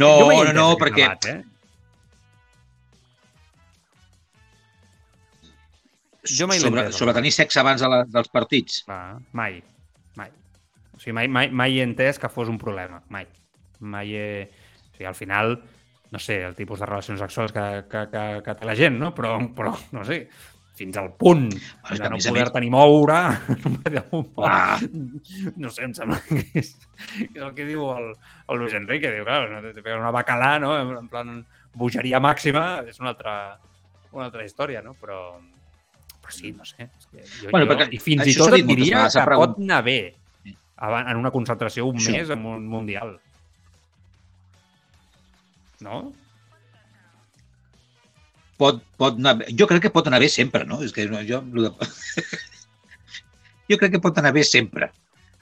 No, 0.00 0.16
no, 0.32 0.52
no, 0.56 0.66
perquè... 0.80 1.04
Debat, 1.04 1.26
eh? 1.30 1.44
Jo 6.26 6.48
mai 6.50 6.60
sobre, 6.60 6.90
sobre 6.92 7.14
tenir 7.16 7.32
sexe 7.32 7.60
abans 7.62 7.80
de 7.80 7.88
la, 7.88 8.04
dels 8.04 8.30
partits. 8.32 8.82
Va, 8.88 9.18
mai, 9.36 9.60
mai. 10.18 10.32
O 10.94 11.00
sigui, 11.00 11.14
mai, 11.16 11.28
mai, 11.32 11.50
mai 11.50 11.78
he 11.78 11.86
entès 11.86 12.20
que 12.20 12.30
fos 12.32 12.50
un 12.52 12.58
problema, 12.60 13.02
mai. 13.08 13.26
Mai 13.80 14.14
he... 14.16 14.30
O 14.90 14.96
sigui, 14.96 15.08
al 15.08 15.16
final, 15.16 15.56
no 16.10 16.20
sé, 16.20 16.42
el 16.44 16.56
tipus 16.58 16.82
de 16.82 16.88
relacions 16.90 17.20
sexuals 17.22 17.54
que, 17.56 17.66
que, 17.90 18.06
que, 18.12 18.24
que 18.44 18.56
té 18.58 18.68
la 18.68 18.76
gent, 18.76 18.98
no? 19.00 19.14
Però, 19.16 19.36
però 19.56 19.72
no 19.96 20.04
sé, 20.04 20.24
fins 20.80 20.96
al 20.96 21.12
punt 21.20 21.48
de 21.52 22.08
no 22.08 22.18
poder-te 22.20 22.60
ni 22.64 22.70
moure, 22.72 23.20
no 23.96 24.20
Ah. 24.44 24.78
no 25.62 25.70
sé, 25.70 25.84
em 25.84 25.94
sembla 25.96 26.20
que 26.26 26.40
és, 26.60 26.74
que 27.06 27.26
és 27.36 27.44
el 27.44 27.54
que 27.56 27.68
diu 27.68 27.84
el, 27.92 28.10
el 28.48 28.60
Luis 28.60 28.76
Enrique, 28.76 29.12
diu, 29.12 29.26
clar, 29.28 29.44
no, 29.52 29.60
te 29.74 29.84
pega 29.84 29.98
una 30.00 30.12
bacalà, 30.14 30.54
no? 30.62 30.74
En, 30.80 30.94
en 31.02 31.08
plan, 31.12 31.40
bogeria 31.76 32.20
màxima, 32.22 32.82
és 32.88 33.00
una 33.02 33.12
altra, 33.14 33.34
una 34.12 34.26
altra 34.28 34.44
història, 34.46 34.82
no? 34.82 34.96
Però, 35.00 35.20
però 36.30 36.38
sí, 36.38 36.52
no 36.56 36.64
sé. 36.64 36.86
És 36.86 37.06
que 37.10 37.26
jo, 37.26 37.50
Bueno, 37.50 37.66
jo, 37.66 37.72
perquè 37.74 37.92
I 37.92 37.98
fins 38.00 38.26
i 38.30 38.36
tot 38.38 38.54
et 38.56 38.64
diria 38.66 39.08
que 39.10 39.26
pregun- 39.26 39.54
pot 39.54 39.58
anar 39.66 39.82
bé 39.84 39.98
en 40.80 41.16
una 41.18 41.30
concentració 41.34 41.84
un 41.86 41.98
Sí. 42.00 42.12
mes 42.12 42.30
en 42.30 42.46
un 42.46 42.66
mundial. 42.66 43.18
No? 45.80 46.12
Pot, 48.60 48.82
pot 49.00 49.16
anar 49.16 49.38
bé. 49.40 49.48
Jo 49.56 49.66
crec 49.68 49.86
que 49.86 49.92
pot 49.92 50.06
anar 50.08 50.20
bé 50.20 50.28
sempre, 50.28 50.66
no? 50.68 50.80
És 50.84 50.92
que 50.92 51.06
jo... 51.08 51.40
jo 53.70 53.78
crec 53.80 53.94
que 53.94 54.02
pot 54.04 54.18
anar 54.20 54.34
bé 54.36 54.42
sempre. 54.44 54.90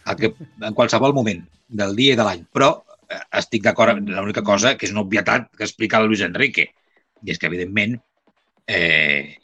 El 0.06 0.16
que, 0.20 0.30
en 0.62 0.74
qualsevol 0.74 1.14
moment 1.16 1.42
del 1.68 1.96
dia 1.98 2.14
i 2.14 2.18
de 2.18 2.26
l'any. 2.26 2.44
Però 2.54 2.70
eh, 3.10 3.18
estic 3.40 3.64
d'acord 3.66 3.96
amb 3.96 4.12
l'única 4.14 4.44
cosa 4.46 4.76
que 4.78 4.86
és 4.86 4.94
una 4.94 5.02
obvietat 5.02 5.50
que 5.56 5.66
explica 5.66 5.98
el 5.98 6.06
Luis 6.12 6.22
Enrique. 6.22 6.68
I 7.26 7.34
és 7.34 7.40
que, 7.42 7.50
evidentment, 7.50 7.96
eh, 8.70 9.34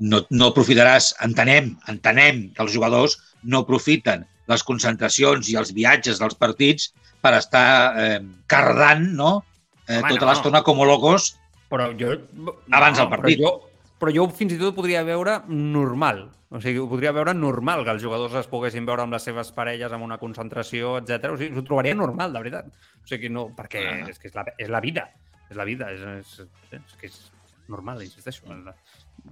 no, 0.00 0.22
no 0.30 0.50
aprofitaràs, 0.52 1.14
entenem, 1.24 1.74
entenem 1.88 2.48
que 2.54 2.62
els 2.64 2.74
jugadors 2.74 3.16
no 3.42 3.64
aprofiten 3.64 4.26
les 4.46 4.62
concentracions 4.62 5.48
i 5.50 5.56
els 5.58 5.72
viatges 5.74 6.20
dels 6.22 6.36
partits 6.38 6.92
per 7.22 7.34
estar 7.38 7.66
eh, 7.98 8.20
cardant 8.46 9.08
no? 9.18 9.42
eh, 9.88 9.98
Home, 9.98 10.12
tota 10.14 10.26
no. 10.26 10.30
l'estona 10.30 10.62
com 10.66 10.84
locos 10.86 11.34
Però 11.70 11.88
jo... 11.98 12.12
Abans 12.70 12.98
del 13.00 13.08
partit. 13.10 13.40
Però 13.40 13.50
jo, 13.50 13.86
però 13.98 14.12
jo 14.14 14.26
fins 14.30 14.54
i 14.54 14.58
tot 14.60 14.76
podria 14.76 15.02
veure 15.06 15.40
normal. 15.50 16.28
O 16.54 16.60
sigui, 16.62 16.78
ho 16.78 16.86
podria 16.86 17.10
veure 17.10 17.34
normal 17.34 17.82
que 17.82 17.90
els 17.96 18.04
jugadors 18.04 18.36
es 18.38 18.46
poguessin 18.46 18.86
veure 18.86 19.02
amb 19.02 19.16
les 19.16 19.24
seves 19.26 19.50
parelles 19.56 19.90
en 19.92 20.04
una 20.04 20.18
concentració, 20.20 20.94
etc. 21.00 21.32
O 21.34 21.40
sigui, 21.40 21.58
ho 21.58 21.64
trobaria 21.66 21.96
normal, 21.98 22.36
de 22.36 22.44
veritat. 22.44 22.68
O 23.02 23.10
sigui, 23.10 23.32
no, 23.34 23.48
perquè 23.56 23.82
Ah. 23.82 23.96
és 24.12 24.20
que 24.22 24.30
és 24.30 24.36
la, 24.38 24.46
és 24.56 24.70
la 24.70 24.80
vida. 24.84 25.08
És 25.50 25.56
la 25.58 25.66
vida. 25.66 25.90
És, 25.90 26.06
és, 26.22 26.46
és 26.78 27.00
que 27.00 27.10
és 27.10 27.18
normal, 27.66 28.02
insisteixo. 28.06 28.46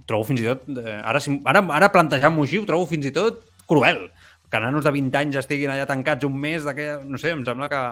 Trobo 0.05 0.27
fins 0.27 0.43
i 0.43 0.47
tot... 0.49 0.67
Eh, 0.69 0.99
ara, 1.01 1.21
ara, 1.51 1.63
ara 1.79 1.91
plantejant-m'ho 1.93 2.45
així, 2.45 2.61
ho 2.61 2.67
trobo 2.69 2.87
fins 2.89 3.07
i 3.09 3.13
tot 3.15 3.41
cruel. 3.69 4.05
Que 4.51 4.61
nanos 4.61 4.85
de 4.85 4.93
20 4.93 5.21
anys 5.21 5.39
estiguin 5.41 5.73
allà 5.73 5.87
tancats 5.89 6.27
un 6.27 6.37
mes 6.39 6.65
d'aquella... 6.67 6.99
No 7.09 7.21
sé, 7.21 7.33
em 7.35 7.45
sembla 7.47 7.69
que... 7.71 7.83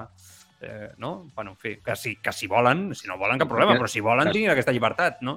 Eh, 0.63 0.89
no? 0.97 1.13
Bueno, 1.35 1.57
en 1.57 1.59
fi, 1.59 1.75
que 1.83 1.95
si, 1.99 2.15
que 2.23 2.31
si 2.31 2.47
volen, 2.47 2.91
si 2.95 3.09
no 3.09 3.17
volen, 3.19 3.41
cap 3.41 3.49
problema, 3.51 3.75
però 3.75 3.89
si 3.91 4.03
volen, 4.03 4.29
tinguin 4.31 4.53
aquesta 4.53 4.71
llibertat, 4.71 5.19
no? 5.25 5.35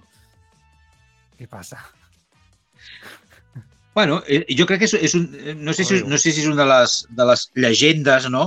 Què 1.37 1.49
passa? 1.51 1.81
Bueno, 3.97 4.21
eh, 4.29 4.45
jo 4.53 4.69
crec 4.69 4.85
que 4.85 4.87
és, 4.87 4.95
és 5.09 5.17
un, 5.19 5.27
eh, 5.35 5.57
no, 5.57 5.73
sé 5.75 5.87
si, 5.89 6.03
no 6.07 6.21
sé 6.21 6.31
si 6.31 6.45
és 6.45 6.49
una 6.51 6.61
de 6.63 6.69
les, 6.69 6.95
de 7.17 7.27
les 7.31 7.47
llegendes, 7.57 8.29
no? 8.31 8.45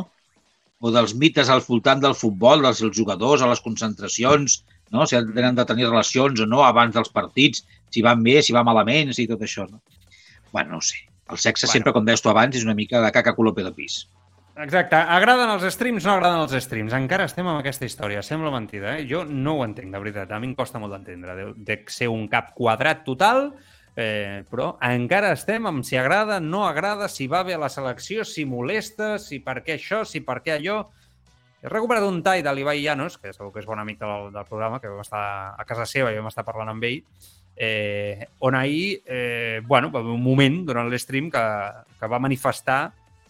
O 0.80 0.93
dels 0.95 1.16
mites 1.20 1.49
al 1.51 1.66
voltant 1.66 1.99
del 2.05 2.16
futbol, 2.16 2.62
dels 2.64 2.80
dels 2.86 2.95
jugadors, 2.95 3.41
a 3.43 3.49
les 3.49 3.64
concentracions, 3.66 4.62
no? 4.91 5.05
Si 5.07 5.15
han- 5.15 5.55
de 5.55 5.65
tenir 5.65 5.85
relacions 5.87 6.39
o 6.41 6.45
no 6.45 6.63
abans 6.65 6.93
dels 6.95 7.09
partits, 7.09 7.65
si 7.89 8.01
van 8.01 8.21
bé, 8.23 8.41
si 8.41 8.53
va 8.53 8.63
malament, 8.63 9.13
si 9.13 9.27
tot 9.27 9.41
això, 9.41 9.69
no? 9.69 9.81
Bueno, 10.51 10.71
no 10.77 10.81
sé. 10.81 10.97
El 11.29 11.37
sexe 11.37 11.65
Bueno. 11.65 11.67
bueno. 11.67 11.71
sempre, 11.73 11.93
com 11.93 12.05
deies 12.05 12.21
tu 12.21 12.29
abans, 12.29 12.55
és 12.55 12.63
una 12.63 12.73
mica 12.73 13.01
de 13.01 13.11
caca 13.11 13.35
colope 13.35 13.63
de 13.63 13.71
pis. 13.71 14.07
Exacte. 14.57 14.95
Agraden 14.95 15.49
els 15.49 15.63
streams, 15.73 16.03
no 16.03 16.13
agraden 16.17 16.41
els 16.41 16.51
streams. 16.63 16.91
Encara 16.91 17.25
estem 17.29 17.47
amb 17.47 17.59
aquesta 17.61 17.85
història. 17.85 18.21
Sembla 18.21 18.51
mentida, 18.51 18.97
eh? 18.97 19.05
Jo 19.07 19.23
no 19.23 19.53
ho 19.55 19.63
entenc, 19.63 19.91
de 19.93 19.99
veritat. 19.99 20.31
A 20.31 20.39
mi 20.39 20.47
em 20.47 20.55
costa 20.55 20.79
molt 20.79 20.91
d'entendre. 20.91 21.35
De, 21.35 21.45
de 21.55 21.83
ser 21.87 22.09
un 22.09 22.27
cap 22.27 22.53
quadrat 22.55 23.05
total, 23.05 23.53
eh, 23.95 24.43
però 24.51 24.77
encara 24.81 25.31
estem 25.31 25.65
amb 25.65 25.85
si 25.85 25.95
agrada, 25.95 26.41
no 26.41 26.65
agrada, 26.67 27.07
si 27.07 27.27
va 27.27 27.43
bé 27.43 27.53
a 27.53 27.57
la 27.61 27.69
selecció, 27.69 28.25
si 28.25 28.43
molesta, 28.43 29.17
si 29.17 29.39
per 29.39 29.63
què 29.63 29.77
això, 29.77 30.03
si 30.05 30.19
per 30.19 30.41
què 30.43 30.57
allò. 30.57 30.89
He 31.62 31.68
recuperat 31.68 32.05
un 32.07 32.22
tall 32.24 32.43
de 32.43 32.53
l'Ibai 32.55 32.80
Llanos, 32.80 33.18
que 33.20 33.34
segur 33.36 33.51
que 33.51 33.60
és 33.60 33.68
bon 33.68 33.82
amic 33.82 33.99
del, 33.99 34.30
del 34.32 34.47
programa, 34.47 34.80
que 34.80 34.91
vam 34.91 35.03
estar 35.03 35.24
a 35.60 35.66
casa 35.68 35.88
seva 35.89 36.14
i 36.14 36.20
vam 36.20 36.30
estar 36.32 36.45
parlant 36.47 36.72
amb 36.72 36.86
ell, 36.88 37.01
eh, 37.60 38.30
on 38.39 38.55
ahir, 38.55 39.01
eh, 39.05 39.60
bueno, 39.68 39.91
va 39.91 39.99
haver 39.99 40.16
un 40.16 40.24
moment 40.24 40.64
durant 40.70 40.88
l'stream 40.88 41.28
que, 41.34 41.43
que 41.99 42.07
va 42.07 42.22
manifestar 42.24 42.80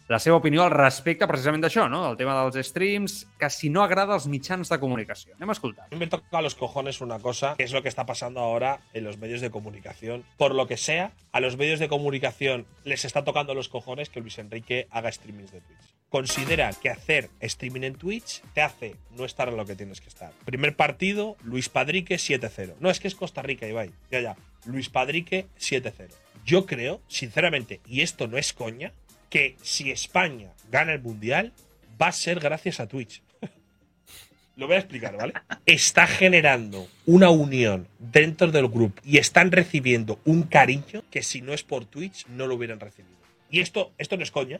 la 0.10 0.18
seva 0.18 0.40
opinió 0.40 0.64
al 0.64 0.72
respecte 0.74 1.28
precisament 1.30 1.62
d'això, 1.62 1.84
no? 1.90 2.02
del 2.08 2.18
tema 2.18 2.34
dels 2.38 2.70
streams, 2.70 3.20
que 3.38 3.50
si 3.54 3.70
no 3.70 3.84
agrada 3.84 4.16
als 4.18 4.26
mitjans 4.26 4.70
de 4.70 4.80
comunicació. 4.82 5.36
Anem 5.38 5.54
a 5.54 5.56
escoltar. 5.58 5.86
Me 5.94 6.08
toca 6.10 6.40
a 6.40 6.42
los 6.42 6.58
cojones 6.58 7.02
una 7.02 7.20
cosa, 7.20 7.54
que 7.58 7.64
es 7.64 7.74
lo 7.74 7.84
que 7.84 7.90
está 7.90 8.08
pasando 8.08 8.42
ahora 8.42 8.80
en 8.94 9.04
los 9.04 9.20
medios 9.20 9.42
de 9.42 9.52
comunicación. 9.52 10.26
Por 10.38 10.56
lo 10.56 10.66
que 10.66 10.78
sea, 10.78 11.12
a 11.32 11.40
los 11.40 11.58
medios 11.58 11.80
de 11.80 11.90
comunicación 11.90 12.66
les 12.86 13.06
está 13.06 13.24
tocando 13.24 13.54
los 13.54 13.70
cojones 13.70 14.10
que 14.10 14.20
Luis 14.20 14.40
Enrique 14.40 14.88
haga 14.90 15.12
streamings 15.12 15.52
de 15.52 15.62
Twitch. 15.62 15.99
Considera 16.10 16.72
que 16.74 16.90
hacer 16.90 17.30
streaming 17.40 17.84
en 17.84 17.96
Twitch 17.96 18.42
te 18.54 18.62
hace 18.62 18.96
no 19.16 19.26
estar 19.26 19.48
en 19.48 19.58
lo 19.58 19.66
que 19.66 19.76
tienes 19.76 20.02
que 20.02 20.10
estar. 20.10 20.32
Primer 20.44 20.76
partido, 20.76 21.38
Luis 21.44 21.70
Padrique 21.70 22.16
7-0. 22.16 22.76
No, 22.80 22.90
es 22.90 23.00
que 23.00 23.08
es 23.08 23.16
Costa 23.16 23.44
Rica, 23.44 23.68
Ibai. 23.68 23.92
Ya, 24.10 24.20
ya. 24.20 24.36
Luis 24.66 24.90
Padrique 24.90 25.46
7-0. 25.60 26.10
Yo 26.46 26.66
creo, 26.66 27.02
sinceramente, 27.08 27.80
y 27.86 28.02
esto 28.02 28.28
no 28.28 28.38
es 28.38 28.54
coña, 28.54 28.92
que 29.30 29.56
si 29.62 29.92
España 29.92 30.52
gana 30.72 30.94
el 30.94 31.02
Mundial, 31.02 31.54
va 32.02 32.08
a 32.08 32.12
ser 32.12 32.40
gracias 32.40 32.80
a 32.80 32.88
Twitch. 32.88 33.22
Lo 34.56 34.66
voy 34.66 34.78
a 34.78 34.80
explicar, 34.80 35.16
¿vale? 35.16 35.34
Está 35.68 36.08
generando 36.08 36.88
una 37.06 37.30
unión 37.30 37.88
dentro 38.00 38.52
del 38.52 38.68
grupo 38.68 39.00
y 39.06 39.20
están 39.20 39.52
recibiendo 39.52 40.20
un 40.26 40.44
cariño 40.44 41.04
que 41.12 41.22
si 41.22 41.42
no 41.42 41.54
es 41.54 41.64
por 41.64 41.86
Twitch 41.86 42.26
no 42.28 42.48
lo 42.48 42.56
hubieran 42.56 42.80
recibido. 42.80 43.20
Y 43.52 43.62
esto, 43.62 43.94
esto 43.98 44.18
no 44.18 44.24
es 44.24 44.32
coña. 44.32 44.60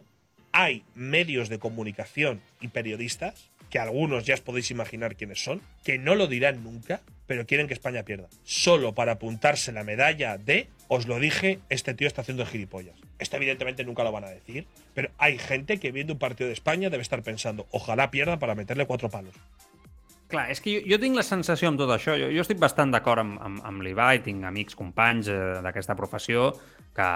Hay 0.52 0.84
medios 0.96 1.50
de 1.50 1.60
comunicación 1.60 2.42
y 2.60 2.70
periodistas, 2.70 3.50
que 3.70 3.80
algunos 3.80 4.26
ya 4.26 4.34
os 4.34 4.42
podéis 4.42 4.72
imaginar 4.72 5.16
quiénes 5.16 5.44
son, 5.44 5.62
que 5.84 5.98
no 5.98 6.16
lo 6.16 6.28
dirán 6.28 6.64
nunca, 6.64 7.02
pero 7.28 7.46
quieren 7.46 7.68
que 7.68 7.74
España 7.74 8.04
pierda. 8.04 8.28
Solo 8.44 8.96
para 8.96 9.14
apuntarse 9.14 9.72
la 9.72 9.84
medalla 9.84 10.38
de, 10.38 10.68
os 10.88 11.08
lo 11.08 11.20
dije, 11.20 11.60
este 11.70 11.94
tío 11.94 12.08
está 12.08 12.22
haciendo 12.22 12.46
gilipollas. 12.46 12.96
Esto 13.20 13.38
evidentemente 13.38 13.84
nunca 13.84 14.04
lo 14.04 14.12
van 14.12 14.24
a 14.24 14.30
decir, 14.30 14.66
pero 14.96 15.12
hay 15.20 15.38
gente 15.38 15.80
que 15.80 15.92
viendo 15.92 16.14
un 16.14 16.20
partido 16.20 16.48
de 16.48 16.54
España 16.54 16.90
debe 16.90 17.04
estar 17.04 17.22
pensando, 17.22 17.68
ojalá 17.70 18.10
pierda 18.10 18.40
para 18.40 18.56
meterle 18.56 18.88
cuatro 18.88 19.10
palos. 19.10 19.36
Clar, 20.30 20.52
és 20.54 20.60
que 20.62 20.76
jo, 20.76 20.82
jo 20.86 21.00
tinc 21.02 21.18
la 21.18 21.24
sensació 21.26 21.72
amb 21.72 21.80
tot 21.82 21.90
això, 21.90 22.14
jo, 22.14 22.28
jo 22.30 22.44
estic 22.44 22.60
bastant 22.62 22.92
d'acord 22.94 23.24
amb, 23.24 23.40
amb, 23.42 23.64
amb 23.66 23.82
l'Ibai, 23.82 24.20
tinc 24.22 24.46
amics, 24.46 24.76
companys 24.78 25.26
eh, 25.34 25.38
d'aquesta 25.66 25.96
que, 26.94 27.08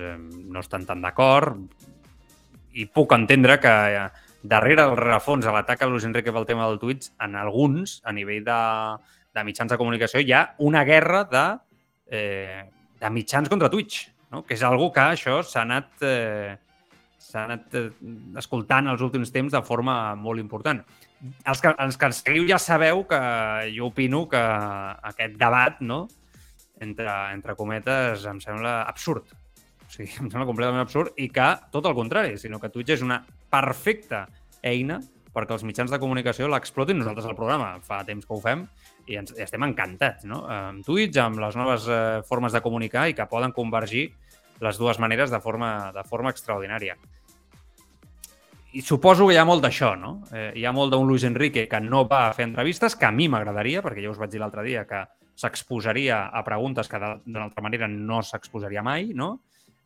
eh, 0.00 0.14
no 0.16 0.64
estan 0.64 0.86
tan 0.88 1.04
d'acord 1.04 1.60
i 2.74 2.86
puc 2.86 3.14
entendre 3.16 3.58
que 3.62 3.72
eh, 3.96 4.04
darrere 4.42 4.84
del 4.84 4.96
rerefons 4.98 5.46
a 5.46 5.54
l'atac 5.54 5.82
a 5.82 5.88
Luis 5.90 6.06
Enrique 6.08 6.34
pel 6.34 6.46
tema 6.48 6.68
del 6.68 6.78
Twitch, 6.82 7.12
en 7.24 7.36
alguns, 7.36 7.98
a 8.04 8.12
nivell 8.12 8.44
de, 8.46 8.60
de 9.34 9.44
mitjans 9.44 9.72
de 9.72 9.80
comunicació, 9.80 10.22
hi 10.22 10.32
ha 10.32 10.44
una 10.64 10.84
guerra 10.88 11.24
de, 11.30 11.46
eh, 12.10 12.62
de 13.00 13.10
mitjans 13.10 13.48
contra 13.48 13.70
Twitch, 13.72 14.08
no? 14.32 14.44
que 14.44 14.54
és 14.58 14.64
algo 14.66 14.92
que 14.92 15.04
això 15.16 15.40
s'ha 15.42 15.64
anat, 15.66 15.90
eh, 16.02 16.56
anat 17.38 17.74
eh, 17.76 17.90
escoltant 18.40 18.88
els 18.92 19.04
últims 19.04 19.32
temps 19.34 19.52
de 19.52 19.64
forma 19.66 19.98
molt 20.16 20.40
important 20.40 20.84
els 21.44 21.62
que, 21.62 21.72
els 21.82 21.98
que 21.98 22.08
ens 22.08 22.22
seguiu 22.22 22.46
ja 22.48 22.58
sabeu 22.62 23.02
que 23.10 23.20
jo 23.74 23.90
opino 23.90 24.24
que 24.30 24.40
aquest 25.10 25.36
debat, 25.40 25.80
no?, 25.80 26.06
entre, 26.78 27.10
entre 27.34 27.56
cometes, 27.58 28.22
em 28.30 28.38
sembla 28.38 28.82
absurd. 28.86 29.26
O 29.88 29.92
sigui, 29.92 30.10
em 30.22 30.28
sembla 30.28 30.46
completament 30.48 30.84
absurd 30.84 31.16
i 31.16 31.30
que, 31.32 31.48
tot 31.74 31.88
el 31.88 31.96
contrari, 31.98 32.36
sinó 32.38 32.60
que 32.60 32.70
Twitch 32.72 32.98
és 32.98 33.04
una 33.06 33.22
perfecta 33.50 34.26
eina 34.62 35.00
perquè 35.34 35.54
els 35.54 35.64
mitjans 35.66 35.92
de 35.92 36.00
comunicació 36.02 36.48
l'explotin. 36.50 36.98
Nosaltres 37.00 37.28
al 37.28 37.36
programa 37.38 37.76
fa 37.84 38.00
temps 38.06 38.26
que 38.26 38.34
ho 38.34 38.40
fem 38.42 38.64
i 39.08 39.18
ens, 39.20 39.34
i 39.36 39.44
estem 39.44 39.64
encantats, 39.66 40.26
no? 40.28 40.42
Amb 40.50 40.86
Twitch, 40.86 41.18
amb 41.22 41.40
les 41.42 41.56
noves 41.56 41.86
eh, 41.88 42.00
formes 42.28 42.54
de 42.54 42.64
comunicar 42.64 43.08
i 43.08 43.16
que 43.16 43.28
poden 43.30 43.54
convergir 43.56 44.08
les 44.64 44.80
dues 44.80 44.98
maneres 44.98 45.30
de 45.30 45.38
forma, 45.40 45.92
de 45.94 46.02
forma 46.08 46.32
extraordinària 46.34 46.96
i 48.72 48.82
suposo 48.84 49.26
que 49.26 49.34
hi 49.34 49.38
ha 49.40 49.46
molt 49.48 49.64
d'això, 49.64 49.94
no? 49.96 50.10
Eh, 50.28 50.50
hi 50.60 50.64
ha 50.68 50.72
molt 50.76 50.92
d'un 50.92 51.06
Luis 51.08 51.24
Enrique 51.24 51.64
que 51.70 51.80
no 51.80 52.04
va 52.08 52.26
a 52.26 52.34
fer 52.36 52.44
entrevistes, 52.48 52.96
que 53.00 53.08
a 53.08 53.12
mi 53.14 53.28
m'agradaria, 53.30 53.80
perquè 53.84 54.04
ja 54.04 54.10
us 54.12 54.20
vaig 54.20 54.34
dir 54.34 54.42
l'altre 54.42 54.64
dia 54.66 54.84
que 54.88 55.06
s'exposaria 55.38 56.26
a 56.34 56.42
preguntes 56.44 56.90
que 56.90 57.00
d'una 57.00 57.46
altra 57.46 57.64
manera 57.64 57.88
no 57.88 58.20
s'exposaria 58.22 58.82
mai, 58.84 59.12
no? 59.16 59.38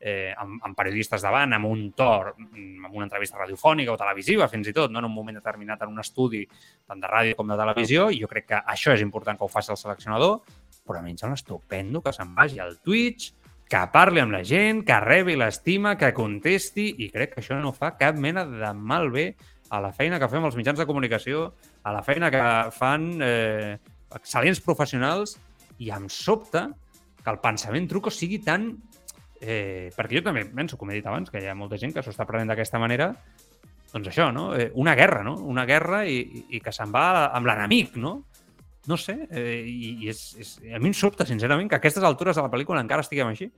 Eh, 0.03 0.33
amb, 0.35 0.57
amb 0.67 0.75
periodistes 0.75 1.23
davant, 1.23 1.53
amb 1.55 1.69
un 1.69 1.83
to, 1.95 2.09
amb 2.35 2.89
una 2.91 3.05
entrevista 3.07 3.39
radiofònica 3.39 3.93
o 3.93 4.01
televisiva, 4.01 4.49
fins 4.51 4.67
i 4.67 4.73
tot, 4.75 4.91
no? 4.91 4.99
en 4.99 5.07
un 5.07 5.15
moment 5.15 5.37
determinat 5.39 5.85
en 5.85 5.93
un 5.93 6.03
estudi 6.03 6.41
tant 6.51 6.99
de 6.99 7.07
ràdio 7.07 7.37
com 7.39 7.53
de 7.53 7.59
televisió, 7.61 8.09
i 8.11 8.19
jo 8.19 8.27
crec 8.27 8.49
que 8.49 8.59
això 8.75 8.97
és 8.97 9.05
important 9.05 9.39
que 9.39 9.47
ho 9.47 9.53
faci 9.53 9.71
el 9.71 9.79
seleccionador, 9.79 10.41
però 10.83 10.99
a 10.99 11.05
mi 11.05 11.15
em 11.15 11.21
sembla 11.21 11.39
estupendo 11.39 12.03
que 12.03 12.11
se'n 12.17 12.35
vagi 12.35 12.59
al 12.59 12.81
Twitch, 12.83 13.31
que 13.71 13.85
parli 13.95 14.21
amb 14.21 14.35
la 14.35 14.43
gent, 14.43 14.83
que 14.85 14.99
rebi 15.01 15.39
l'estima, 15.39 15.95
que 15.97 16.11
contesti, 16.13 16.91
i 17.07 17.09
crec 17.15 17.37
que 17.37 17.41
això 17.45 17.57
no 17.63 17.71
fa 17.73 17.95
cap 17.97 18.19
mena 18.19 18.43
de 18.45 18.75
mal 18.75 19.07
bé 19.15 19.31
a 19.73 19.79
la 19.81 19.95
feina 19.97 20.19
que 20.21 20.29
fem 20.29 20.45
els 20.45 20.59
mitjans 20.59 20.83
de 20.83 20.89
comunicació, 20.91 21.53
a 21.87 21.95
la 21.95 22.03
feina 22.05 22.29
que 22.35 22.43
fan 22.77 23.07
eh, 23.25 23.79
excel·lents 24.19 24.61
professionals, 24.67 25.39
i 25.81 25.89
em 25.95 26.11
sobta 26.13 26.67
que 27.23 27.31
el 27.31 27.41
pensament 27.41 27.89
truco 27.89 28.13
sigui 28.13 28.43
tan... 28.45 28.75
Eh, 29.43 29.91
perquè 29.97 30.21
jo 30.21 30.23
també 30.23 30.45
penso, 30.47 30.79
com 30.79 30.91
he 30.93 31.01
dit 31.01 31.07
abans, 31.11 31.31
que 31.31 31.41
hi 31.43 31.49
ha 31.51 31.57
molta 31.59 31.79
gent 31.81 31.91
que 31.95 32.03
s'ho 32.05 32.13
està 32.15 32.27
prenent 32.29 32.53
d'aquesta 32.53 32.79
manera, 32.79 33.11
doncs 33.93 34.13
això, 34.13 34.29
no? 34.33 34.53
Eh, 34.55 34.71
una 34.79 34.95
guerra, 34.95 35.25
no? 35.27 35.35
Una 35.51 35.67
guerra 35.67 36.05
i, 36.07 36.47
i 36.55 36.61
que 36.63 36.73
se'n 36.73 36.95
va 36.95 37.27
amb 37.35 37.51
l'enemic, 37.51 37.99
no? 37.99 38.15
No 38.87 38.99
sé, 38.99 39.17
eh, 39.31 39.61
i, 39.67 39.93
i 40.03 40.09
és, 40.11 40.23
és, 40.39 40.55
a 40.75 40.81
mi 40.83 40.91
em 40.91 40.97
sobta, 40.97 41.27
sincerament, 41.27 41.69
que 41.71 41.79
a 41.79 41.83
aquestes 41.83 42.07
altures 42.07 42.39
de 42.39 42.47
la 42.47 42.51
pel·lícula 42.55 42.83
encara 42.83 43.03
estiguem 43.05 43.35
així. 43.35 43.51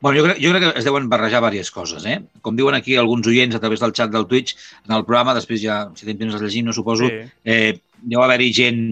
Bueno, 0.00 0.16
jo 0.16 0.24
crec, 0.24 0.38
jo 0.40 0.52
crec 0.52 0.62
que 0.64 0.78
es 0.80 0.86
deuen 0.88 1.10
barrejar 1.12 1.42
diverses 1.44 1.72
coses. 1.72 2.06
Eh? 2.08 2.16
Com 2.44 2.56
diuen 2.56 2.76
aquí 2.76 2.96
alguns 2.96 3.26
oients 3.28 3.56
a 3.56 3.60
través 3.60 3.80
del 3.80 3.92
xat 3.96 4.12
del 4.12 4.28
Twitch, 4.28 4.56
en 4.88 4.96
el 4.96 5.04
programa, 5.04 5.36
després 5.36 5.60
ja, 5.60 5.82
si 5.96 6.06
tenim 6.06 6.22
temps 6.24 6.38
de 6.38 6.44
llegir, 6.44 6.64
no 6.64 6.76
suposo, 6.76 7.08
sí. 7.08 7.20
eh, 7.44 7.80
deu 8.00 8.24
haver-hi 8.24 8.52
gent 8.56 8.82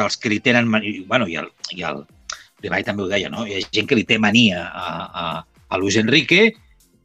dels 0.00 0.20
que 0.20 0.32
li 0.32 0.42
tenen... 0.44 0.68
Bueno, 1.08 1.28
i 1.28 1.40
el, 1.40 1.48
i 1.72 1.84
el 1.88 2.04
Ribay 2.62 2.84
també 2.86 3.04
ho 3.04 3.10
deia, 3.10 3.30
no? 3.30 3.44
Hi 3.46 3.58
ha 3.58 3.66
gent 3.74 3.88
que 3.88 3.98
li 3.98 4.06
té 4.08 4.18
mania 4.18 4.64
a, 4.66 4.88
a, 5.22 5.26
a 5.68 5.80
Luis 5.80 5.98
Enrique 6.00 6.48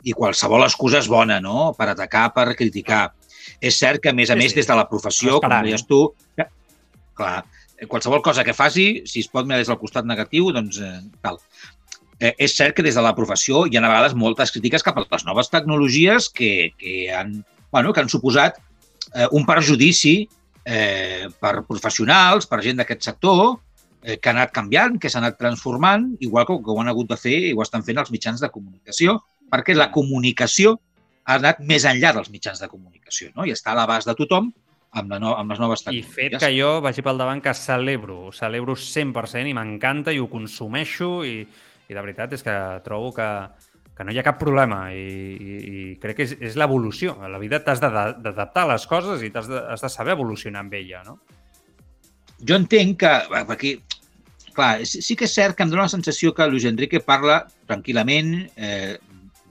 i 0.03 0.15
qualsevol 0.17 0.65
excusa 0.65 0.99
és 0.99 1.09
bona, 1.11 1.39
no?, 1.43 1.71
per 1.77 1.91
atacar, 1.91 2.29
per 2.35 2.53
criticar. 2.59 3.05
És 3.63 3.77
cert 3.79 4.01
que, 4.03 4.11
a 4.11 4.17
més 4.17 4.31
a 4.31 4.37
sí, 4.37 4.41
més, 4.41 4.55
des 4.55 4.67
de 4.67 4.75
la 4.75 4.87
professió, 4.89 5.39
com 5.43 5.53
deies 5.63 5.85
tu, 5.87 6.01
clar, 7.15 7.43
qualsevol 7.87 8.23
cosa 8.25 8.43
que 8.43 8.55
faci, 8.55 9.03
si 9.09 9.23
es 9.23 9.29
pot 9.31 9.47
mirar 9.47 9.61
des 9.61 9.71
del 9.71 9.79
costat 9.79 10.07
negatiu, 10.07 10.51
doncs 10.55 10.79
eh, 10.83 10.99
tal. 11.23 11.39
Eh, 12.19 12.33
és 12.45 12.55
cert 12.55 12.75
que 12.77 12.85
des 12.85 12.95
de 12.95 13.03
la 13.03 13.15
professió 13.17 13.65
hi 13.67 13.77
ha 13.77 13.81
a 13.83 13.89
vegades 13.89 14.15
moltes 14.15 14.53
crítiques 14.53 14.85
cap 14.85 14.99
a 14.99 15.05
les 15.05 15.25
noves 15.27 15.49
tecnologies 15.51 16.29
que, 16.29 16.71
que, 16.79 17.11
han, 17.11 17.41
bueno, 17.71 17.93
que 17.93 18.03
han 18.03 18.11
suposat 18.11 18.59
eh, 19.13 19.27
un 19.31 19.47
perjudici 19.47 20.15
eh, 20.65 21.27
per 21.39 21.55
professionals, 21.67 22.47
per 22.47 22.61
gent 22.63 22.79
d'aquest 22.79 23.09
sector, 23.09 23.57
eh, 24.03 24.19
que 24.19 24.29
ha 24.29 24.35
anat 24.35 24.53
canviant, 24.55 24.99
que 24.99 25.09
s'ha 25.09 25.21
anat 25.23 25.39
transformant, 25.39 26.11
igual 26.19 26.45
que, 26.47 26.59
que 26.63 26.73
ho 26.73 26.81
han 26.81 26.91
hagut 26.91 27.09
de 27.09 27.19
fer 27.19 27.37
i 27.49 27.53
ho 27.53 27.63
estan 27.63 27.85
fent 27.87 28.01
els 28.03 28.11
mitjans 28.13 28.43
de 28.43 28.51
comunicació, 28.53 29.17
perquè 29.51 29.75
la 29.77 29.89
comunicació 29.93 30.77
ha 31.23 31.39
anat 31.39 31.63
més 31.63 31.87
enllà 31.87 32.11
dels 32.15 32.29
mitjans 32.33 32.59
de 32.59 32.67
comunicació 32.67 33.31
no? 33.37 33.47
i 33.47 33.53
està 33.55 33.71
a 33.71 33.79
l'abast 33.79 34.09
de 34.09 34.15
tothom 34.19 34.51
amb, 34.93 35.11
la 35.11 35.19
no, 35.21 35.33
amb 35.39 35.53
les 35.53 35.61
noves 35.61 35.83
tecnologies. 35.85 36.09
I 36.09 36.15
fet 36.15 36.39
que 36.41 36.51
jo 36.55 36.77
vagi 36.83 37.03
pel 37.05 37.21
davant 37.21 37.41
que 37.43 37.53
celebro, 37.57 38.31
celebro 38.35 38.75
100% 38.77 39.49
i 39.49 39.55
m'encanta 39.57 40.13
i 40.13 40.19
ho 40.21 40.29
consumeixo 40.31 41.13
i, 41.27 41.37
i 41.87 41.93
de 41.93 42.01
veritat 42.01 42.35
és 42.37 42.43
que 42.45 42.57
trobo 42.85 43.13
que, 43.15 43.29
que 43.97 44.05
no 44.05 44.13
hi 44.13 44.19
ha 44.19 44.25
cap 44.25 44.39
problema 44.41 44.85
i, 44.93 44.99
i, 44.99 45.55
i 45.73 45.85
crec 46.01 46.19
que 46.19 46.27
és, 46.27 46.35
és 46.51 46.59
l'evolució. 46.59 47.17
A 47.23 47.31
la 47.31 47.41
vida 47.41 47.61
t'has 47.63 47.81
d'adaptar 47.81 48.67
a 48.67 48.73
les 48.73 48.87
coses 48.89 49.23
i 49.23 49.31
has 49.33 49.49
de, 49.49 49.63
has 49.73 49.85
de 49.85 49.91
saber 49.93 50.17
evolucionar 50.17 50.65
amb 50.65 50.77
ella, 50.77 51.03
no? 51.07 51.19
Jo 52.43 52.57
entenc 52.59 52.99
que, 52.99 53.11
aquí, 53.55 53.77
clar, 54.55 54.73
sí 54.85 55.17
que 55.19 55.27
és 55.27 55.33
cert 55.35 55.57
que 55.57 55.65
em 55.65 55.71
dóna 55.71 55.87
la 55.87 55.93
sensació 55.93 56.33
que 56.33 56.47
Luis 56.49 56.65
Enrique 56.69 57.01
parla 57.03 57.43
tranquil·lament, 57.69 58.35
eh, 58.55 58.97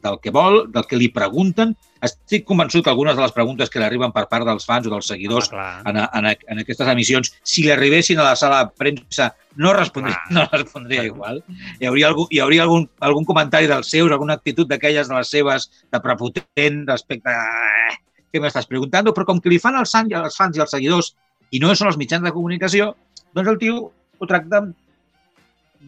del 0.02 0.18
que 0.20 0.30
vol, 0.34 0.66
del 0.72 0.84
que 0.90 0.98
li 0.98 1.08
pregunten. 1.14 1.72
Estic 2.02 2.44
convençut 2.48 2.82
que 2.82 2.90
algunes 2.90 3.14
de 3.14 3.22
les 3.22 3.34
preguntes 3.34 3.70
que 3.70 3.78
li 3.78 3.86
arriben 3.86 4.10
per 4.12 4.24
part 4.30 4.44
dels 4.48 4.66
fans 4.66 4.88
o 4.88 4.90
dels 4.90 5.06
seguidors 5.12 5.48
ah, 5.54 5.78
en, 5.86 6.00
en, 6.02 6.28
en 6.34 6.62
aquestes 6.64 6.90
emissions, 6.90 7.30
si 7.46 7.62
li 7.62 7.70
arribessin 7.70 8.18
a 8.18 8.26
la 8.26 8.34
sala 8.38 8.64
de 8.64 8.74
premsa, 8.82 9.30
no 9.62 9.72
respondria, 9.76 10.18
ah. 10.18 10.32
no 10.34 10.46
respondria 10.50 11.06
igual. 11.06 11.38
Hi 11.78 11.86
hauria, 11.86 12.10
algú, 12.10 12.26
hi 12.34 12.42
hauria 12.42 12.66
algun, 12.66 12.88
algun 13.06 13.28
comentari 13.28 13.70
dels 13.70 13.94
seus, 13.94 14.10
alguna 14.10 14.36
actitud 14.40 14.68
d'aquelles 14.68 15.08
de 15.08 15.18
les 15.20 15.30
seves 15.30 15.70
de 15.94 16.02
prepotent 16.02 16.82
respecte 16.90 17.30
a 17.30 17.46
eh, 17.94 17.96
què 18.34 18.42
m'estàs 18.42 18.66
preguntant, 18.66 19.06
però 19.14 19.28
com 19.28 19.40
que 19.40 19.52
li 19.52 19.62
fan 19.62 19.78
els, 19.78 19.94
els 19.94 20.38
fans 20.40 20.58
i 20.58 20.66
els 20.66 20.74
seguidors 20.74 21.14
i 21.54 21.62
no 21.62 21.70
són 21.76 21.92
els 21.92 22.00
mitjans 22.00 22.26
de 22.26 22.34
comunicació, 22.34 22.94
doncs 23.36 23.54
el 23.54 23.60
tio 23.60 23.82
ho 24.18 24.26
tracta 24.26 24.62
amb 24.62 24.74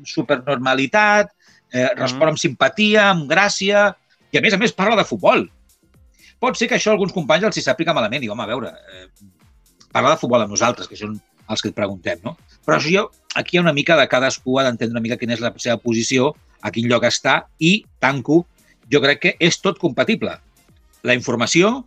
supernormalitat, 0.09 1.30
eh, 1.72 1.90
respon 1.99 2.32
amb 2.32 2.40
simpatia, 2.40 3.11
amb 3.11 3.28
gràcia, 3.30 3.92
i 4.32 4.38
a 4.38 4.42
més 4.42 4.55
a 4.55 4.59
més 4.61 4.74
parla 4.74 4.97
de 4.99 5.07
futbol. 5.07 5.47
Pot 6.42 6.59
ser 6.59 6.68
que 6.68 6.76
això 6.78 6.92
alguns 6.92 7.14
companys 7.14 7.47
els 7.49 7.59
hi 7.59 7.64
s'aplica 7.64 7.95
malament 7.97 8.24
i, 8.24 8.30
home, 8.32 8.42
a 8.42 8.51
veure, 8.51 8.72
eh, 8.72 9.07
parla 9.95 10.14
de 10.14 10.20
futbol 10.20 10.42
amb 10.42 10.53
nosaltres, 10.53 10.88
que 10.90 10.99
són 10.99 11.14
els 11.49 11.62
que 11.62 11.70
et 11.70 11.76
preguntem, 11.76 12.18
no? 12.24 12.34
Però 12.64 12.78
això 12.78 12.90
jo, 12.90 13.05
aquí 13.36 13.57
hi 13.57 13.61
ha 13.61 13.64
una 13.64 13.74
mica 13.76 13.97
de 14.01 14.09
cadascú 14.09 14.59
ha 14.59 14.64
d'entendre 14.66 14.97
una 14.97 15.05
mica 15.05 15.18
quina 15.20 15.36
és 15.36 15.42
la 15.45 15.53
seva 15.57 15.76
posició, 15.78 16.32
a 16.64 16.72
quin 16.72 16.88
lloc 16.88 17.05
està 17.05 17.45
i, 17.61 17.84
tanco, 18.01 18.45
jo 18.90 19.01
crec 19.05 19.20
que 19.20 19.34
és 19.40 19.61
tot 19.61 19.78
compatible. 19.80 20.38
La 21.05 21.16
informació 21.16 21.84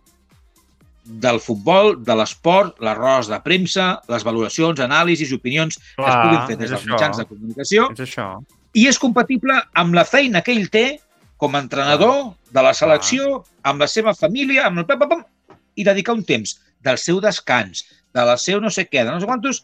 del 1.08 1.40
futbol, 1.40 1.94
de 2.04 2.14
l'esport, 2.20 2.76
l'arròs 2.84 3.30
de 3.32 3.40
premsa, 3.44 3.88
les 4.12 4.24
valoracions, 4.26 4.80
anàlisis 4.84 5.32
i 5.32 5.38
opinions 5.38 5.78
Clar, 5.80 5.96
que 5.96 6.10
es 6.10 6.22
puguin 6.22 6.46
fer 6.50 6.56
des 6.60 6.70
dels 6.70 6.82
això. 6.82 6.92
mitjans 6.92 7.20
de 7.20 7.26
comunicació. 7.26 7.88
És 7.96 8.04
això. 8.04 8.28
I 8.76 8.86
és 8.90 8.98
compatible 9.00 9.56
amb 9.80 9.96
la 9.96 10.04
feina 10.04 10.42
que 10.44 10.52
ell 10.52 10.68
té 10.70 10.86
com 11.38 11.54
a 11.54 11.62
entrenador 11.62 12.34
de 12.50 12.62
la 12.62 12.74
selecció, 12.74 13.44
amb 13.62 13.80
la 13.80 13.88
seva 13.88 14.14
família, 14.14 14.66
amb 14.66 14.82
el 14.82 14.86
pam, 14.86 14.98
pam, 15.00 15.12
pam, 15.14 15.58
i 15.78 15.86
dedicar 15.86 16.16
un 16.18 16.24
temps 16.26 16.56
del 16.84 16.98
seu 16.98 17.20
descans, 17.22 17.84
de 18.14 18.24
la 18.26 18.36
seu 18.36 18.60
no 18.60 18.70
sé 18.74 18.88
què, 18.90 19.04
de 19.04 19.12
no 19.12 19.20
sé 19.22 19.28
quantos, 19.30 19.62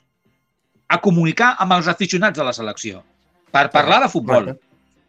a 0.88 1.00
comunicar 1.02 1.54
amb 1.58 1.74
els 1.76 1.90
aficionats 1.90 2.38
de 2.38 2.46
la 2.46 2.54
selecció, 2.54 3.02
per 3.50 3.66
parlar 3.74 4.04
de 4.04 4.10
futbol. 4.12 4.52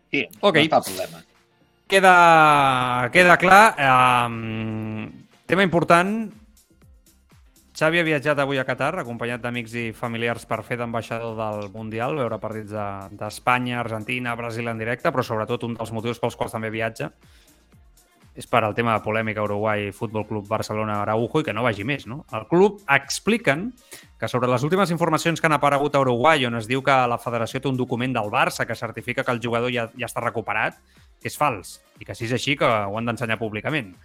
Sí, 0.10 0.26
ok. 0.40 0.58
no 0.58 0.66
està 0.66 0.82
el 0.82 0.90
problema. 0.90 1.24
Queda, 1.86 2.16
queda 3.14 3.38
clar. 3.38 3.66
Um, 3.78 5.25
tema 5.46 5.64
important, 5.64 6.32
Xavi 7.76 8.00
ha 8.00 8.06
viatjat 8.08 8.40
avui 8.40 8.58
a 8.58 8.64
Qatar, 8.64 8.94
acompanyat 9.02 9.42
d'amics 9.44 9.74
i 9.76 9.86
familiars 9.94 10.46
per 10.48 10.62
fer 10.64 10.78
d'ambaixador 10.80 11.36
del 11.36 11.72
Mundial, 11.74 12.16
veure 12.16 12.40
partits 12.40 12.72
de- 12.72 13.18
d'Espanya, 13.20 13.82
Argentina, 13.82 14.36
Brasil 14.36 14.68
en 14.68 14.80
directe, 14.80 15.12
però 15.12 15.24
sobretot 15.24 15.64
un 15.68 15.74
dels 15.76 15.92
motius 15.92 16.20
pels 16.20 16.38
quals 16.40 16.56
també 16.56 16.70
viatja 16.70 17.12
és 18.36 18.48
per 18.48 18.64
al 18.66 18.76
tema 18.76 18.92
de 18.94 19.04
polèmica 19.04 19.44
Uruguai 19.44 19.94
Futbol 19.96 20.26
Club 20.28 20.48
Barcelona 20.48 21.02
Araujo 21.02 21.40
i 21.40 21.44
que 21.48 21.54
no 21.54 21.64
vagi 21.64 21.86
més. 21.88 22.06
No? 22.06 22.26
El 22.36 22.48
club 22.52 22.82
expliquen 22.92 23.70
que 24.20 24.28
sobre 24.28 24.50
les 24.52 24.64
últimes 24.64 24.92
informacions 24.92 25.40
que 25.40 25.48
han 25.48 25.56
aparegut 25.56 25.96
a 25.96 26.02
Uruguai 26.04 26.46
on 26.46 26.56
es 26.60 26.68
diu 26.68 26.84
que 26.84 26.96
la 27.08 27.18
federació 27.18 27.62
té 27.62 27.70
un 27.72 27.78
document 27.78 28.12
del 28.14 28.28
Barça 28.32 28.68
que 28.68 28.76
certifica 28.76 29.24
que 29.24 29.32
el 29.32 29.40
jugador 29.40 29.72
ja, 29.72 29.88
ja 29.96 30.10
està 30.10 30.20
recuperat, 30.20 30.76
que 31.22 31.32
és 31.32 31.38
fals 31.40 31.80
i 32.00 32.04
que 32.04 32.16
si 32.16 32.26
és 32.26 32.34
així 32.36 32.58
que 32.60 32.68
ho 32.68 32.98
han 32.98 33.06
d'ensenyar 33.08 33.40
públicament. 33.40 33.96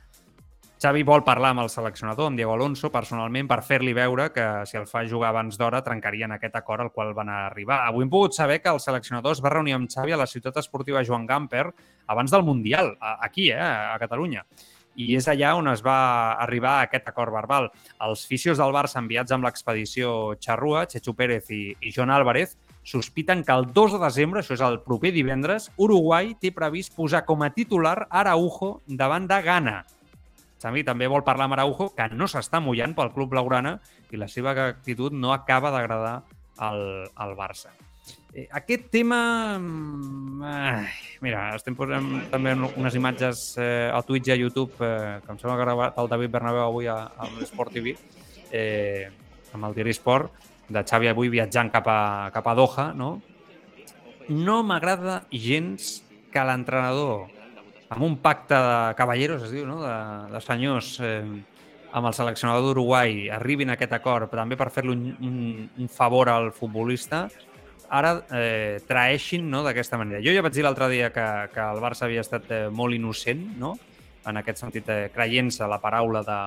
Xavi 0.81 1.03
vol 1.05 1.21
parlar 1.21 1.51
amb 1.53 1.61
el 1.61 1.69
seleccionador, 1.69 2.31
amb 2.31 2.39
Diego 2.41 2.55
Alonso, 2.55 2.89
personalment 2.89 3.45
per 3.51 3.59
fer-li 3.61 3.93
veure 3.93 4.31
que 4.33 4.45
si 4.65 4.79
el 4.81 4.87
fa 4.89 5.03
jugar 5.05 5.29
abans 5.29 5.59
d'hora 5.61 5.83
trencarien 5.85 6.33
aquest 6.33 6.57
acord 6.57 6.81
al 6.81 6.89
qual 6.95 7.13
van 7.13 7.29
arribar. 7.29 7.83
Avui 7.85 8.07
hem 8.07 8.13
pogut 8.15 8.33
saber 8.33 8.63
que 8.65 8.73
el 8.73 8.81
seleccionador 8.81 9.37
es 9.37 9.43
va 9.45 9.53
reunir 9.53 9.75
amb 9.77 9.91
Xavi 9.93 10.17
a 10.17 10.21
la 10.23 10.27
ciutat 10.31 10.57
esportiva 10.57 11.05
Joan 11.05 11.27
Gamper 11.29 11.67
abans 12.07 12.33
del 12.33 12.47
Mundial, 12.49 12.95
aquí, 13.21 13.51
eh, 13.51 13.61
a 13.61 13.99
Catalunya. 14.01 14.47
I 14.97 15.11
és 15.21 15.29
allà 15.29 15.53
on 15.59 15.69
es 15.69 15.85
va 15.85 15.99
arribar 16.41 16.79
a 16.79 16.89
aquest 16.89 17.13
acord 17.13 17.37
verbal. 17.37 17.69
Els 18.01 18.25
fisios 18.25 18.57
del 18.57 18.73
Barça 18.73 19.05
enviats 19.05 19.37
amb 19.37 19.45
l'expedició 19.45 20.35
Xarrua, 20.41 20.87
Chechu 20.89 21.13
Pérez 21.13 21.53
i, 21.53 21.77
i 21.77 21.93
Joan 21.93 22.09
Álvarez, 22.09 22.57
sospiten 22.89 23.45
que 23.45 23.53
el 23.53 23.69
2 23.69 23.99
de 23.99 24.05
desembre, 24.09 24.41
això 24.41 24.57
és 24.57 24.65
el 24.65 24.81
proper 24.81 25.13
divendres, 25.13 25.69
Uruguai 25.77 26.39
té 26.41 26.57
previst 26.57 26.97
posar 26.97 27.27
com 27.29 27.45
a 27.45 27.53
titular 27.53 28.07
Araujo 28.09 28.79
davant 28.89 29.29
de 29.29 29.43
Ghana. 29.45 29.81
Xavi 30.61 30.85
també 30.85 31.09
vol 31.09 31.25
parlar 31.25 31.49
amb 31.49 31.57
Araujo, 31.57 31.91
que 31.97 32.09
no 32.13 32.29
s'està 32.29 32.61
mullant 32.61 32.95
pel 32.97 33.13
club 33.15 33.33
blaugrana 33.33 33.79
i 34.13 34.21
la 34.21 34.29
seva 34.29 34.53
actitud 34.69 35.15
no 35.17 35.33
acaba 35.33 35.73
d'agradar 35.73 36.19
al, 36.61 36.83
al 37.15 37.37
Barça. 37.39 37.73
Eh, 38.35 38.47
aquest 38.55 38.91
tema... 38.93 39.59
mm, 39.59 40.43
Ai, 40.47 40.87
mira, 41.25 41.49
estem 41.57 41.75
posant 41.79 42.07
també 42.31 42.53
unes 42.55 42.95
imatges 42.95 43.43
eh, 43.59 43.89
a 43.91 44.03
Twitch 44.07 44.31
i 44.31 44.35
a 44.35 44.39
YouTube 44.39 44.79
eh, 44.87 45.19
que 45.25 45.33
em 45.33 45.41
sembla 45.41 45.57
que 45.57 45.65
ha 45.65 45.65
gravat 45.65 45.99
el 45.99 46.11
David 46.13 46.37
Bernabéu 46.37 46.63
avui 46.69 46.87
a, 46.87 47.01
a 47.11 47.27
l'Esport 47.39 47.75
TV 47.75 47.97
eh, 48.53 49.11
amb 49.53 49.67
el 49.67 49.75
Diari 49.75 49.97
Sport 49.97 50.47
de 50.71 50.85
Xavi 50.87 51.11
avui 51.11 51.33
viatjant 51.33 51.73
cap 51.75 51.89
a, 51.91 52.31
cap 52.35 52.47
a 52.47 52.55
Doha, 52.55 52.87
no? 52.95 53.17
No 54.31 54.61
m'agrada 54.63 55.25
gens 55.35 55.97
que 56.31 56.45
l'entrenador 56.47 57.27
amb 57.91 58.07
un 58.07 58.17
pacte 58.23 58.55
de 58.55 58.95
cavalleros, 58.99 59.45
es 59.49 59.55
diu, 59.55 59.67
no? 59.67 59.81
de, 59.83 59.97
de 60.31 60.41
senyors 60.45 60.95
eh, 61.03 61.25
amb 61.91 62.07
el 62.07 62.15
seleccionador 62.15 62.71
d'Uruguai 62.71 63.29
arribin 63.35 63.73
a 63.73 63.77
aquest 63.79 63.97
acord 63.99 64.31
també 64.31 64.59
per 64.59 64.71
fer-li 64.71 64.95
un, 64.95 65.07
un, 65.27 65.39
un 65.83 65.91
favor 65.91 66.31
al 66.31 66.53
futbolista, 66.55 67.25
ara 67.91 68.15
eh, 68.31 68.79
traeixin 68.87 69.49
no, 69.51 69.65
d'aquesta 69.67 69.99
manera. 69.99 70.23
Jo 70.23 70.35
ja 70.37 70.45
vaig 70.47 70.55
dir 70.55 70.65
l'altre 70.67 70.87
dia 70.93 71.11
que, 71.11 71.27
que 71.51 71.63
el 71.67 71.83
Barça 71.83 72.07
havia 72.07 72.23
estat 72.23 72.47
eh, 72.55 72.67
molt 72.71 72.95
innocent, 72.95 73.43
no? 73.59 73.75
en 74.31 74.39
aquest 74.39 74.63
sentit, 74.63 74.87
eh, 74.89 75.11
creient-se 75.11 75.67
la 75.67 75.81
paraula 75.83 76.23
de, 76.23 76.41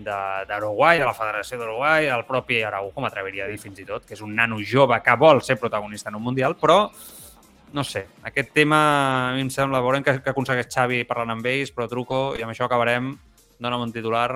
d'Uruguai, 0.00 0.96
de, 0.96 1.04
de 1.04 1.10
la 1.10 1.16
Federació 1.16 1.60
d'Uruguai, 1.60 2.08
el 2.08 2.24
propi 2.24 2.62
Araujo, 2.64 3.04
m'atreviria 3.04 3.44
a 3.44 3.52
dir 3.52 3.60
fins 3.60 3.82
i 3.82 3.86
tot, 3.88 4.06
que 4.08 4.16
és 4.16 4.24
un 4.24 4.32
nano 4.38 4.62
jove 4.64 4.96
que 5.04 5.16
vol 5.20 5.42
ser 5.44 5.58
protagonista 5.60 6.08
en 6.08 6.16
un 6.16 6.24
Mundial, 6.30 6.56
però 6.56 6.86
no 7.72 7.84
sé, 7.84 8.06
aquest 8.26 8.52
tema 8.56 8.78
a 9.30 9.34
mi 9.34 9.44
em 9.44 9.50
sembla, 9.52 9.82
veurem 9.84 10.04
que, 10.06 10.16
que 10.24 10.32
aconsegueix 10.32 10.70
Xavi 10.72 11.04
parlant 11.08 11.36
amb 11.36 11.46
ells, 11.46 11.70
però 11.74 11.86
truco 11.90 12.22
i 12.38 12.42
amb 12.44 12.54
això 12.54 12.66
acabarem, 12.66 13.12
dona'm 13.60 13.86
un 13.86 13.94
titular. 13.94 14.30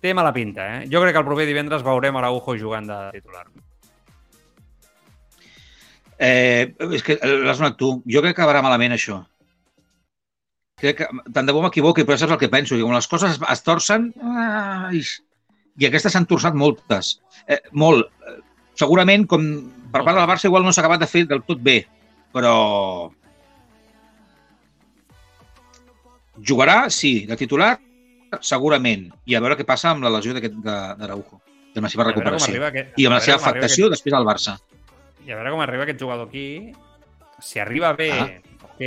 Té 0.00 0.14
mala 0.16 0.32
pinta, 0.32 0.66
eh? 0.76 0.84
Jo 0.92 1.02
crec 1.02 1.16
que 1.16 1.20
el 1.20 1.26
proper 1.26 1.48
divendres 1.48 1.84
veurem 1.84 2.16
Araujo 2.16 2.56
jugant 2.60 2.86
de 2.88 3.00
titular. 3.16 3.44
Eh, 6.20 6.72
és 6.92 7.02
que 7.04 7.16
l'has 7.24 7.60
donat 7.60 7.76
tu. 7.80 7.94
Jo 8.04 8.20
crec 8.20 8.36
que 8.36 8.42
acabarà 8.42 8.62
malament 8.64 8.94
això. 8.96 9.22
Crec 10.80 11.00
que, 11.00 11.08
tant 11.32 11.48
de 11.48 11.52
bo 11.56 11.62
m'equivoqui, 11.64 12.04
però 12.08 12.16
saps 12.16 12.36
el 12.36 12.40
que 12.40 12.52
penso. 12.52 12.76
I 12.76 12.84
quan 12.84 12.96
les 12.96 13.08
coses 13.08 13.36
es, 13.40 13.64
torcen... 13.64 14.10
Ai, 14.20 15.02
I 15.80 15.88
aquestes 15.88 16.12
s'han 16.12 16.28
torçat 16.28 16.56
moltes. 16.56 17.18
Eh, 17.48 17.60
molt. 17.72 18.08
Eh, 18.28 18.38
Segurament, 18.80 19.26
com 19.28 19.42
per 19.92 20.04
part 20.06 20.16
del 20.16 20.28
Barça, 20.28 20.48
igual 20.48 20.64
no 20.64 20.72
s'ha 20.72 20.80
acabat 20.84 21.02
de 21.02 21.08
fer 21.10 21.26
del 21.28 21.42
tot 21.44 21.60
bé, 21.60 21.82
però... 22.32 23.10
Jugarà, 26.40 26.88
sí, 26.90 27.26
de 27.26 27.36
titular, 27.36 27.78
segurament. 28.40 29.10
I 29.28 29.34
a 29.36 29.40
veure 29.44 29.56
què 29.58 29.66
passa 29.68 29.90
amb 29.92 30.04
la 30.06 30.12
lesió 30.14 30.32
d'aquest- 30.32 30.60
de- 30.64 30.94
d'Araujo, 31.00 31.40
i 31.74 31.78
amb 31.78 31.84
la 31.84 31.90
seva 31.92 32.04
recuperació. 32.08 32.62
aquest- 32.66 32.94
I 32.96 33.06
amb 33.06 33.14
la 33.14 33.20
seva 33.20 33.36
afectació 33.36 33.86
aquest- 33.86 33.90
després 33.98 34.14
al 34.14 34.24
Barça. 34.24 34.58
I 35.26 35.32
a 35.32 35.36
veure 35.36 35.50
com 35.50 35.60
arriba 35.60 35.82
aquest 35.84 36.00
jugador 36.00 36.28
aquí. 36.28 36.72
Si 37.40 37.58
arriba 37.58 37.92
bé, 37.92 38.10
Ah. 38.12 38.40
ok, 38.62 38.80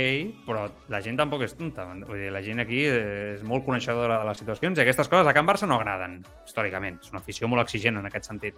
però 0.46 0.68
la 0.88 1.00
gent 1.00 1.16
tampoc 1.16 1.42
és 1.42 1.54
tonta. 1.56 1.84
Vull 2.06 2.18
dir, 2.18 2.32
la 2.32 2.42
gent 2.42 2.58
aquí 2.60 2.84
és 2.84 3.42
molt 3.44 3.64
coneixedora 3.64 4.18
de 4.18 4.24
les 4.24 4.38
situacions 4.38 4.76
i 4.78 4.80
aquestes 4.82 5.08
coses 5.08 5.26
a 5.26 5.32
Can 5.32 5.46
Barça 5.46 5.66
no 5.68 5.74
agraden, 5.76 6.24
històricament. 6.46 7.00
És 7.02 7.10
una 7.10 7.20
afició 7.20 7.46
molt 7.48 7.62
exigent 7.62 7.96
en 7.98 8.06
aquest 8.06 8.24
sentit. 8.26 8.54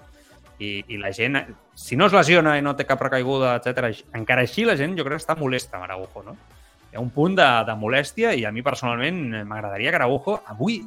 I, 0.59 0.85
i 0.89 0.97
la 0.97 1.11
gent, 1.13 1.37
si 1.75 1.97
no 1.97 2.07
es 2.07 2.13
lesiona 2.17 2.55
i 2.59 2.63
no 2.65 2.73
té 2.77 2.87
cap 2.89 3.01
recaiguda, 3.05 3.57
etc, 3.59 3.91
encara 4.17 4.41
així 4.47 4.65
la 4.65 4.77
gent 4.77 4.95
jo 4.97 5.05
crec 5.05 5.19
que 5.19 5.25
està 5.27 5.37
molesta 5.37 5.77
amb 5.77 5.85
Araujo, 5.85 6.23
no? 6.25 6.37
Hi 6.93 6.97
ha 6.97 7.01
un 7.03 7.11
punt 7.13 7.35
de, 7.37 7.45
de 7.69 7.75
molèstia 7.77 8.33
i 8.35 8.45
a 8.49 8.53
mi 8.53 8.63
personalment 8.65 9.19
eh, 9.35 9.45
m'agradaria 9.45 9.91
que 9.93 9.97
Araujo 10.01 10.39
avui, 10.49 10.79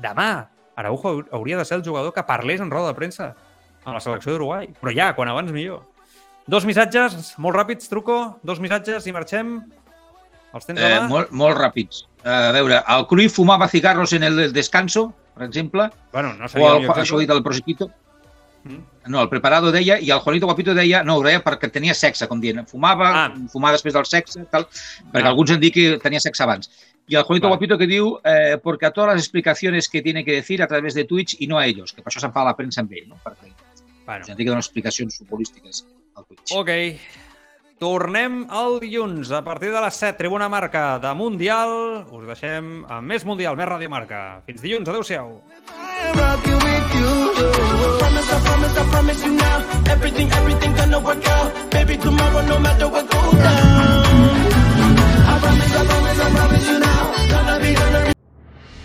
demà, 0.00 0.46
Araujo 0.76 1.10
hau- 1.10 1.26
hauria 1.36 1.58
de 1.58 1.64
ser 1.68 1.76
el 1.78 1.84
jugador 1.84 2.14
que 2.16 2.22
parlés 2.24 2.60
en 2.64 2.70
roda 2.72 2.88
de 2.94 2.96
premsa 2.98 3.34
amb 3.84 3.92
la 3.94 4.00
selecció 4.00 4.32
d'Uruguai. 4.32 4.70
Però 4.80 4.94
ja, 4.96 5.10
quan 5.14 5.28
abans 5.28 5.52
millor. 5.52 5.82
Dos 6.46 6.64
missatges, 6.64 7.34
molt 7.38 7.56
ràpids, 7.56 7.88
truco, 7.88 8.38
dos 8.42 8.58
missatges 8.60 9.06
i 9.06 9.12
marxem. 9.12 9.58
Els 10.54 10.64
tens 10.66 10.80
a 10.80 10.88
Eh, 10.88 11.00
mà? 11.02 11.08
molt, 11.10 11.30
molt 11.32 11.56
ràpids. 11.58 12.06
Eh, 12.24 12.30
a 12.30 12.52
veure, 12.56 12.80
el 12.96 13.06
Cruyff 13.10 13.36
fumava 13.36 13.68
cigarros 13.68 14.12
en 14.16 14.22
el 14.24 14.52
descanso, 14.52 15.12
per 15.36 15.44
exemple, 15.48 15.90
Bueno, 16.12 16.32
no 16.38 16.46
o 16.46 16.48
seria 16.48 16.68
el, 16.68 16.74
el 16.76 16.80
millor 16.88 16.96
això 17.02 17.14
ho 17.14 17.18
ha 17.18 17.20
dit 17.20 17.28
exemple. 17.28 17.36
el 17.36 17.42
Prosequito. 17.44 17.88
Mm. 17.88 18.03
No, 19.06 19.20
el 19.22 19.28
preparado 19.28 19.70
deia, 19.70 19.98
i 20.00 20.08
el 20.10 20.18
Juanito 20.20 20.46
Guapito 20.46 20.72
deia, 20.74 21.02
no, 21.04 21.16
ho 21.18 21.22
deia 21.22 21.42
perquè 21.44 21.68
tenia 21.70 21.92
sexe, 21.92 22.26
com 22.26 22.40
dient, 22.40 22.62
fumava, 22.66 23.10
Ah. 23.26 23.34
fumava 23.52 23.72
després 23.76 23.92
del 23.92 24.06
sexe, 24.06 24.46
tal, 24.50 24.64
perquè 25.12 25.26
Ah. 25.26 25.28
alguns 25.28 25.50
han 25.50 25.60
dit 25.60 25.74
que 25.74 25.98
tenia 26.02 26.20
sexe 26.20 26.42
abans. 26.42 26.70
Y 27.06 27.14
el 27.16 27.22
Juanito 27.24 27.48
Vale. 27.48 27.56
Guapito 27.58 27.76
que 27.76 27.86
diu, 27.86 28.18
eh, 28.24 28.56
porque 28.62 28.86
a 28.86 28.90
todas 28.90 29.12
las 29.14 29.22
explicaciones 29.22 29.90
que 29.90 30.00
tiene 30.00 30.24
que 30.24 30.32
decir 30.32 30.62
a 30.62 30.66
través 30.66 30.94
de 30.94 31.04
Twitch 31.04 31.36
y 31.38 31.46
no 31.46 31.58
a 31.58 31.66
ellos, 31.66 31.92
que 31.92 32.00
per 32.02 32.10
això 32.10 32.20
se'n 32.20 32.32
fa 32.32 32.42
la 32.44 32.56
premsa 32.56 32.80
amb 32.80 32.92
ell, 32.92 33.06
no? 33.08 33.16
perquè 33.22 33.52
Bueno, 34.06 34.24
que 34.36 34.44
dona 34.44 34.60
explicacions 34.60 35.18
futbolístiques 35.18 35.84
al 36.16 36.24
Twitch. 36.24 36.52
ok. 36.52 36.70
Tornem 37.74 38.44
el 38.54 38.76
dilluns 38.78 39.32
a 39.34 39.40
partir 39.42 39.72
de 39.74 39.80
les 39.82 39.96
7, 39.98 40.14
Tribuna 40.16 40.46
Marca 40.48 41.00
de 41.02 41.10
Mundial. 41.18 42.06
Us 42.06 42.22
deixem 42.28 42.84
amb 42.86 43.10
més 43.10 43.26
Mundial, 43.26 43.58
més 43.58 43.66
Ràdio 43.66 43.90
Marca. 43.90 44.20
Fins 44.46 44.62
dilluns, 44.62 44.86
adeu-siau. 44.86 45.42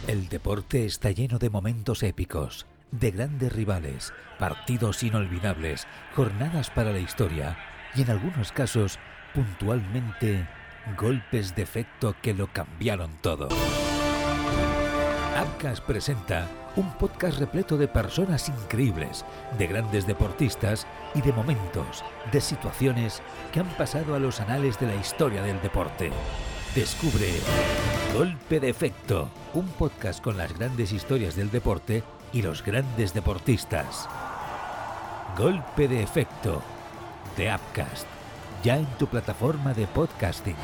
El 0.07 0.27
deporte 0.29 0.85
está 0.85 1.11
lleno 1.11 1.37
de 1.37 1.49
momentos 1.51 2.01
épicos, 2.01 2.65
de 2.89 3.11
grandes 3.11 3.53
rivales, 3.53 4.13
partidos 4.39 5.03
inolvidables, 5.03 5.85
jornadas 6.15 6.71
para 6.71 6.91
la 6.91 6.99
historia 6.99 7.55
y 7.95 8.01
en 8.01 8.11
algunos 8.11 8.51
casos, 8.51 8.99
puntualmente, 9.33 10.47
golpes 10.97 11.55
de 11.55 11.63
efecto 11.63 12.15
que 12.21 12.33
lo 12.33 12.47
cambiaron 12.47 13.11
todo. 13.21 13.49
Abcas 15.35 15.79
presenta 15.81 16.47
un 16.75 16.91
podcast 16.93 17.39
repleto 17.39 17.77
de 17.77 17.87
personas 17.87 18.49
increíbles, 18.49 19.25
de 19.57 19.67
grandes 19.67 20.05
deportistas 20.05 20.85
y 21.15 21.21
de 21.21 21.31
momentos, 21.31 22.03
de 22.31 22.41
situaciones 22.41 23.21
que 23.51 23.59
han 23.59 23.69
pasado 23.69 24.15
a 24.15 24.19
los 24.19 24.39
anales 24.39 24.79
de 24.79 24.87
la 24.87 24.95
historia 24.95 25.41
del 25.41 25.61
deporte. 25.61 26.11
Descubre 26.75 27.27
Golpe 28.13 28.59
de 28.59 28.69
Efecto, 28.69 29.29
un 29.53 29.67
podcast 29.67 30.21
con 30.21 30.37
las 30.37 30.57
grandes 30.57 30.91
historias 30.91 31.35
del 31.35 31.51
deporte 31.51 32.03
y 32.31 32.41
los 32.41 32.63
grandes 32.63 33.13
deportistas. 33.13 34.07
Golpe 35.37 35.87
de 35.87 36.03
Efecto, 36.03 36.61
de 37.39 37.55
Upcast, 37.55 38.05
ya 38.63 38.75
en 38.75 38.85
tu 38.97 39.07
plataforma 39.07 39.73
de 39.73 39.87
podcasting. 39.87 40.57